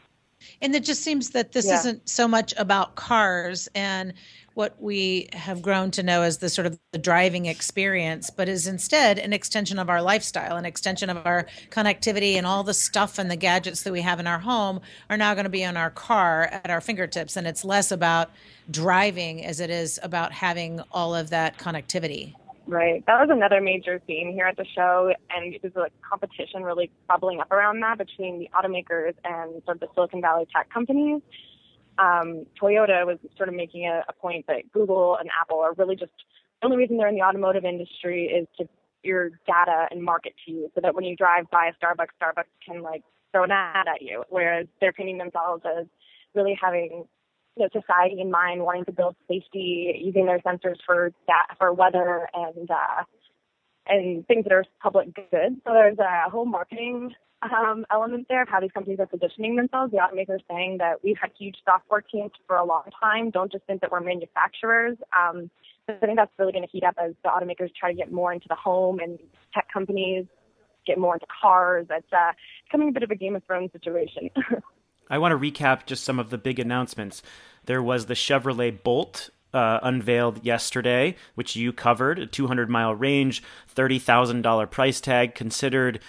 And 0.63 0.75
it 0.75 0.85
just 0.85 1.03
seems 1.03 1.31
that 1.31 1.53
this 1.53 1.67
yeah. 1.67 1.79
isn't 1.79 2.09
so 2.09 2.29
much 2.29 2.55
about 2.57 2.97
cars 2.97 3.69
and 3.75 4.13
what 4.55 4.81
we 4.81 5.29
have 5.33 5.63
grown 5.63 5.91
to 5.93 6.03
know 6.03 6.23
as 6.23 6.39
the 6.39 6.49
sort 6.49 6.67
of 6.67 6.79
the 6.93 6.99
driving 6.99 7.47
experience, 7.47 8.31
but 8.31 8.49
is 8.49 8.67
instead 8.67 9.19
an 9.19 9.33
extension 9.33 9.79
of 9.79 9.89
our 9.89 10.03
lifestyle, 10.03 10.57
an 10.57 10.65
extension 10.65 11.09
of 11.09 11.25
our 11.25 11.47
connectivity, 11.71 12.35
and 12.35 12.47
all 12.47 12.65
the 12.65 12.75
stuff 12.75 13.19
and 13.19 13.31
the 13.31 13.37
gadgets 13.37 13.83
that 13.85 13.93
we 13.93 14.03
have 14.03 14.21
in 14.21 14.27
our 14.27 14.41
home 14.41 14.81
are 15.09 15.17
now 15.17 15.35
going 15.35 15.45
to 15.45 15.51
be 15.51 15.63
in 15.63 15.77
our 15.77 15.91
car 15.91 16.43
at 16.43 16.71
our 16.71 16.81
fingertips. 16.81 17.37
And 17.37 17.47
it's 17.47 17.65
less 17.65 17.93
about 17.93 18.31
driving 18.71 19.45
as 19.45 19.61
it 19.61 19.71
is 19.71 19.99
about 20.03 20.33
having 20.33 20.81
all 20.91 21.15
of 21.15 21.31
that 21.31 21.59
connectivity. 21.59 22.35
Right. 22.71 23.05
That 23.09 23.19
was 23.19 23.31
another 23.33 23.61
major 23.61 24.01
theme 24.07 24.31
here 24.33 24.47
at 24.47 24.57
the 24.57 24.65
show, 24.77 25.13
and 25.31 25.59
there's 25.61 25.75
a 25.75 25.89
competition 26.09 26.63
really 26.63 26.89
bubbling 27.09 27.41
up 27.41 27.51
around 27.51 27.81
that 27.81 27.99
between 27.99 28.39
the 28.39 28.49
automakers 28.55 29.15
and 29.25 29.61
sort 29.65 29.79
of 29.79 29.81
the 29.81 29.89
Silicon 29.93 30.21
Valley 30.21 30.47
tech 30.55 30.71
companies. 30.73 31.21
Um, 31.99 32.47
Toyota 32.63 33.05
was 33.05 33.19
sort 33.37 33.49
of 33.49 33.57
making 33.57 33.87
a, 33.87 34.05
a 34.09 34.13
point 34.13 34.47
that 34.47 34.71
Google 34.73 35.17
and 35.19 35.29
Apple 35.41 35.59
are 35.59 35.73
really 35.73 35.97
just 35.97 36.13
the 36.63 36.67
only 36.67 36.77
reason 36.77 36.97
they're 36.97 37.09
in 37.09 37.17
the 37.17 37.23
automotive 37.23 37.65
industry 37.65 38.27
is 38.27 38.47
to 38.59 38.69
your 39.03 39.31
data 39.49 39.89
and 39.91 40.01
market 40.01 40.35
to 40.47 40.53
you, 40.53 40.71
so 40.73 40.81
that 40.81 40.95
when 40.95 41.03
you 41.03 41.17
drive 41.17 41.51
by 41.51 41.73
a 41.73 41.85
Starbucks, 41.85 42.15
Starbucks 42.23 42.45
can 42.65 42.83
like 42.83 43.03
throw 43.33 43.43
an 43.43 43.51
ad 43.51 43.89
at 43.89 44.01
you, 44.01 44.23
whereas 44.29 44.69
they're 44.81 44.93
painting 44.93 45.19
themselves 45.19 45.65
as 45.67 45.87
really 46.37 46.57
having 46.63 47.05
know, 47.61 47.81
society 47.81 48.21
in 48.21 48.31
mind, 48.31 48.63
wanting 48.63 48.85
to 48.87 48.93
build 48.93 49.17
safety, 49.29 50.01
using 50.03 50.27
their 50.27 50.41
sensors 50.41 50.77
for 50.85 51.13
that 51.27 51.47
for 51.59 51.73
weather 51.73 52.29
and 52.35 52.71
uh, 52.71 53.05
and 53.87 54.27
things 54.27 54.45
that 54.45 54.53
are 54.53 54.65
public 54.83 55.15
good. 55.15 55.61
So 55.65 55.73
there's 55.73 55.99
a 55.99 56.31
whole 56.31 56.47
marketing 56.47 57.15
um, 57.43 57.87
element 57.91 58.27
there 58.29 58.43
of 58.43 58.49
how 58.49 58.61
these 58.61 58.71
companies 58.73 59.01
are 59.01 59.07
positioning 59.07 59.57
themselves. 59.57 59.93
The 59.93 59.99
automakers 59.99 60.41
saying 60.51 60.79
that 60.79 61.03
we've 61.03 61.17
had 61.21 61.31
huge 61.39 61.57
software 61.65 62.03
teams 62.03 62.33
for 62.47 62.57
a 62.57 62.65
long 62.65 62.85
time. 63.01 63.31
Don't 63.31 63.51
just 63.51 63.65
think 63.65 63.81
that 63.81 63.91
we're 63.91 64.01
manufacturers. 64.01 64.99
Um, 65.19 65.51
so 65.87 65.97
I 66.03 66.07
think 66.07 66.19
that's 66.19 66.33
really 66.39 66.53
going 66.53 66.65
to 66.65 66.71
heat 66.71 66.85
up 66.85 66.97
as 67.03 67.13
the 67.25 67.31
automakers 67.31 67.75
try 67.75 67.91
to 67.91 67.97
get 67.97 68.13
more 68.13 68.33
into 68.33 68.47
the 68.49 68.55
home 68.55 69.01
and 69.01 69.19
tech 69.55 69.67
companies 69.73 70.27
get 70.87 70.99
more 70.99 71.15
into 71.15 71.27
cars. 71.41 71.87
It's 71.91 72.13
uh, 72.13 72.33
becoming 72.65 72.89
a 72.89 72.93
bit 72.93 73.03
of 73.03 73.11
a 73.11 73.15
Game 73.15 73.37
of 73.37 73.45
Thrones 73.45 73.71
situation. 73.73 74.31
I 75.11 75.19
want 75.19 75.33
to 75.33 75.51
recap 75.51 75.85
just 75.85 76.05
some 76.05 76.19
of 76.19 76.31
the 76.31 76.39
big 76.39 76.59
announcements. 76.59 77.21
There 77.67 77.83
was 77.83 78.07
the 78.07 78.15
Chevrolet 78.15 78.83
Bolt 78.83 79.31
uh, 79.53 79.81
unveiled 79.83 80.45
yesterday, 80.45 81.17
which 81.35 81.57
you 81.57 81.73
covered, 81.73 82.19
a 82.19 82.27
200 82.27 82.71
mile 82.71 82.95
range, 82.95 83.43
$30,000 83.75 84.71
price 84.71 85.01
tag, 85.01 85.35
considered 85.35 86.01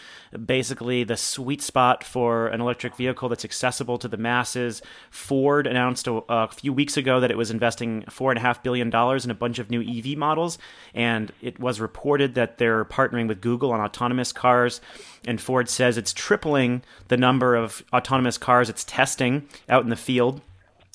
basically 0.45 1.03
the 1.03 1.17
sweet 1.17 1.61
spot 1.61 2.03
for 2.03 2.47
an 2.47 2.61
electric 2.61 2.95
vehicle 2.95 3.29
that's 3.29 3.43
accessible 3.43 3.97
to 3.97 4.07
the 4.07 4.17
masses. 4.17 4.81
Ford 5.09 5.67
announced 5.67 6.07
a, 6.07 6.21
a 6.29 6.47
few 6.47 6.71
weeks 6.71 6.97
ago 6.97 7.19
that 7.19 7.31
it 7.31 7.37
was 7.37 7.51
investing 7.51 8.03
$4.5 8.03 8.63
billion 8.63 8.87
in 8.87 9.31
a 9.31 9.35
bunch 9.35 9.59
of 9.59 9.69
new 9.69 9.81
EV 9.81 10.17
models, 10.17 10.57
and 10.93 11.31
it 11.41 11.59
was 11.59 11.79
reported 11.79 12.35
that 12.35 12.57
they're 12.57 12.85
partnering 12.85 13.27
with 13.27 13.41
Google 13.41 13.71
on 13.71 13.81
autonomous 13.81 14.31
cars. 14.31 14.81
And 15.25 15.41
Ford 15.41 15.69
says 15.69 15.97
it's 15.97 16.13
tripling 16.13 16.83
the 17.07 17.17
number 17.17 17.55
of 17.55 17.83
autonomous 17.93 18.37
cars 18.37 18.69
it's 18.69 18.83
testing 18.83 19.47
out 19.67 19.83
in 19.83 19.89
the 19.89 19.95
field 19.95 20.41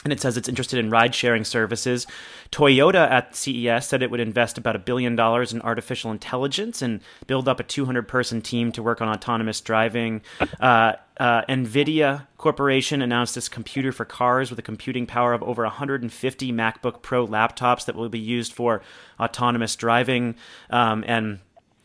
and 0.07 0.12
it 0.12 0.20
says 0.20 0.36
it's 0.36 0.48
interested 0.48 0.78
in 0.78 0.88
ride 0.88 1.12
sharing 1.16 1.42
services. 1.42 2.07
Toyota 2.52 3.11
at 3.11 3.34
CES 3.34 3.88
said 3.88 4.04
it 4.04 4.11
would 4.12 4.20
invest 4.20 4.57
about 4.57 4.76
a 4.76 4.78
billion 4.78 5.16
dollars 5.16 5.52
in 5.52 5.61
artificial 5.62 6.12
intelligence 6.12 6.80
and 6.80 7.00
build 7.26 7.48
up 7.48 7.59
a 7.59 7.64
200 7.64 8.07
person 8.07 8.40
team 8.40 8.70
to 8.70 8.84
work 8.84 9.02
on 9.02 9.09
autonomous 9.09 9.61
driving. 9.61 10.22
Uh, 10.61 10.92
uh, 11.18 11.42
NVIDIA 11.48 12.24
Corporation 12.38 13.02
announced 13.02 13.34
this 13.34 13.48
computer 13.48 13.90
for 13.90 14.04
cars 14.04 14.48
with 14.48 14.61
a 14.61 14.62
computing 14.62 15.07
power 15.07 15.32
of 15.32 15.42
over 15.42 15.64
150 15.64 16.52
MacBook 16.52 17.02
Pro 17.02 17.26
laptops 17.26 17.84
that 17.86 17.96
will 17.96 18.09
be 18.09 18.20
used 18.20 18.52
for 18.52 18.82
autonomous 19.18 19.74
driving. 19.74 20.36
Um, 20.70 21.02
and 21.09 21.40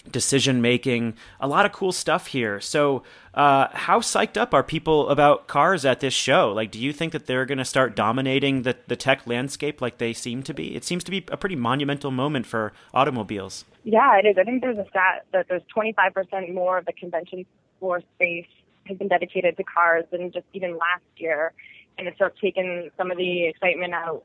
decision 0.10 0.62
making, 0.62 1.16
a 1.39 1.47
lot 1.47 1.66
of 1.66 1.72
cool 1.72 1.91
stuff 1.91 2.28
here. 2.28 2.60
So, 2.60 3.04
uh, 3.34 3.68
how 3.72 3.99
psyched 3.99 4.36
up 4.36 4.54
are 4.54 4.64
people 4.64 5.10
about 5.10 5.47
cars 5.47 5.86
at 5.86 5.99
this 5.99 6.14
show? 6.14 6.52
Like, 6.52 6.72
do 6.72 6.80
you 6.80 6.91
think 6.91 7.14
that 7.14 7.28
they're 7.28 7.45
going 7.45 7.60
to 7.60 7.66
start 7.66 7.95
dominating 7.95 8.64
the, 8.64 8.76
the 8.88 8.95
tech 8.95 9.26
landscape 9.26 9.82
like 9.82 9.99
they 9.99 10.14
seem 10.14 10.43
to 10.43 10.54
be? 10.54 10.76
It 10.76 10.84
seems 10.84 11.04
to 11.06 11.12
be 11.12 11.26
a 11.30 11.38
pretty 11.38 11.56
monumental 11.56 12.12
moment 12.12 12.45
for 12.45 12.74
automobiles. 12.93 13.66
Yeah, 13.84 14.18
it 14.18 14.26
is. 14.28 14.38
I 14.38 14.43
think 14.43 14.62
there's 14.62 14.78
a 14.78 14.88
stat 14.89 15.26
that 15.34 15.47
there's 15.47 15.64
25% 15.76 16.54
more 16.54 16.78
of 16.78 16.86
the 16.86 16.93
convention 16.93 17.45
floor 17.80 18.02
space 18.16 18.47
has 18.86 18.97
been 18.97 19.08
dedicated 19.08 19.58
to 19.58 19.64
cars 19.64 20.06
than 20.12 20.32
just 20.32 20.45
even 20.54 20.72
last 20.72 21.04
year. 21.18 21.54
And 21.97 22.08
it's 22.08 22.18
sort 22.18 22.32
of 22.32 22.39
taken 22.39 22.89
some 22.97 23.12
of 23.12 23.18
the 23.18 23.47
excitement 23.47 23.93
out 23.93 24.24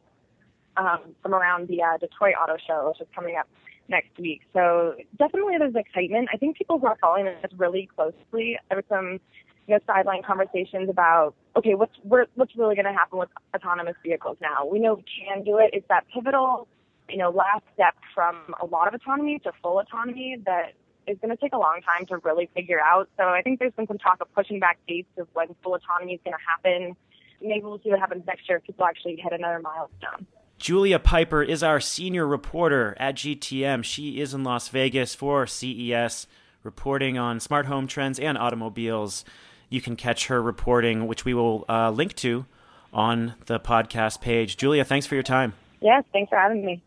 um, 0.77 1.15
from 1.23 1.35
around 1.35 1.69
the 1.69 1.83
uh, 1.83 1.97
Detroit 1.99 2.35
Auto 2.41 2.57
Show, 2.67 2.89
which 2.89 3.01
is 3.01 3.09
coming 3.15 3.37
up 3.37 3.49
next 3.89 4.19
week. 4.19 4.43
So 4.53 4.95
definitely 5.19 5.55
there's 5.59 5.75
excitement. 5.75 6.29
I 6.33 6.37
think 6.37 6.57
people 6.57 6.79
who 6.79 6.87
are 6.87 6.97
following 7.01 7.27
this 7.27 7.53
really 7.57 7.89
closely. 7.95 8.59
There 8.69 8.83
some 8.89 9.21
you 9.67 9.75
know 9.75 9.79
sideline 9.87 10.23
conversations 10.23 10.89
about 10.89 11.35
okay, 11.57 11.75
what's 11.75 11.97
what's 12.03 12.57
really 12.57 12.75
going 12.75 12.87
to 12.87 12.93
happen 12.93 13.19
with 13.19 13.29
autonomous 13.55 13.97
vehicles 14.03 14.37
now? 14.41 14.67
We 14.67 14.79
know 14.79 14.95
we 14.95 15.05
can 15.27 15.45
do 15.45 15.59
it. 15.59 15.71
It's 15.73 15.89
that 15.89 16.05
pivotal 16.13 16.69
you 17.09 17.19
know 17.19 17.31
last 17.31 17.65
step 17.75 17.95
from 18.15 18.55
a 18.61 18.67
lot 18.67 18.89
of 18.89 18.95
autonomy 18.95 19.39
to 19.41 19.53
full 19.63 19.79
autonomy 19.79 20.37
that 20.47 20.73
is 21.07 21.17
going 21.23 21.35
to 21.35 21.41
take 21.41 21.53
a 21.53 21.59
long 21.59 21.81
time 21.85 22.07
to 22.07 22.19
really 22.19 22.51
figure 22.55 22.81
out. 22.81 23.09
So 23.17 23.25
I 23.25 23.43
think 23.43 23.61
there's 23.61 23.73
been 23.73 23.87
some 23.87 23.99
talk 23.99 24.21
of 24.21 24.33
pushing 24.35 24.59
back 24.59 24.79
dates 24.89 25.09
of 25.19 25.29
when 25.35 25.49
full 25.63 25.75
autonomy 25.75 26.15
is 26.15 26.21
going 26.25 26.35
to 26.35 26.45
happen. 26.47 26.97
Maybe 27.41 27.63
we'll 27.63 27.81
see 27.83 27.91
what 27.91 28.01
happens 28.01 28.25
next 28.27 28.49
year 28.49 28.59
if 28.59 28.65
people 28.65 28.85
actually 28.87 29.17
hit 29.17 29.33
another 29.33 29.61
milestone. 29.61 30.27
Julia 30.59 30.99
Pyper 30.99 31.43
is 31.43 31.63
our 31.63 31.81
senior 31.81 32.27
reporter 32.27 32.97
at 32.99 33.17
GTM. 33.17 33.85
She 33.85 34.21
is 34.21 34.33
in 34.33 34.43
Las 34.43 34.69
Vegas 34.69 35.15
for 35.15 35.47
CES, 35.47 36.27
reporting 36.63 37.19
on 37.19 37.41
smart 37.41 37.67
home 37.67 37.87
trends 37.87 38.19
and 38.19 38.39
automobiles. 38.39 39.25
You 39.69 39.83
can 39.83 39.97
catch 39.97 40.29
her 40.29 40.41
reporting, 40.41 41.07
which 41.07 41.27
we 41.27 41.35
will 41.35 41.67
uh, 41.69 41.91
link 41.91 42.15
to 42.17 42.47
on 42.91 43.35
the 43.45 43.61
podcast 43.61 44.23
page. 44.23 44.57
Julia, 44.57 44.83
thanks 44.83 45.05
for 45.05 45.15
your 45.15 45.23
time. 45.23 45.53
Yes, 45.83 46.05
thanks 46.13 46.31
for 46.31 46.39
having 46.39 46.65
me. 46.65 46.83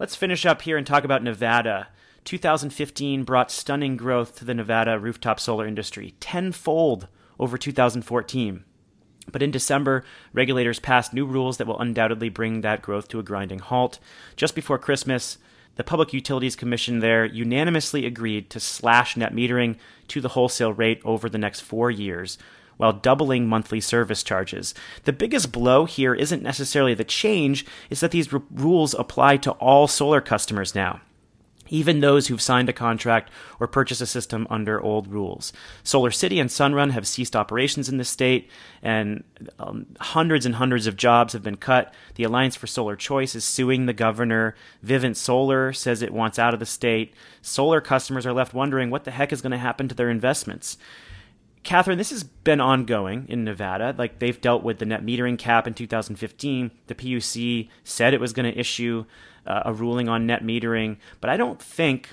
Let's 0.00 0.16
finish 0.16 0.44
up 0.44 0.62
here 0.62 0.76
and 0.76 0.86
talk 0.86 1.04
about 1.04 1.22
Nevada. 1.22 1.88
2015 2.24 3.22
brought 3.22 3.52
stunning 3.52 3.96
growth 3.96 4.34
to 4.36 4.44
the 4.44 4.54
Nevada 4.54 4.98
rooftop 4.98 5.38
solar 5.38 5.66
industry, 5.66 6.14
tenfold 6.18 7.06
over 7.38 7.56
2014. 7.56 8.64
But 9.30 9.42
in 9.42 9.50
December, 9.50 10.04
regulators 10.32 10.78
passed 10.78 11.12
new 11.12 11.26
rules 11.26 11.56
that 11.56 11.66
will 11.66 11.80
undoubtedly 11.80 12.28
bring 12.28 12.60
that 12.60 12.82
growth 12.82 13.08
to 13.08 13.18
a 13.18 13.22
grinding 13.22 13.58
halt. 13.58 13.98
Just 14.36 14.54
before 14.54 14.78
Christmas, 14.78 15.38
the 15.76 15.84
Public 15.84 16.12
Utilities 16.12 16.56
Commission 16.56 17.00
there 17.00 17.24
unanimously 17.24 18.06
agreed 18.06 18.48
to 18.50 18.60
slash 18.60 19.16
net 19.16 19.34
metering 19.34 19.76
to 20.08 20.20
the 20.20 20.30
wholesale 20.30 20.72
rate 20.72 21.00
over 21.04 21.28
the 21.28 21.38
next 21.38 21.60
four 21.60 21.90
years, 21.90 22.38
while 22.76 22.92
doubling 22.92 23.46
monthly 23.46 23.80
service 23.80 24.22
charges. 24.22 24.74
The 25.04 25.12
biggest 25.12 25.52
blow 25.52 25.84
here 25.84 26.14
isn't 26.14 26.42
necessarily 26.42 26.94
the 26.94 27.04
change, 27.04 27.66
it's 27.90 28.00
that 28.00 28.10
these 28.10 28.32
r- 28.32 28.42
rules 28.50 28.94
apply 28.94 29.38
to 29.38 29.52
all 29.52 29.86
solar 29.86 30.20
customers 30.20 30.74
now 30.74 31.00
even 31.68 32.00
those 32.00 32.26
who've 32.26 32.40
signed 32.40 32.68
a 32.68 32.72
contract 32.72 33.30
or 33.60 33.66
purchased 33.66 34.00
a 34.00 34.06
system 34.06 34.46
under 34.50 34.80
old 34.80 35.08
rules. 35.08 35.52
Solar 35.82 36.10
City 36.10 36.38
and 36.38 36.50
Sunrun 36.50 36.90
have 36.90 37.06
ceased 37.06 37.36
operations 37.36 37.88
in 37.88 37.96
the 37.96 38.04
state, 38.04 38.50
and 38.82 39.24
um, 39.58 39.86
hundreds 40.00 40.46
and 40.46 40.56
hundreds 40.56 40.86
of 40.86 40.96
jobs 40.96 41.32
have 41.32 41.42
been 41.42 41.56
cut. 41.56 41.92
The 42.14 42.24
Alliance 42.24 42.56
for 42.56 42.66
Solar 42.66 42.96
Choice 42.96 43.34
is 43.34 43.44
suing 43.44 43.86
the 43.86 43.92
governor. 43.92 44.54
Vivint 44.84 45.16
Solar 45.16 45.72
says 45.72 46.02
it 46.02 46.12
wants 46.12 46.38
out 46.38 46.54
of 46.54 46.60
the 46.60 46.66
state. 46.66 47.14
Solar 47.42 47.80
customers 47.80 48.26
are 48.26 48.32
left 48.32 48.54
wondering 48.54 48.90
what 48.90 49.04
the 49.04 49.10
heck 49.10 49.32
is 49.32 49.42
going 49.42 49.52
to 49.52 49.58
happen 49.58 49.88
to 49.88 49.94
their 49.94 50.10
investments. 50.10 50.76
Catherine, 51.66 51.98
this 51.98 52.10
has 52.10 52.22
been 52.22 52.60
ongoing 52.60 53.26
in 53.28 53.42
Nevada. 53.42 53.92
Like 53.98 54.20
they've 54.20 54.40
dealt 54.40 54.62
with 54.62 54.78
the 54.78 54.86
net 54.86 55.04
metering 55.04 55.36
cap 55.36 55.66
in 55.66 55.74
2015. 55.74 56.70
The 56.86 56.94
PUC 56.94 57.68
said 57.82 58.14
it 58.14 58.20
was 58.20 58.32
going 58.32 58.50
to 58.50 58.56
issue 58.56 59.04
uh, 59.46 59.62
a 59.64 59.72
ruling 59.72 60.08
on 60.08 60.26
net 60.26 60.42
metering, 60.42 60.96
but 61.20 61.30
I 61.30 61.36
don't 61.36 61.60
think 61.60 62.10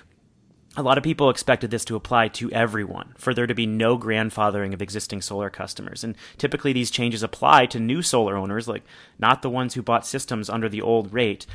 a 0.75 0.81
lot 0.81 0.97
of 0.97 1.03
people 1.03 1.29
expected 1.29 1.69
this 1.69 1.86
to 1.86 1.95
apply 1.95 2.29
to 2.29 2.51
everyone, 2.51 3.13
for 3.17 3.34
there 3.34 3.45
to 3.45 3.53
be 3.53 3.67
no 3.67 3.97
grandfathering 3.97 4.73
of 4.73 4.81
existing 4.81 5.21
solar 5.21 5.49
customers. 5.49 6.03
And 6.03 6.15
typically 6.38 6.73
these 6.73 6.89
changes 6.89 7.21
apply 7.21 7.67
to 7.67 7.79
new 7.79 8.01
solar 8.01 8.36
owners, 8.36 8.67
like 8.67 8.84
not 9.19 9.43
the 9.43 9.51
ones 9.51 9.75
who 9.75 9.84
bought 9.84 10.05
systems 10.05 10.49
under 10.49 10.67
the 10.67 10.81
old 10.81 11.13
rate. 11.13 11.45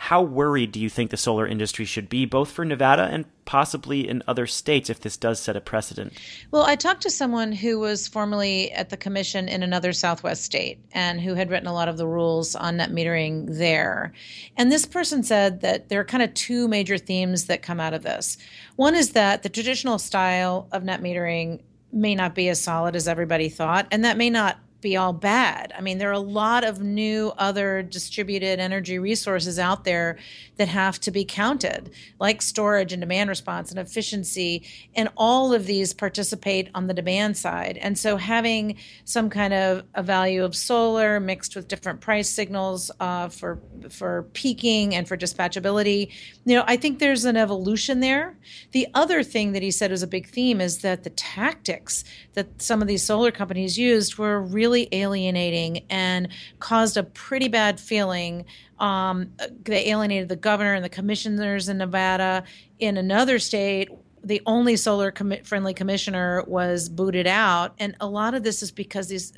How 0.00 0.22
worried 0.22 0.70
do 0.70 0.78
you 0.80 0.88
think 0.88 1.10
the 1.10 1.16
solar 1.16 1.44
industry 1.44 1.84
should 1.84 2.08
be, 2.08 2.24
both 2.24 2.52
for 2.52 2.64
Nevada 2.64 3.08
and 3.10 3.24
possibly 3.44 4.08
in 4.08 4.22
other 4.28 4.46
states 4.46 4.88
if 4.88 5.00
this 5.00 5.16
does 5.16 5.40
set 5.40 5.56
a 5.56 5.60
precedent? 5.60 6.12
Well, 6.52 6.62
I 6.62 6.76
talked 6.76 7.02
to 7.02 7.10
someone 7.10 7.50
who 7.50 7.80
was 7.80 8.06
formerly 8.06 8.70
at 8.72 8.90
the 8.90 8.96
commission 8.96 9.48
in 9.48 9.64
another 9.64 9.92
Southwest 9.92 10.44
state 10.44 10.78
and 10.92 11.20
who 11.20 11.34
had 11.34 11.50
written 11.50 11.66
a 11.66 11.74
lot 11.74 11.88
of 11.88 11.98
the 11.98 12.06
rules 12.06 12.54
on 12.54 12.76
net 12.76 12.90
metering 12.90 13.58
there. 13.58 14.12
And 14.56 14.70
this 14.70 14.86
person 14.86 15.24
said 15.24 15.62
that 15.62 15.88
there 15.88 16.00
are 16.00 16.04
kind 16.04 16.22
of 16.22 16.32
two 16.32 16.68
major 16.68 16.96
themes 16.96 17.46
that 17.46 17.62
come 17.62 17.80
out 17.80 17.92
of 17.92 18.04
this. 18.04 18.38
One 18.76 18.94
is 18.94 19.10
that 19.12 19.42
the 19.42 19.48
traditional 19.48 19.98
style 19.98 20.68
of 20.70 20.84
net 20.84 21.02
metering 21.02 21.60
may 21.92 22.14
not 22.14 22.36
be 22.36 22.48
as 22.48 22.60
solid 22.60 22.94
as 22.94 23.08
everybody 23.08 23.48
thought, 23.48 23.88
and 23.90 24.04
that 24.04 24.16
may 24.16 24.30
not 24.30 24.58
be 24.80 24.96
all 24.96 25.12
bad. 25.12 25.72
I 25.76 25.80
mean, 25.80 25.98
there 25.98 26.08
are 26.08 26.12
a 26.12 26.18
lot 26.20 26.62
of 26.62 26.80
new 26.80 27.32
other 27.36 27.82
distributed 27.82 28.60
energy 28.60 28.98
resources 28.98 29.58
out 29.58 29.84
there 29.84 30.18
that 30.56 30.68
have 30.68 31.00
to 31.00 31.10
be 31.10 31.24
counted, 31.24 31.90
like 32.20 32.40
storage 32.42 32.92
and 32.92 33.00
demand 33.00 33.28
response 33.28 33.70
and 33.70 33.80
efficiency. 33.80 34.64
And 34.94 35.08
all 35.16 35.52
of 35.52 35.66
these 35.66 35.92
participate 35.92 36.70
on 36.74 36.86
the 36.86 36.94
demand 36.94 37.36
side. 37.36 37.78
And 37.80 37.98
so 37.98 38.16
having 38.16 38.76
some 39.04 39.30
kind 39.30 39.52
of 39.52 39.84
a 39.94 40.02
value 40.02 40.44
of 40.44 40.54
solar 40.54 41.18
mixed 41.18 41.56
with 41.56 41.66
different 41.66 42.00
price 42.00 42.28
signals 42.28 42.90
uh, 43.00 43.28
for 43.28 43.60
for 43.90 44.24
peaking 44.32 44.94
and 44.94 45.08
for 45.08 45.16
dispatchability, 45.16 46.12
you 46.44 46.54
know, 46.54 46.64
I 46.66 46.76
think 46.76 46.98
there's 46.98 47.24
an 47.24 47.36
evolution 47.36 48.00
there. 48.00 48.36
The 48.72 48.86
other 48.94 49.22
thing 49.22 49.52
that 49.52 49.62
he 49.62 49.70
said 49.70 49.90
was 49.90 50.02
a 50.02 50.06
big 50.06 50.28
theme 50.28 50.60
is 50.60 50.78
that 50.78 51.04
the 51.04 51.10
tactics 51.10 52.04
that 52.34 52.62
some 52.62 52.82
of 52.82 52.88
these 52.88 53.04
solar 53.04 53.30
companies 53.30 53.78
used 53.78 54.18
were 54.18 54.40
really 54.40 54.67
really 54.68 54.88
alienating 54.92 55.84
and 55.88 56.28
caused 56.58 56.96
a 56.96 57.02
pretty 57.02 57.48
bad 57.48 57.80
feeling. 57.80 58.44
Um, 58.78 59.32
they 59.64 59.88
alienated 59.88 60.28
the 60.28 60.36
governor 60.36 60.74
and 60.74 60.84
the 60.84 60.90
commissioners 60.90 61.68
in 61.68 61.78
Nevada. 61.78 62.44
In 62.78 62.98
another 62.98 63.38
state, 63.38 63.88
the 64.22 64.42
only 64.44 64.76
solar 64.76 65.10
com- 65.10 65.42
friendly 65.42 65.72
commissioner 65.72 66.44
was 66.46 66.88
booted 66.88 67.26
out, 67.26 67.74
and 67.78 67.96
a 68.00 68.06
lot 68.06 68.34
of 68.34 68.42
this 68.42 68.62
is 68.62 68.70
because 68.70 69.08
these 69.08 69.32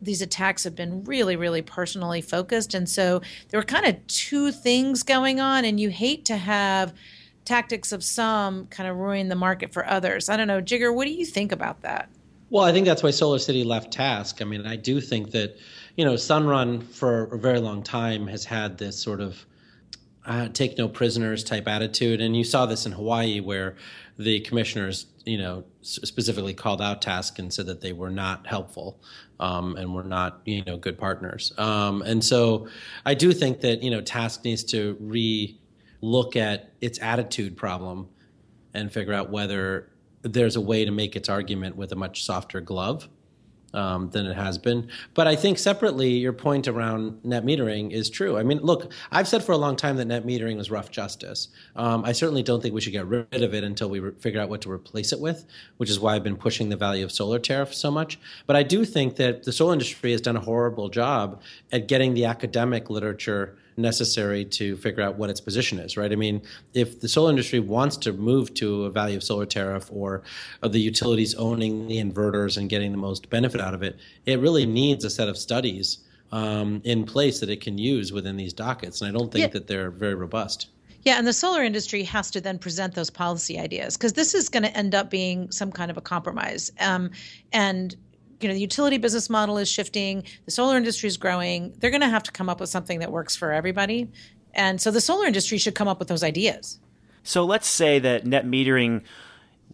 these 0.00 0.22
attacks 0.22 0.62
have 0.62 0.76
been 0.76 1.02
really, 1.04 1.34
really 1.34 1.62
personally 1.62 2.20
focused, 2.20 2.72
and 2.74 2.88
so 2.88 3.20
there 3.48 3.58
were 3.58 3.64
kind 3.64 3.86
of 3.86 4.06
two 4.06 4.52
things 4.52 5.02
going 5.02 5.40
on, 5.40 5.64
and 5.64 5.80
you 5.80 5.90
hate 5.90 6.24
to 6.26 6.36
have 6.36 6.94
tactics 7.44 7.90
of 7.90 8.04
some 8.04 8.66
kind 8.66 8.88
of 8.88 8.96
ruin 8.96 9.28
the 9.28 9.34
market 9.34 9.72
for 9.72 9.84
others. 9.88 10.28
I 10.28 10.36
don't 10.36 10.46
know, 10.46 10.60
Jigar 10.60 10.94
what 10.94 11.06
do 11.06 11.12
you 11.12 11.26
think 11.26 11.50
about 11.50 11.80
that? 11.80 12.10
Well, 12.50 12.64
I 12.64 12.72
think 12.72 12.86
that's 12.86 13.02
why 13.02 13.10
Solar 13.10 13.38
City 13.38 13.62
left 13.62 13.92
TASC. 13.92 14.40
I 14.40 14.44
mean, 14.44 14.66
I 14.66 14.76
do 14.76 15.00
think 15.00 15.32
that, 15.32 15.56
you 15.96 16.04
know, 16.04 16.14
Sunrun 16.14 16.82
for 16.82 17.24
a 17.24 17.38
very 17.38 17.60
long 17.60 17.82
time 17.82 18.26
has 18.28 18.44
had 18.44 18.78
this 18.78 18.98
sort 18.98 19.20
of 19.20 19.44
uh, 20.24 20.48
take 20.48 20.78
no 20.78 20.88
prisoners 20.88 21.44
type 21.44 21.68
attitude. 21.68 22.20
And 22.20 22.36
you 22.36 22.44
saw 22.44 22.66
this 22.66 22.86
in 22.86 22.92
Hawaii 22.92 23.40
where 23.40 23.76
the 24.18 24.40
commissioners, 24.40 25.06
you 25.24 25.38
know, 25.38 25.64
specifically 25.82 26.54
called 26.54 26.80
out 26.80 27.02
TASC 27.02 27.38
and 27.38 27.52
said 27.52 27.66
that 27.66 27.80
they 27.80 27.92
were 27.92 28.10
not 28.10 28.46
helpful 28.46 29.00
um, 29.40 29.76
and 29.76 29.94
were 29.94 30.04
not, 30.04 30.40
you 30.44 30.64
know, 30.64 30.76
good 30.76 30.98
partners. 30.98 31.52
Um, 31.58 32.02
and 32.02 32.24
so 32.24 32.68
I 33.04 33.14
do 33.14 33.32
think 33.32 33.60
that, 33.60 33.82
you 33.82 33.90
know, 33.90 34.00
TASC 34.00 34.44
needs 34.44 34.64
to 34.64 34.96
re 35.00 35.58
look 36.00 36.36
at 36.36 36.72
its 36.80 36.98
attitude 37.00 37.56
problem 37.56 38.08
and 38.72 38.92
figure 38.92 39.12
out 39.12 39.30
whether 39.30 39.90
there's 40.22 40.56
a 40.56 40.60
way 40.60 40.84
to 40.84 40.90
make 40.90 41.16
its 41.16 41.28
argument 41.28 41.76
with 41.76 41.92
a 41.92 41.96
much 41.96 42.24
softer 42.24 42.60
glove 42.60 43.08
um, 43.74 44.10
than 44.10 44.26
it 44.26 44.34
has 44.34 44.58
been. 44.58 44.88
But 45.14 45.26
I 45.26 45.36
think 45.36 45.58
separately, 45.58 46.10
your 46.10 46.32
point 46.32 46.68
around 46.68 47.24
net 47.24 47.44
metering 47.44 47.92
is 47.92 48.08
true. 48.08 48.38
I 48.38 48.42
mean, 48.42 48.58
look, 48.58 48.92
I've 49.12 49.28
said 49.28 49.44
for 49.44 49.52
a 49.52 49.56
long 49.56 49.76
time 49.76 49.96
that 49.96 50.06
net 50.06 50.26
metering 50.26 50.56
was 50.56 50.70
rough 50.70 50.90
justice. 50.90 51.48
Um, 51.76 52.04
I 52.04 52.12
certainly 52.12 52.42
don't 52.42 52.62
think 52.62 52.74
we 52.74 52.80
should 52.80 52.92
get 52.92 53.06
rid 53.06 53.26
of 53.42 53.54
it 53.54 53.64
until 53.64 53.90
we 53.90 54.00
re- 54.00 54.12
figure 54.18 54.40
out 54.40 54.48
what 54.48 54.62
to 54.62 54.70
replace 54.70 55.12
it 55.12 55.20
with, 55.20 55.44
which 55.76 55.90
is 55.90 56.00
why 56.00 56.14
I've 56.14 56.24
been 56.24 56.36
pushing 56.36 56.68
the 56.68 56.76
value 56.76 57.04
of 57.04 57.12
solar 57.12 57.38
tariff 57.38 57.74
so 57.74 57.90
much. 57.90 58.18
But 58.46 58.56
I 58.56 58.62
do 58.62 58.84
think 58.84 59.16
that 59.16 59.44
the 59.44 59.52
solar 59.52 59.74
industry 59.74 60.12
has 60.12 60.20
done 60.20 60.36
a 60.36 60.40
horrible 60.40 60.88
job 60.88 61.42
at 61.72 61.88
getting 61.88 62.14
the 62.14 62.24
academic 62.24 62.90
literature 62.90 63.58
necessary 63.78 64.44
to 64.44 64.76
figure 64.76 65.02
out 65.02 65.16
what 65.16 65.30
its 65.30 65.40
position 65.40 65.78
is, 65.78 65.96
right? 65.96 66.12
I 66.12 66.16
mean, 66.16 66.42
if 66.74 67.00
the 67.00 67.08
solar 67.08 67.30
industry 67.30 67.60
wants 67.60 67.96
to 67.98 68.12
move 68.12 68.52
to 68.54 68.84
a 68.84 68.90
value 68.90 69.16
of 69.16 69.22
solar 69.22 69.46
tariff 69.46 69.88
or 69.92 70.22
of 70.62 70.72
the 70.72 70.80
utilities 70.80 71.34
owning 71.34 71.88
the 71.88 71.98
inverters 72.02 72.56
and 72.56 72.68
getting 72.68 72.92
the 72.92 72.98
most 72.98 73.30
benefit 73.30 73.60
out 73.60 73.74
of 73.74 73.82
it, 73.82 73.96
it 74.26 74.40
really 74.40 74.66
needs 74.66 75.04
a 75.04 75.10
set 75.10 75.28
of 75.28 75.38
studies 75.38 75.98
um, 76.32 76.82
in 76.84 77.04
place 77.04 77.40
that 77.40 77.48
it 77.48 77.60
can 77.60 77.78
use 77.78 78.12
within 78.12 78.36
these 78.36 78.52
dockets. 78.52 79.00
And 79.00 79.08
I 79.08 79.18
don't 79.18 79.32
think 79.32 79.42
yeah. 79.42 79.48
that 79.48 79.66
they're 79.66 79.90
very 79.90 80.14
robust. 80.14 80.68
Yeah, 81.02 81.16
and 81.16 81.26
the 81.26 81.32
solar 81.32 81.62
industry 81.62 82.02
has 82.02 82.30
to 82.32 82.40
then 82.40 82.58
present 82.58 82.94
those 82.94 83.08
policy 83.08 83.58
ideas 83.58 83.96
because 83.96 84.12
this 84.12 84.34
is 84.34 84.48
going 84.48 84.64
to 84.64 84.76
end 84.76 84.94
up 84.94 85.10
being 85.10 85.50
some 85.50 85.72
kind 85.72 85.90
of 85.90 85.96
a 85.96 86.00
compromise. 86.00 86.72
Um, 86.80 87.12
and 87.52 87.96
you 88.40 88.48
know 88.48 88.54
the 88.54 88.60
utility 88.60 88.98
business 88.98 89.28
model 89.28 89.58
is 89.58 89.68
shifting 89.68 90.22
the 90.44 90.50
solar 90.50 90.76
industry 90.76 91.06
is 91.06 91.16
growing 91.16 91.72
they're 91.78 91.90
going 91.90 92.00
to 92.00 92.08
have 92.08 92.22
to 92.22 92.32
come 92.32 92.48
up 92.48 92.60
with 92.60 92.68
something 92.68 93.00
that 93.00 93.10
works 93.10 93.36
for 93.36 93.52
everybody 93.52 94.08
and 94.54 94.80
so 94.80 94.90
the 94.90 95.00
solar 95.00 95.26
industry 95.26 95.58
should 95.58 95.74
come 95.74 95.88
up 95.88 95.98
with 95.98 96.08
those 96.08 96.22
ideas 96.22 96.80
so 97.22 97.44
let's 97.44 97.68
say 97.68 97.98
that 97.98 98.26
net 98.26 98.46
metering 98.46 99.02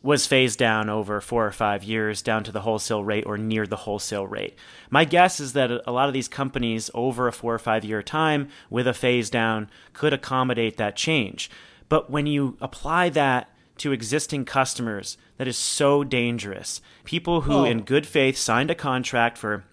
was 0.05 0.27
phased 0.27 0.59
down 0.59 0.91
over 0.91 1.19
four 1.19 1.47
or 1.47 1.51
five 1.51 1.83
years 1.83 2.21
down 2.21 2.45
to 2.45 2.53
the 2.53 2.61
wholesale 2.61 3.03
rate 3.03 3.25
or 3.27 3.39
near 3.39 3.67
the 3.67 3.77
wholesale 3.77 4.27
rate. 4.27 4.55
My 4.91 5.07
guess 5.07 5.41
is 5.41 5.55
that 5.55 5.71
a 5.87 5.93
lot 5.93 6.09
of 6.09 6.13
these 6.13 6.29
companies 6.29 6.91
over 6.93 7.27
a 7.27 7.33
four 7.33 7.55
or 7.55 7.59
five 7.59 7.87
year 7.87 8.03
time 8.03 8.49
with 8.69 8.87
a 8.87 8.93
phase 8.93 9.31
down 9.31 9.71
could 9.95 10.13
accommodate 10.13 10.77
that 10.77 10.95
change. 10.95 11.51
But 11.89 12.11
when 12.11 12.27
you 12.27 12.59
apply 12.61 13.09
that 13.11 13.49
to 13.79 13.93
existing 13.93 14.45
customers 14.45 15.17
that 15.37 15.49
is 15.49 15.57
so 15.57 16.05
dangerous. 16.05 16.81
People 17.05 17.43
who, 17.43 17.53
oh. 17.53 17.65
in 17.65 17.83
good 17.83 18.07
faith, 18.07 18.37
signed 18.37 18.71
a 18.71 18.75
contract 18.75 19.37
for 19.37 19.65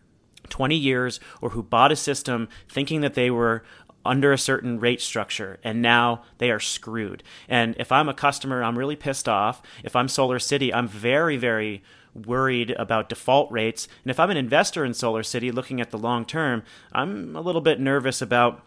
20 0.50 0.76
years 0.76 1.20
or 1.42 1.52
who 1.52 1.64
bought 1.64 1.92
a 1.92 1.96
system 1.96 2.50
thinking 2.70 3.02
that 3.02 3.14
they 3.14 3.32
were 3.32 3.64
under 4.04 4.34
a 4.34 4.38
certain 4.38 4.80
rate 4.80 5.02
structure 5.02 5.60
and 5.64 5.82
now 5.82 6.24
they 6.40 6.50
are 6.52 6.60
screwed. 6.60 7.24
And 7.48 7.76
if 7.80 7.92
I'm 7.92 8.10
a 8.10 8.14
customer, 8.14 8.64
I'm 8.64 8.78
really 8.78 8.96
pissed 8.96 9.30
off. 9.30 9.62
If 9.84 9.96
I'm 9.96 10.08
Solar 10.08 10.40
City, 10.40 10.74
I'm 10.74 10.88
very, 10.88 11.38
very 11.38 11.84
worried 12.14 12.72
about 12.72 13.10
default 13.10 13.52
rates. 13.52 13.88
And 14.04 14.12
if 14.12 14.20
I'm 14.20 14.32
an 14.32 14.38
investor 14.38 14.84
in 14.84 14.94
Solar 14.94 15.24
City 15.24 15.52
looking 15.52 15.80
at 15.80 15.92
the 15.92 15.98
long 15.98 16.26
term, 16.26 16.64
I'm 16.92 17.36
a 17.36 17.42
little 17.42 17.62
bit 17.62 17.80
nervous 17.80 18.22
about 18.22 18.64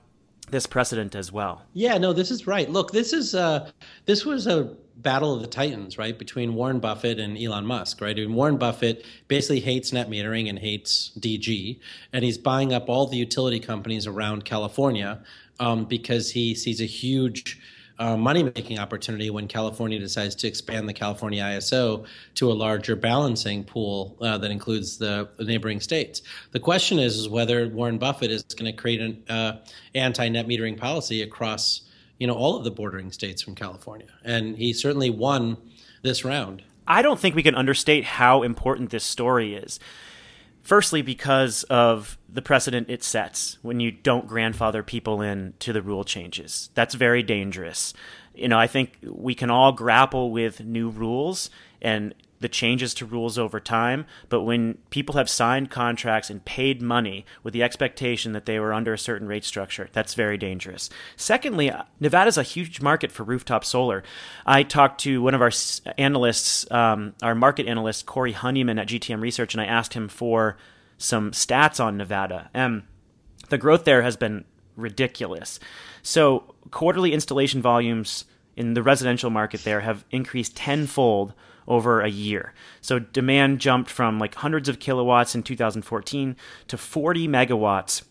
this 0.50 0.66
precedent 0.66 1.14
as 1.14 1.32
well. 1.32 1.62
Yeah, 1.72 1.98
no, 1.98 2.12
this 2.12 2.30
is 2.30 2.46
right. 2.46 2.68
Look, 2.70 2.92
this 2.92 3.12
is 3.12 3.34
uh, 3.34 3.70
this 4.04 4.24
was 4.24 4.46
a 4.46 4.76
battle 4.96 5.34
of 5.34 5.40
the 5.40 5.46
titans, 5.46 5.98
right, 5.98 6.18
between 6.18 6.54
Warren 6.54 6.80
Buffett 6.80 7.18
and 7.18 7.36
Elon 7.36 7.66
Musk, 7.66 8.00
right? 8.00 8.18
And 8.18 8.34
Warren 8.34 8.56
Buffett 8.56 9.04
basically 9.28 9.60
hates 9.60 9.92
net 9.92 10.08
metering 10.08 10.48
and 10.48 10.58
hates 10.58 11.12
DG, 11.18 11.78
and 12.12 12.24
he's 12.24 12.38
buying 12.38 12.72
up 12.72 12.88
all 12.88 13.06
the 13.06 13.16
utility 13.16 13.60
companies 13.60 14.06
around 14.06 14.44
California 14.44 15.22
um, 15.60 15.84
because 15.84 16.30
he 16.30 16.54
sees 16.54 16.80
a 16.80 16.86
huge 16.86 17.60
uh, 17.98 18.16
money 18.16 18.42
making 18.42 18.78
opportunity 18.78 19.30
when 19.30 19.46
California 19.46 19.98
decides 19.98 20.34
to 20.34 20.48
expand 20.48 20.88
the 20.88 20.92
California 20.92 21.42
ISO 21.42 22.04
to 22.34 22.50
a 22.50 22.54
larger 22.54 22.96
balancing 22.96 23.62
pool 23.62 24.16
uh, 24.20 24.36
that 24.38 24.50
includes 24.50 24.98
the, 24.98 25.28
the, 25.36 25.44
neighboring 25.44 25.80
states. 25.80 26.22
The 26.50 26.58
question 26.58 26.98
is, 26.98 27.16
is 27.16 27.28
whether 27.28 27.68
Warren 27.68 27.98
Buffett 27.98 28.32
is 28.32 28.42
going 28.42 28.70
to 28.70 28.76
create 28.76 29.00
an 29.00 29.22
uh, 29.28 29.58
anti 29.94 30.28
net 30.28 30.48
metering 30.48 30.76
policy 30.76 31.22
across 31.22 31.82
you 32.18 32.26
know 32.26 32.34
all 32.34 32.56
of 32.56 32.64
the 32.64 32.70
bordering 32.70 33.12
states 33.12 33.42
from 33.42 33.54
California, 33.54 34.08
and 34.24 34.56
he 34.56 34.72
certainly 34.72 35.10
won 35.10 35.56
this 36.02 36.24
round. 36.24 36.62
I 36.86 37.02
don't 37.02 37.18
think 37.18 37.34
we 37.34 37.42
can 37.42 37.54
understate 37.54 38.04
how 38.04 38.42
important 38.42 38.90
this 38.90 39.04
story 39.04 39.54
is. 39.54 39.80
Firstly, 40.62 41.02
because 41.02 41.62
of 41.64 42.16
the 42.28 42.40
precedent 42.40 42.88
it 42.88 43.02
sets 43.02 43.58
when 43.60 43.80
you 43.80 43.90
don't 43.90 44.26
grandfather 44.26 44.82
people 44.82 45.20
in 45.20 45.52
to 45.58 45.72
the 45.72 45.82
rule 45.82 46.04
changes. 46.04 46.70
That's 46.74 46.94
very 46.94 47.22
dangerous. 47.22 47.92
You 48.34 48.48
know, 48.48 48.58
I 48.58 48.66
think 48.66 48.98
we 49.02 49.34
can 49.34 49.50
all 49.50 49.72
grapple 49.72 50.30
with 50.30 50.64
new 50.64 50.88
rules 50.88 51.50
and 51.82 52.14
the 52.44 52.48
changes 52.50 52.92
to 52.92 53.06
rules 53.06 53.38
over 53.38 53.58
time, 53.58 54.04
but 54.28 54.42
when 54.42 54.74
people 54.90 55.14
have 55.14 55.30
signed 55.30 55.70
contracts 55.70 56.28
and 56.28 56.44
paid 56.44 56.82
money 56.82 57.24
with 57.42 57.54
the 57.54 57.62
expectation 57.62 58.32
that 58.32 58.44
they 58.44 58.60
were 58.60 58.74
under 58.74 58.92
a 58.92 58.98
certain 58.98 59.26
rate 59.26 59.44
structure, 59.44 59.88
that's 59.94 60.12
very 60.12 60.36
dangerous. 60.36 60.90
Secondly, 61.16 61.70
uh, 61.70 61.84
Nevada's 62.00 62.36
a 62.36 62.42
huge 62.42 62.82
market 62.82 63.10
for 63.10 63.24
rooftop 63.24 63.64
solar. 63.64 64.02
I 64.44 64.62
talked 64.62 65.00
to 65.00 65.22
one 65.22 65.32
of 65.32 65.40
our 65.40 65.52
analysts, 65.96 66.70
um, 66.70 67.14
our 67.22 67.34
market 67.34 67.66
analyst, 67.66 68.04
Cory 68.04 68.32
Honeyman 68.32 68.78
at 68.78 68.88
GTM 68.88 69.22
Research, 69.22 69.54
and 69.54 69.62
I 69.62 69.64
asked 69.64 69.94
him 69.94 70.08
for 70.08 70.58
some 70.98 71.30
stats 71.30 71.82
on 71.82 71.96
Nevada. 71.96 72.50
The 73.48 73.56
growth 73.56 73.84
there 73.84 74.02
has 74.02 74.18
been 74.18 74.44
ridiculous. 74.76 75.58
So, 76.02 76.54
quarterly 76.70 77.14
installation 77.14 77.62
volumes 77.62 78.26
in 78.56 78.74
the 78.74 78.82
residential 78.82 79.30
market 79.30 79.64
there 79.64 79.80
have 79.80 80.04
increased 80.10 80.56
tenfold 80.56 81.32
over 81.66 82.00
a 82.00 82.08
year. 82.08 82.52
So 82.80 82.98
demand 82.98 83.58
jumped 83.58 83.90
from 83.90 84.18
like 84.18 84.34
hundreds 84.34 84.68
of 84.68 84.78
kilowatts 84.78 85.34
in 85.34 85.42
2014 85.42 86.36
to 86.68 86.76
40 86.76 87.28
megawatts 87.28 88.02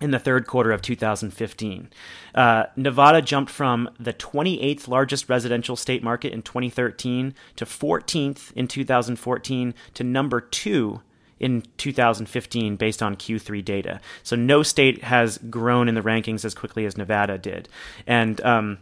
in 0.00 0.10
the 0.10 0.18
third 0.18 0.46
quarter 0.46 0.72
of 0.72 0.80
2015. 0.82 1.90
Uh, 2.34 2.64
Nevada 2.74 3.20
jumped 3.20 3.52
from 3.52 3.88
the 3.98 4.14
28th 4.14 4.88
largest 4.88 5.28
residential 5.28 5.76
state 5.76 6.02
market 6.02 6.32
in 6.32 6.42
2013 6.42 7.34
to 7.56 7.64
14th 7.64 8.52
in 8.54 8.66
2014 8.66 9.74
to 9.94 10.04
number 10.04 10.40
two 10.40 11.02
in 11.38 11.62
2015 11.78 12.76
based 12.76 13.02
on 13.02 13.16
Q3 13.16 13.64
data. 13.64 14.00
So 14.22 14.36
no 14.36 14.62
state 14.62 15.04
has 15.04 15.38
grown 15.38 15.88
in 15.88 15.94
the 15.94 16.02
rankings 16.02 16.44
as 16.44 16.54
quickly 16.54 16.84
as 16.84 16.96
Nevada 16.96 17.38
did. 17.38 17.68
And 18.06 18.40
um, 18.42 18.78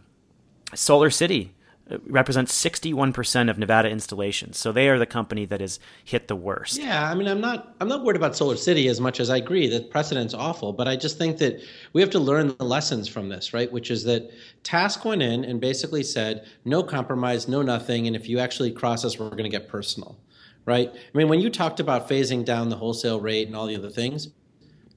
Solar 0.75 1.09
City 1.09 1.53
uh, 1.89 1.97
represents 2.05 2.53
61% 2.63 3.49
of 3.49 3.57
Nevada 3.57 3.89
installations. 3.89 4.57
So 4.57 4.71
they 4.71 4.89
are 4.89 4.99
the 4.99 5.05
company 5.05 5.45
that 5.45 5.61
has 5.61 5.79
hit 6.03 6.27
the 6.27 6.35
worst. 6.35 6.77
Yeah, 6.77 7.09
I 7.09 7.15
mean 7.15 7.27
I'm 7.27 7.41
not 7.41 7.75
I'm 7.81 7.87
not 7.87 8.03
worried 8.03 8.15
about 8.15 8.35
Solar 8.35 8.57
City 8.57 8.87
as 8.87 9.01
much 9.01 9.19
as 9.19 9.29
I 9.29 9.37
agree 9.37 9.67
that 9.69 9.89
precedent's 9.89 10.33
awful, 10.33 10.71
but 10.71 10.87
I 10.87 10.95
just 10.95 11.17
think 11.17 11.37
that 11.39 11.61
we 11.93 12.01
have 12.01 12.11
to 12.11 12.19
learn 12.19 12.55
the 12.57 12.65
lessons 12.65 13.07
from 13.07 13.29
this, 13.29 13.53
right? 13.53 13.71
Which 13.71 13.89
is 13.89 14.03
that 14.03 14.29
TASC 14.63 15.03
went 15.03 15.23
in 15.23 15.43
and 15.43 15.59
basically 15.59 16.03
said 16.03 16.45
no 16.65 16.83
compromise, 16.83 17.47
no 17.47 17.61
nothing, 17.61 18.07
and 18.07 18.15
if 18.15 18.29
you 18.29 18.39
actually 18.39 18.71
cross 18.71 19.03
us 19.03 19.17
we're 19.17 19.29
going 19.29 19.43
to 19.43 19.49
get 19.49 19.67
personal. 19.67 20.17
Right? 20.65 20.91
I 20.93 21.17
mean, 21.17 21.29
when 21.29 21.39
you 21.39 21.49
talked 21.49 21.79
about 21.79 22.07
phasing 22.07 22.45
down 22.45 22.69
the 22.69 22.75
wholesale 22.75 23.19
rate 23.19 23.47
and 23.47 23.55
all 23.55 23.65
the 23.65 23.75
other 23.75 23.89
things, 23.89 24.27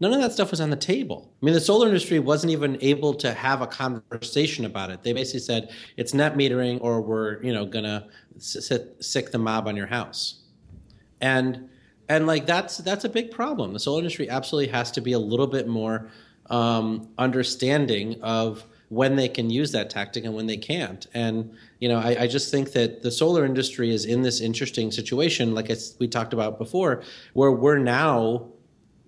None 0.00 0.12
of 0.12 0.20
that 0.20 0.32
stuff 0.32 0.50
was 0.50 0.60
on 0.60 0.70
the 0.70 0.76
table. 0.76 1.32
I 1.40 1.44
mean, 1.44 1.54
the 1.54 1.60
solar 1.60 1.86
industry 1.86 2.18
wasn't 2.18 2.52
even 2.52 2.76
able 2.80 3.14
to 3.14 3.32
have 3.32 3.62
a 3.62 3.66
conversation 3.66 4.64
about 4.64 4.90
it. 4.90 5.02
They 5.02 5.12
basically 5.12 5.40
said 5.40 5.70
it's 5.96 6.12
net 6.12 6.36
metering, 6.36 6.78
or 6.80 7.00
we're 7.00 7.42
you 7.42 7.52
know 7.52 7.64
gonna 7.64 8.08
sit, 8.38 8.96
sick 9.00 9.30
the 9.30 9.38
mob 9.38 9.68
on 9.68 9.76
your 9.76 9.86
house, 9.86 10.40
and 11.20 11.68
and 12.08 12.26
like 12.26 12.46
that's 12.46 12.78
that's 12.78 13.04
a 13.04 13.08
big 13.08 13.30
problem. 13.30 13.72
The 13.72 13.80
solar 13.80 13.98
industry 13.98 14.28
absolutely 14.28 14.72
has 14.72 14.90
to 14.92 15.00
be 15.00 15.12
a 15.12 15.18
little 15.18 15.46
bit 15.46 15.68
more 15.68 16.10
um, 16.50 17.08
understanding 17.18 18.20
of 18.22 18.66
when 18.88 19.16
they 19.16 19.28
can 19.28 19.48
use 19.48 19.72
that 19.72 19.88
tactic 19.88 20.24
and 20.24 20.34
when 20.34 20.46
they 20.46 20.56
can't. 20.56 21.06
And 21.14 21.54
you 21.78 21.88
know, 21.88 21.98
I, 21.98 22.24
I, 22.24 22.26
just 22.26 22.50
think 22.50 22.72
that 22.72 23.00
the 23.00 23.10
solar 23.10 23.46
industry 23.46 23.90
is 23.90 24.04
in 24.04 24.20
this 24.20 24.42
interesting 24.42 24.90
situation, 24.90 25.54
like 25.54 25.70
we 25.98 26.06
talked 26.06 26.34
about 26.34 26.58
before, 26.58 27.02
where 27.32 27.50
we're 27.50 27.78
now 27.78 28.50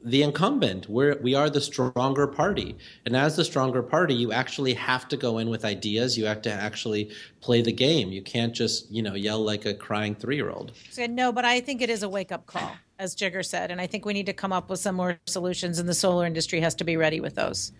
the 0.04 0.22
incumbent. 0.22 0.88
We're, 0.88 1.18
we 1.20 1.34
are 1.34 1.48
the 1.48 1.60
stronger 1.60 2.26
party. 2.26 2.76
And 3.06 3.16
as 3.16 3.36
the 3.36 3.44
stronger 3.44 3.82
party, 3.82 4.14
you 4.14 4.32
actually 4.32 4.74
have 4.74 5.08
to 5.08 5.16
go 5.16 5.38
in 5.38 5.48
with 5.48 5.64
ideas. 5.64 6.18
You 6.18 6.26
have 6.26 6.42
to 6.42 6.52
actually 6.52 7.10
play 7.40 7.62
the 7.62 7.72
game. 7.72 8.12
You 8.12 8.22
can't 8.22 8.54
just, 8.54 8.90
you 8.90 9.02
know, 9.02 9.14
yell 9.14 9.40
like 9.40 9.64
a 9.64 9.74
crying 9.74 10.14
three 10.14 10.36
year 10.36 10.50
old. 10.50 10.72
No, 10.98 11.32
but 11.32 11.44
I 11.44 11.60
think 11.60 11.80
it 11.80 11.90
is 11.90 12.02
a 12.02 12.08
wake 12.08 12.30
up 12.30 12.46
call. 12.46 12.76
As 12.96 13.16
Jigar 13.16 13.44
said. 13.44 13.72
And 13.72 13.80
I 13.80 13.88
think 13.88 14.04
we 14.04 14.12
need 14.12 14.26
to 14.26 14.32
come 14.32 14.52
up 14.52 14.70
with 14.70 14.78
some 14.78 14.94
more 14.94 15.18
solutions, 15.26 15.80
and 15.80 15.88
the 15.88 15.94
solar 15.94 16.24
industry 16.24 16.60
has 16.60 16.76
to 16.76 16.84
be 16.84 16.96
ready 16.96 17.20
with 17.20 17.34
those. 17.34 17.72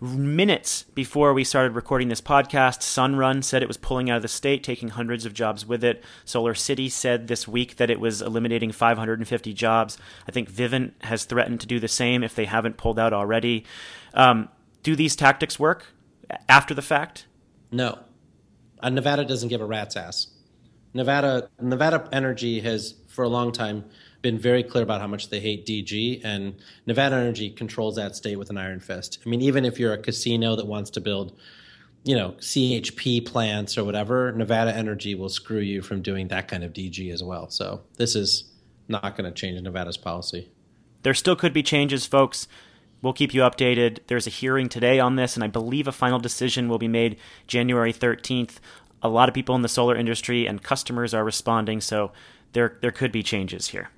Minutes 0.00 0.84
before 0.94 1.32
we 1.32 1.44
started 1.44 1.74
recording 1.74 2.08
this 2.08 2.20
podcast, 2.20 2.80
Sunrun 2.80 3.44
said 3.44 3.62
it 3.62 3.68
was 3.68 3.76
pulling 3.76 4.10
out 4.10 4.16
of 4.16 4.22
the 4.22 4.28
state, 4.28 4.64
taking 4.64 4.88
hundreds 4.88 5.24
of 5.24 5.34
jobs 5.34 5.64
with 5.64 5.84
it. 5.84 6.02
Solar 6.24 6.54
City 6.54 6.88
said 6.88 7.28
this 7.28 7.46
week 7.46 7.76
that 7.76 7.90
it 7.90 8.00
was 8.00 8.20
eliminating 8.20 8.72
550 8.72 9.54
jobs. 9.54 9.98
I 10.28 10.32
think 10.32 10.50
Vivint 10.50 10.92
has 11.02 11.24
threatened 11.24 11.60
to 11.60 11.66
do 11.68 11.78
the 11.78 11.86
same 11.86 12.24
if 12.24 12.34
they 12.34 12.46
haven't 12.46 12.76
pulled 12.76 12.98
out 12.98 13.12
already. 13.12 13.64
Um, 14.14 14.48
do 14.82 14.96
these 14.96 15.14
tactics 15.14 15.60
work 15.60 15.86
after 16.48 16.74
the 16.74 16.82
fact? 16.82 17.26
No. 17.70 18.00
Uh, 18.80 18.90
Nevada 18.90 19.24
doesn't 19.24 19.48
give 19.48 19.60
a 19.60 19.64
rat's 19.66 19.96
ass. 19.96 20.28
Nevada 20.92 21.50
Nevada 21.60 22.08
Energy 22.12 22.60
has 22.60 22.94
for 23.06 23.22
a 23.22 23.28
long 23.28 23.52
time 23.52 23.84
been 24.26 24.38
very 24.40 24.64
clear 24.64 24.82
about 24.82 25.00
how 25.00 25.06
much 25.06 25.30
they 25.30 25.38
hate 25.38 25.64
DG, 25.64 26.20
and 26.24 26.56
Nevada 26.84 27.14
Energy 27.14 27.48
controls 27.48 27.94
that 27.94 28.16
state 28.16 28.36
with 28.36 28.50
an 28.50 28.58
iron 28.58 28.80
fist. 28.80 29.20
I 29.24 29.28
mean, 29.28 29.40
even 29.40 29.64
if 29.64 29.78
you're 29.78 29.92
a 29.92 29.98
casino 29.98 30.56
that 30.56 30.66
wants 30.66 30.90
to 30.90 31.00
build, 31.00 31.38
you 32.02 32.16
know, 32.16 32.32
CHP 32.40 33.24
plants 33.24 33.78
or 33.78 33.84
whatever, 33.84 34.32
Nevada 34.32 34.74
Energy 34.74 35.14
will 35.14 35.28
screw 35.28 35.60
you 35.60 35.80
from 35.80 36.02
doing 36.02 36.26
that 36.28 36.48
kind 36.48 36.64
of 36.64 36.72
DG 36.72 37.12
as 37.12 37.22
well. 37.22 37.48
So 37.50 37.82
this 37.98 38.16
is 38.16 38.50
not 38.88 39.16
going 39.16 39.32
to 39.32 39.40
change 39.40 39.62
Nevada's 39.62 39.96
policy. 39.96 40.50
There 41.04 41.14
still 41.14 41.36
could 41.36 41.52
be 41.52 41.62
changes, 41.62 42.04
folks. 42.04 42.48
We'll 43.02 43.12
keep 43.12 43.32
you 43.32 43.42
updated. 43.42 44.00
There's 44.08 44.26
a 44.26 44.30
hearing 44.30 44.68
today 44.68 44.98
on 44.98 45.14
this, 45.14 45.36
and 45.36 45.44
I 45.44 45.46
believe 45.46 45.86
a 45.86 45.92
final 45.92 46.18
decision 46.18 46.68
will 46.68 46.78
be 46.78 46.88
made 46.88 47.16
January 47.46 47.92
13th. 47.92 48.56
A 49.02 49.08
lot 49.08 49.28
of 49.28 49.36
people 49.36 49.54
in 49.54 49.62
the 49.62 49.68
solar 49.68 49.94
industry 49.94 50.46
and 50.48 50.64
customers 50.64 51.14
are 51.14 51.22
responding, 51.22 51.80
so 51.80 52.10
there 52.54 52.78
there 52.80 52.90
could 52.90 53.12
be 53.12 53.22
changes 53.22 53.68
here. 53.68 53.90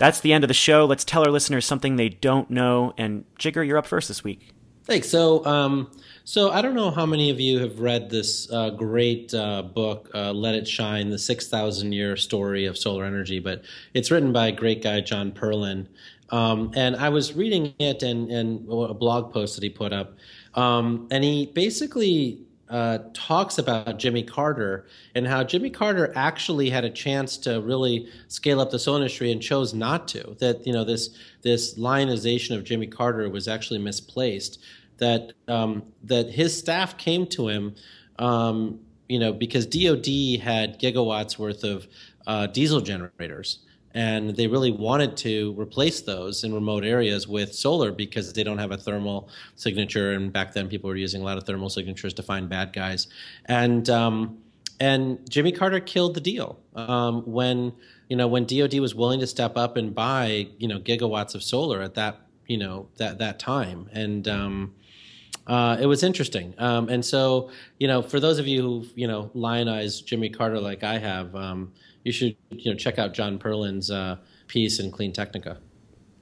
That's 0.00 0.20
the 0.20 0.32
end 0.32 0.44
of 0.44 0.48
the 0.48 0.54
show. 0.54 0.86
Let's 0.86 1.04
tell 1.04 1.22
our 1.26 1.30
listeners 1.30 1.66
something 1.66 1.96
they 1.96 2.08
don't 2.08 2.48
know. 2.48 2.94
And 2.96 3.26
Jigar, 3.38 3.66
you're 3.66 3.76
up 3.76 3.86
first 3.86 4.08
this 4.08 4.24
week. 4.24 4.54
Thanks. 4.84 5.10
So, 5.10 5.44
um, 5.44 5.90
so 6.24 6.50
I 6.50 6.62
don't 6.62 6.74
know 6.74 6.90
how 6.90 7.04
many 7.04 7.28
of 7.28 7.38
you 7.38 7.58
have 7.58 7.80
read 7.80 8.08
this 8.08 8.50
uh, 8.50 8.70
great 8.70 9.34
uh, 9.34 9.60
book, 9.60 10.10
uh, 10.14 10.32
"Let 10.32 10.54
It 10.54 10.66
Shine: 10.66 11.10
The 11.10 11.18
Six 11.18 11.48
Thousand 11.48 11.92
Year 11.92 12.16
Story 12.16 12.64
of 12.64 12.78
Solar 12.78 13.04
Energy," 13.04 13.40
but 13.40 13.62
it's 13.92 14.10
written 14.10 14.32
by 14.32 14.48
a 14.48 14.52
great 14.52 14.82
guy, 14.82 15.02
John 15.02 15.32
Perlin. 15.32 15.86
Um, 16.30 16.72
and 16.74 16.96
I 16.96 17.10
was 17.10 17.34
reading 17.34 17.74
it 17.78 18.02
and, 18.02 18.30
and 18.30 18.66
a 18.70 18.94
blog 18.94 19.34
post 19.34 19.54
that 19.56 19.62
he 19.62 19.68
put 19.68 19.92
up, 19.92 20.16
um, 20.54 21.08
and 21.10 21.22
he 21.22 21.44
basically 21.44 22.40
uh, 22.70 22.98
talks 23.12 23.58
about 23.58 23.98
Jimmy 23.98 24.22
Carter 24.22 24.86
and 25.14 25.26
how 25.26 25.42
Jimmy 25.42 25.70
Carter 25.70 26.12
actually 26.14 26.70
had 26.70 26.84
a 26.84 26.90
chance 26.90 27.36
to 27.38 27.60
really 27.60 28.08
scale 28.28 28.60
up 28.60 28.70
the 28.70 28.78
solar 28.78 28.98
industry 28.98 29.32
and 29.32 29.42
chose 29.42 29.74
not 29.74 30.06
to. 30.08 30.36
That 30.38 30.66
you 30.66 30.72
know 30.72 30.84
this 30.84 31.10
this 31.42 31.76
lionization 31.76 32.56
of 32.56 32.64
Jimmy 32.64 32.86
Carter 32.86 33.28
was 33.28 33.48
actually 33.48 33.80
misplaced. 33.80 34.60
That 34.98 35.32
um, 35.48 35.82
that 36.04 36.30
his 36.30 36.56
staff 36.56 36.96
came 36.96 37.26
to 37.28 37.48
him, 37.48 37.74
um, 38.18 38.78
you 39.08 39.18
know, 39.18 39.32
because 39.32 39.66
DoD 39.66 40.40
had 40.40 40.80
gigawatts 40.80 41.38
worth 41.38 41.64
of 41.64 41.88
uh, 42.26 42.46
diesel 42.46 42.80
generators 42.80 43.60
and 43.94 44.36
they 44.36 44.46
really 44.46 44.70
wanted 44.70 45.16
to 45.18 45.54
replace 45.58 46.00
those 46.02 46.44
in 46.44 46.54
remote 46.54 46.84
areas 46.84 47.26
with 47.26 47.54
solar 47.54 47.90
because 47.90 48.32
they 48.32 48.44
don't 48.44 48.58
have 48.58 48.70
a 48.70 48.76
thermal 48.76 49.28
signature. 49.56 50.12
And 50.12 50.32
back 50.32 50.54
then 50.54 50.68
people 50.68 50.88
were 50.88 50.96
using 50.96 51.22
a 51.22 51.24
lot 51.24 51.38
of 51.38 51.44
thermal 51.44 51.70
signatures 51.70 52.14
to 52.14 52.22
find 52.22 52.48
bad 52.48 52.72
guys. 52.72 53.08
And 53.46 53.88
um, 53.90 54.38
and 54.78 55.28
Jimmy 55.28 55.52
Carter 55.52 55.80
killed 55.80 56.14
the 56.14 56.20
deal 56.20 56.58
um, 56.74 57.22
when 57.22 57.72
you 58.08 58.16
know 58.16 58.28
when 58.28 58.44
DoD 58.46 58.78
was 58.78 58.94
willing 58.94 59.20
to 59.20 59.26
step 59.26 59.56
up 59.56 59.76
and 59.76 59.94
buy 59.94 60.48
you 60.58 60.68
know 60.68 60.78
gigawatts 60.78 61.34
of 61.34 61.42
solar 61.42 61.82
at 61.82 61.94
that 61.94 62.20
you 62.46 62.58
know 62.58 62.88
that 62.96 63.18
that 63.18 63.38
time. 63.38 63.88
And 63.92 64.26
um, 64.28 64.74
uh, 65.46 65.76
it 65.80 65.86
was 65.86 66.04
interesting. 66.04 66.54
Um, 66.58 66.88
and 66.88 67.04
so, 67.04 67.50
you 67.78 67.88
know, 67.88 68.02
for 68.02 68.20
those 68.20 68.38
of 68.38 68.46
you 68.46 68.62
who, 68.62 68.86
you 68.94 69.08
know, 69.08 69.30
lionize 69.34 70.00
Jimmy 70.00 70.28
Carter 70.28 70.60
like 70.60 70.84
I 70.84 70.98
have, 70.98 71.34
um, 71.34 71.72
you 72.04 72.12
should 72.12 72.36
you 72.50 72.72
know 72.72 72.76
check 72.76 72.98
out 72.98 73.14
John 73.14 73.38
Perlin's 73.38 73.90
uh, 73.90 74.16
piece 74.46 74.78
in 74.78 74.90
CleanTechnica. 74.90 75.58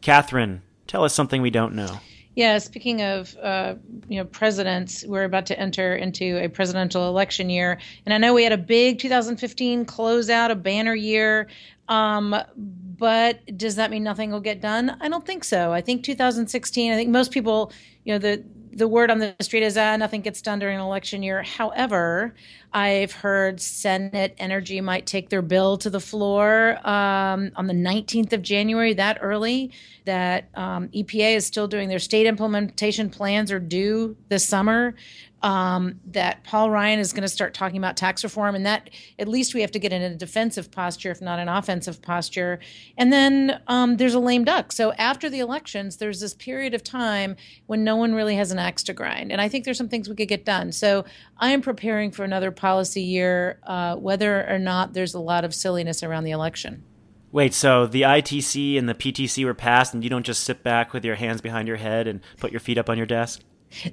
Catherine, 0.00 0.62
tell 0.86 1.04
us 1.04 1.14
something 1.14 1.42
we 1.42 1.50
don't 1.50 1.74
know. 1.74 2.00
Yeah, 2.34 2.58
speaking 2.58 3.02
of 3.02 3.36
uh, 3.42 3.74
you 4.08 4.18
know 4.18 4.24
presidents, 4.24 5.04
we're 5.06 5.24
about 5.24 5.46
to 5.46 5.58
enter 5.58 5.96
into 5.96 6.42
a 6.42 6.48
presidential 6.48 7.08
election 7.08 7.50
year, 7.50 7.78
and 8.06 8.14
I 8.14 8.18
know 8.18 8.34
we 8.34 8.44
had 8.44 8.52
a 8.52 8.58
big 8.58 8.98
2015 8.98 9.86
closeout, 9.86 10.50
a 10.50 10.54
banner 10.54 10.94
year. 10.94 11.48
Um, 11.88 12.36
but 12.56 13.56
does 13.56 13.76
that 13.76 13.90
mean 13.90 14.02
nothing 14.04 14.30
will 14.30 14.40
get 14.40 14.60
done? 14.60 14.96
I 15.00 15.08
don't 15.08 15.24
think 15.24 15.42
so. 15.42 15.72
I 15.72 15.80
think 15.80 16.04
2016. 16.04 16.92
I 16.92 16.96
think 16.96 17.10
most 17.10 17.30
people, 17.30 17.72
you 18.04 18.12
know, 18.12 18.18
the 18.18 18.44
the 18.78 18.88
word 18.88 19.10
on 19.10 19.18
the 19.18 19.34
street 19.40 19.64
is 19.64 19.76
ah, 19.76 19.96
nothing 19.96 20.20
gets 20.20 20.40
done 20.40 20.60
during 20.60 20.76
an 20.76 20.80
election 20.80 21.22
year. 21.22 21.42
However, 21.42 22.34
I've 22.72 23.12
heard 23.12 23.60
Senate 23.60 24.34
Energy 24.38 24.80
might 24.80 25.04
take 25.04 25.30
their 25.30 25.42
bill 25.42 25.76
to 25.78 25.90
the 25.90 26.00
floor 26.00 26.78
um, 26.88 27.50
on 27.56 27.66
the 27.66 27.74
19th 27.74 28.32
of 28.32 28.42
January, 28.42 28.94
that 28.94 29.18
early. 29.20 29.72
That 30.04 30.48
um, 30.54 30.88
EPA 30.88 31.36
is 31.36 31.44
still 31.44 31.66
doing 31.66 31.88
their 31.88 31.98
state 31.98 32.26
implementation 32.26 33.10
plans 33.10 33.50
are 33.50 33.58
due 33.58 34.16
this 34.28 34.46
summer 34.46 34.94
um, 35.42 36.00
that 36.06 36.44
Paul 36.44 36.70
Ryan 36.70 36.98
is 36.98 37.12
going 37.12 37.22
to 37.22 37.28
start 37.28 37.54
talking 37.54 37.78
about 37.78 37.96
tax 37.96 38.24
reform, 38.24 38.54
and 38.54 38.66
that 38.66 38.90
at 39.18 39.28
least 39.28 39.54
we 39.54 39.60
have 39.60 39.70
to 39.72 39.78
get 39.78 39.92
in 39.92 40.02
a 40.02 40.14
defensive 40.14 40.70
posture, 40.70 41.10
if 41.10 41.20
not 41.20 41.38
an 41.38 41.48
offensive 41.48 42.02
posture. 42.02 42.58
And 42.96 43.12
then 43.12 43.60
um, 43.66 43.96
there's 43.96 44.14
a 44.14 44.20
lame 44.20 44.44
duck. 44.44 44.72
So 44.72 44.92
after 44.94 45.30
the 45.30 45.38
elections, 45.38 45.98
there's 45.98 46.20
this 46.20 46.34
period 46.34 46.74
of 46.74 46.82
time 46.82 47.36
when 47.66 47.84
no 47.84 47.96
one 47.96 48.14
really 48.14 48.36
has 48.36 48.50
an 48.50 48.58
axe 48.58 48.82
to 48.84 48.92
grind, 48.92 49.30
and 49.32 49.40
I 49.40 49.48
think 49.48 49.64
there's 49.64 49.78
some 49.78 49.88
things 49.88 50.08
we 50.08 50.16
could 50.16 50.28
get 50.28 50.44
done. 50.44 50.72
So 50.72 51.04
I 51.38 51.50
am 51.50 51.62
preparing 51.62 52.10
for 52.10 52.24
another 52.24 52.50
policy 52.50 53.02
year, 53.02 53.60
uh, 53.64 53.96
whether 53.96 54.48
or 54.48 54.58
not 54.58 54.94
there's 54.94 55.14
a 55.14 55.20
lot 55.20 55.44
of 55.44 55.54
silliness 55.54 56.02
around 56.02 56.24
the 56.24 56.30
election. 56.32 56.84
Wait, 57.30 57.52
so 57.52 57.86
the 57.86 58.02
ITC 58.02 58.78
and 58.78 58.88
the 58.88 58.94
PTC 58.94 59.44
were 59.44 59.54
passed, 59.54 59.92
and 59.92 60.02
you 60.02 60.08
don't 60.08 60.24
just 60.24 60.42
sit 60.42 60.62
back 60.62 60.94
with 60.94 61.04
your 61.04 61.16
hands 61.16 61.42
behind 61.42 61.68
your 61.68 61.76
head 61.76 62.06
and 62.06 62.20
put 62.38 62.50
your 62.50 62.60
feet 62.60 62.78
up 62.78 62.88
on 62.88 62.96
your 62.96 63.06
desk? 63.06 63.42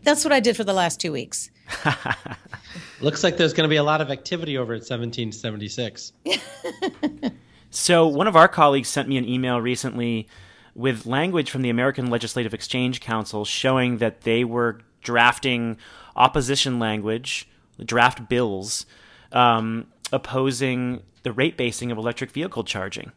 That's 0.04 0.24
what 0.24 0.34
I 0.34 0.40
did 0.40 0.56
for 0.56 0.64
the 0.64 0.74
last 0.74 1.00
two 1.00 1.12
weeks. 1.12 1.52
Looks 3.02 3.24
like 3.24 3.38
there's 3.38 3.54
going 3.54 3.68
to 3.68 3.70
be 3.70 3.76
a 3.78 3.84
lot 3.84 4.02
of 4.02 4.10
activity 4.10 4.58
over 4.58 4.74
at 4.74 4.82
1776. 4.82 6.14
so, 7.70 8.08
one 8.08 8.28
of 8.28 8.36
our 8.36 8.48
colleagues 8.48 8.90
sent 8.90 9.10
me 9.10 9.18
an 9.18 9.28
email 9.28 9.60
recently 9.60 10.28
with 10.76 11.06
language 11.06 11.50
from 11.50 11.62
the 11.62 11.70
American 11.70 12.10
Legislative 12.10 12.54
Exchange 12.54 13.02
Council 13.02 13.46
showing 13.46 13.98
that 13.98 14.22
they 14.22 14.44
were 14.44 14.82
drafting 15.02 15.78
opposition 16.16 16.80
language, 16.80 17.48
draft 17.84 18.28
bills, 18.30 18.86
um, 19.32 19.88
opposing 20.12 21.02
the 21.24 21.32
rate 21.32 21.58
basing 21.58 21.92
of 21.92 21.98
electric 21.98 22.32
vehicle 22.32 22.64
charging. 22.64 23.12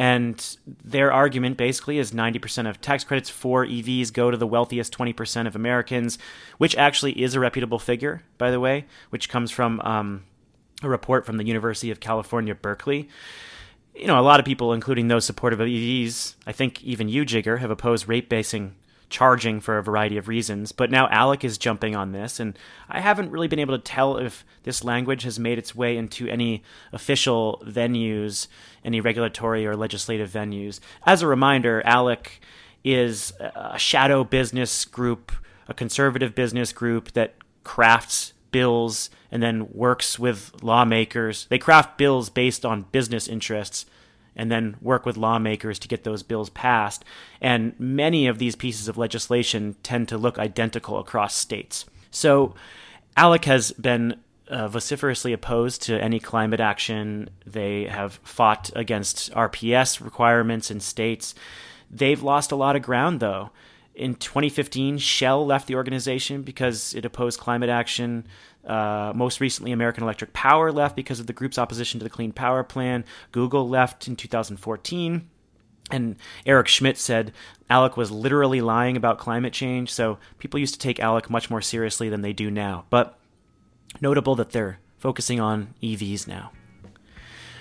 And 0.00 0.56
their 0.82 1.12
argument 1.12 1.58
basically 1.58 1.98
is 1.98 2.12
90% 2.12 2.66
of 2.66 2.80
tax 2.80 3.04
credits 3.04 3.28
for 3.28 3.66
EVs 3.66 4.10
go 4.10 4.30
to 4.30 4.36
the 4.38 4.46
wealthiest 4.46 4.96
20% 4.96 5.46
of 5.46 5.54
Americans, 5.54 6.16
which 6.56 6.74
actually 6.74 7.20
is 7.20 7.34
a 7.34 7.40
reputable 7.40 7.78
figure, 7.78 8.22
by 8.38 8.50
the 8.50 8.58
way, 8.58 8.86
which 9.10 9.28
comes 9.28 9.50
from 9.50 9.78
um, 9.82 10.24
a 10.82 10.88
report 10.88 11.26
from 11.26 11.36
the 11.36 11.44
University 11.44 11.90
of 11.90 12.00
California, 12.00 12.54
Berkeley. 12.54 13.10
You 13.94 14.06
know, 14.06 14.18
a 14.18 14.22
lot 14.22 14.40
of 14.40 14.46
people, 14.46 14.72
including 14.72 15.08
those 15.08 15.26
supportive 15.26 15.60
of 15.60 15.66
EVs, 15.66 16.34
I 16.46 16.52
think 16.52 16.82
even 16.82 17.10
you, 17.10 17.26
Jigar, 17.26 17.58
have 17.58 17.70
opposed 17.70 18.08
rate 18.08 18.30
basing 18.30 18.76
charging 19.10 19.60
for 19.60 19.76
a 19.76 19.82
variety 19.82 20.16
of 20.16 20.28
reasons. 20.28 20.72
But 20.72 20.90
now 20.90 21.08
ALEC 21.08 21.44
is 21.44 21.58
jumping 21.58 21.94
on 21.94 22.12
this, 22.12 22.40
and 22.40 22.58
I 22.88 23.00
haven't 23.00 23.30
really 23.30 23.48
been 23.48 23.58
able 23.58 23.76
to 23.76 23.82
tell 23.82 24.16
if 24.16 24.44
this 24.62 24.84
language 24.84 25.24
has 25.24 25.38
made 25.38 25.58
its 25.58 25.74
way 25.74 25.96
into 25.96 26.28
any 26.28 26.62
official 26.92 27.62
venues, 27.66 28.46
any 28.84 29.00
regulatory 29.00 29.66
or 29.66 29.76
legislative 29.76 30.30
venues. 30.30 30.80
As 31.04 31.20
a 31.20 31.26
reminder, 31.26 31.82
ALEC 31.84 32.40
is 32.82 33.32
a 33.40 33.78
shadow 33.78 34.24
business 34.24 34.86
group, 34.86 35.32
a 35.68 35.74
conservative 35.74 36.34
business 36.34 36.72
group 36.72 37.12
that 37.12 37.34
crafts 37.64 38.32
bills 38.52 39.10
and 39.30 39.42
then 39.42 39.68
works 39.72 40.18
with 40.18 40.52
lawmakers. 40.62 41.46
They 41.50 41.58
craft 41.58 41.98
bills 41.98 42.30
based 42.30 42.64
on 42.64 42.86
business 42.90 43.28
interests 43.28 43.86
and 44.36 44.50
then 44.50 44.76
work 44.80 45.04
with 45.06 45.16
lawmakers 45.16 45.78
to 45.80 45.88
get 45.88 46.04
those 46.04 46.22
bills 46.22 46.50
passed. 46.50 47.04
And 47.40 47.78
many 47.78 48.26
of 48.26 48.38
these 48.38 48.56
pieces 48.56 48.88
of 48.88 48.98
legislation 48.98 49.76
tend 49.82 50.08
to 50.08 50.18
look 50.18 50.38
identical 50.38 50.98
across 50.98 51.34
states. 51.34 51.84
So 52.10 52.54
ALEC 53.16 53.44
has 53.44 53.72
been 53.72 54.16
uh, 54.48 54.68
vociferously 54.68 55.32
opposed 55.32 55.82
to 55.82 56.02
any 56.02 56.18
climate 56.18 56.60
action. 56.60 57.30
They 57.46 57.84
have 57.84 58.20
fought 58.24 58.70
against 58.74 59.32
RPS 59.32 60.02
requirements 60.02 60.70
in 60.70 60.80
states. 60.80 61.34
They've 61.90 62.22
lost 62.22 62.52
a 62.52 62.56
lot 62.56 62.76
of 62.76 62.82
ground, 62.82 63.20
though. 63.20 63.50
In 64.00 64.14
2015, 64.14 64.96
Shell 64.96 65.44
left 65.44 65.66
the 65.66 65.74
organization 65.74 66.40
because 66.40 66.94
it 66.94 67.04
opposed 67.04 67.38
climate 67.38 67.68
action. 67.68 68.26
Uh, 68.66 69.12
most 69.14 69.40
recently, 69.40 69.72
American 69.72 70.02
Electric 70.02 70.32
Power 70.32 70.72
left 70.72 70.96
because 70.96 71.20
of 71.20 71.26
the 71.26 71.34
group's 71.34 71.58
opposition 71.58 72.00
to 72.00 72.04
the 72.04 72.08
Clean 72.08 72.32
Power 72.32 72.64
Plan. 72.64 73.04
Google 73.30 73.68
left 73.68 74.08
in 74.08 74.16
2014. 74.16 75.28
And 75.90 76.16
Eric 76.46 76.68
Schmidt 76.68 76.96
said 76.96 77.34
ALEC 77.68 77.98
was 77.98 78.10
literally 78.10 78.62
lying 78.62 78.96
about 78.96 79.18
climate 79.18 79.52
change, 79.52 79.92
so 79.92 80.16
people 80.38 80.58
used 80.58 80.72
to 80.72 80.80
take 80.80 80.96
ALEC 80.96 81.28
much 81.28 81.50
more 81.50 81.60
seriously 81.60 82.08
than 82.08 82.22
they 82.22 82.32
do 82.32 82.50
now. 82.50 82.86
But 82.88 83.18
notable 84.00 84.34
that 84.36 84.52
they're 84.52 84.78
focusing 84.96 85.40
on 85.40 85.74
EVs 85.82 86.26
now. 86.26 86.52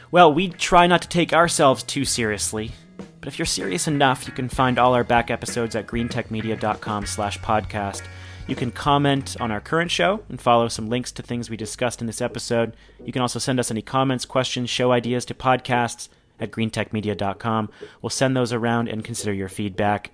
Well, 0.10 0.34
we 0.34 0.48
try 0.48 0.88
not 0.88 1.02
to 1.02 1.10
take 1.10 1.34
ourselves 1.34 1.84
too 1.84 2.06
seriously, 2.06 2.72
but 3.20 3.28
if 3.28 3.38
you're 3.38 3.46
serious 3.46 3.88
enough, 3.88 4.28
you 4.28 4.34
can 4.34 4.50
find 4.50 4.80
all 4.80 4.94
our 4.94 5.04
back 5.04 5.30
episodes 5.30 5.76
at 5.76 5.88
greentechmedia.com 5.88 7.06
slash 7.06 7.40
podcast. 7.40 8.04
You 8.48 8.56
can 8.56 8.72
comment 8.72 9.38
on 9.40 9.52
our 9.52 9.62
current 9.62 9.92
show 9.92 10.24
and 10.28 10.42
follow 10.42 10.68
some 10.70 10.90
links 10.90 11.12
to 11.14 11.22
things 11.22 11.50
we 11.50 11.58
discussed 11.58 12.02
in 12.02 12.08
this 12.08 12.22
episode. 12.22 12.76
You 13.06 13.14
can 13.14 13.22
also 13.22 13.38
send 13.38 13.60
us 13.60 13.70
any 13.70 13.84
comments, 13.84 14.26
questions, 14.26 14.70
show 14.70 14.92
ideas 14.92 15.26
to 15.26 15.36
podcasts 15.36 16.10
at 16.40 16.52
greentechmedia.com. 16.52 17.70
We'll 18.02 18.10
send 18.10 18.36
those 18.36 18.52
around 18.52 18.88
and 18.88 19.04
consider 19.04 19.34
your 19.34 19.50
feedback. 19.50 20.12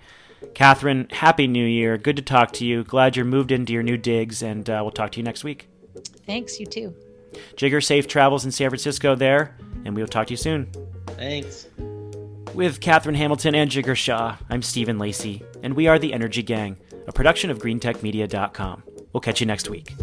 Catherine, 0.53 1.07
Happy 1.11 1.47
New 1.47 1.65
Year. 1.65 1.97
Good 1.97 2.17
to 2.17 2.21
talk 2.21 2.51
to 2.53 2.65
you. 2.65 2.83
Glad 2.83 3.15
you're 3.15 3.25
moved 3.25 3.51
into 3.51 3.73
your 3.73 3.83
new 3.83 3.97
digs, 3.97 4.43
and 4.43 4.69
uh, 4.69 4.79
we'll 4.81 4.91
talk 4.91 5.11
to 5.13 5.17
you 5.19 5.23
next 5.23 5.43
week. 5.43 5.67
Thanks, 6.25 6.59
you 6.59 6.65
too. 6.65 6.93
Jigar, 7.55 7.83
safe 7.83 8.07
travels 8.07 8.45
in 8.45 8.51
San 8.51 8.69
Francisco 8.69 9.15
there, 9.15 9.55
and 9.85 9.95
we 9.95 10.01
will 10.01 10.07
talk 10.07 10.27
to 10.27 10.33
you 10.33 10.37
soon. 10.37 10.69
Thanks. 11.07 11.67
With 12.55 12.79
Catherine 12.79 13.15
Hamilton 13.15 13.53
and 13.53 13.69
Jigar 13.69 13.97
Shah, 13.97 14.37
I'm 14.49 14.61
Stephen 14.61 14.97
Lacey, 14.97 15.43
and 15.61 15.73
we 15.73 15.87
are 15.87 15.99
the 15.99 16.13
Energy 16.13 16.41
Gang, 16.41 16.77
a 17.05 17.11
production 17.11 17.49
of 17.49 17.59
GreenTechMedia.com. 17.59 18.83
We'll 19.11 19.19
catch 19.19 19.41
you 19.41 19.45
next 19.45 19.69
week. 19.69 19.93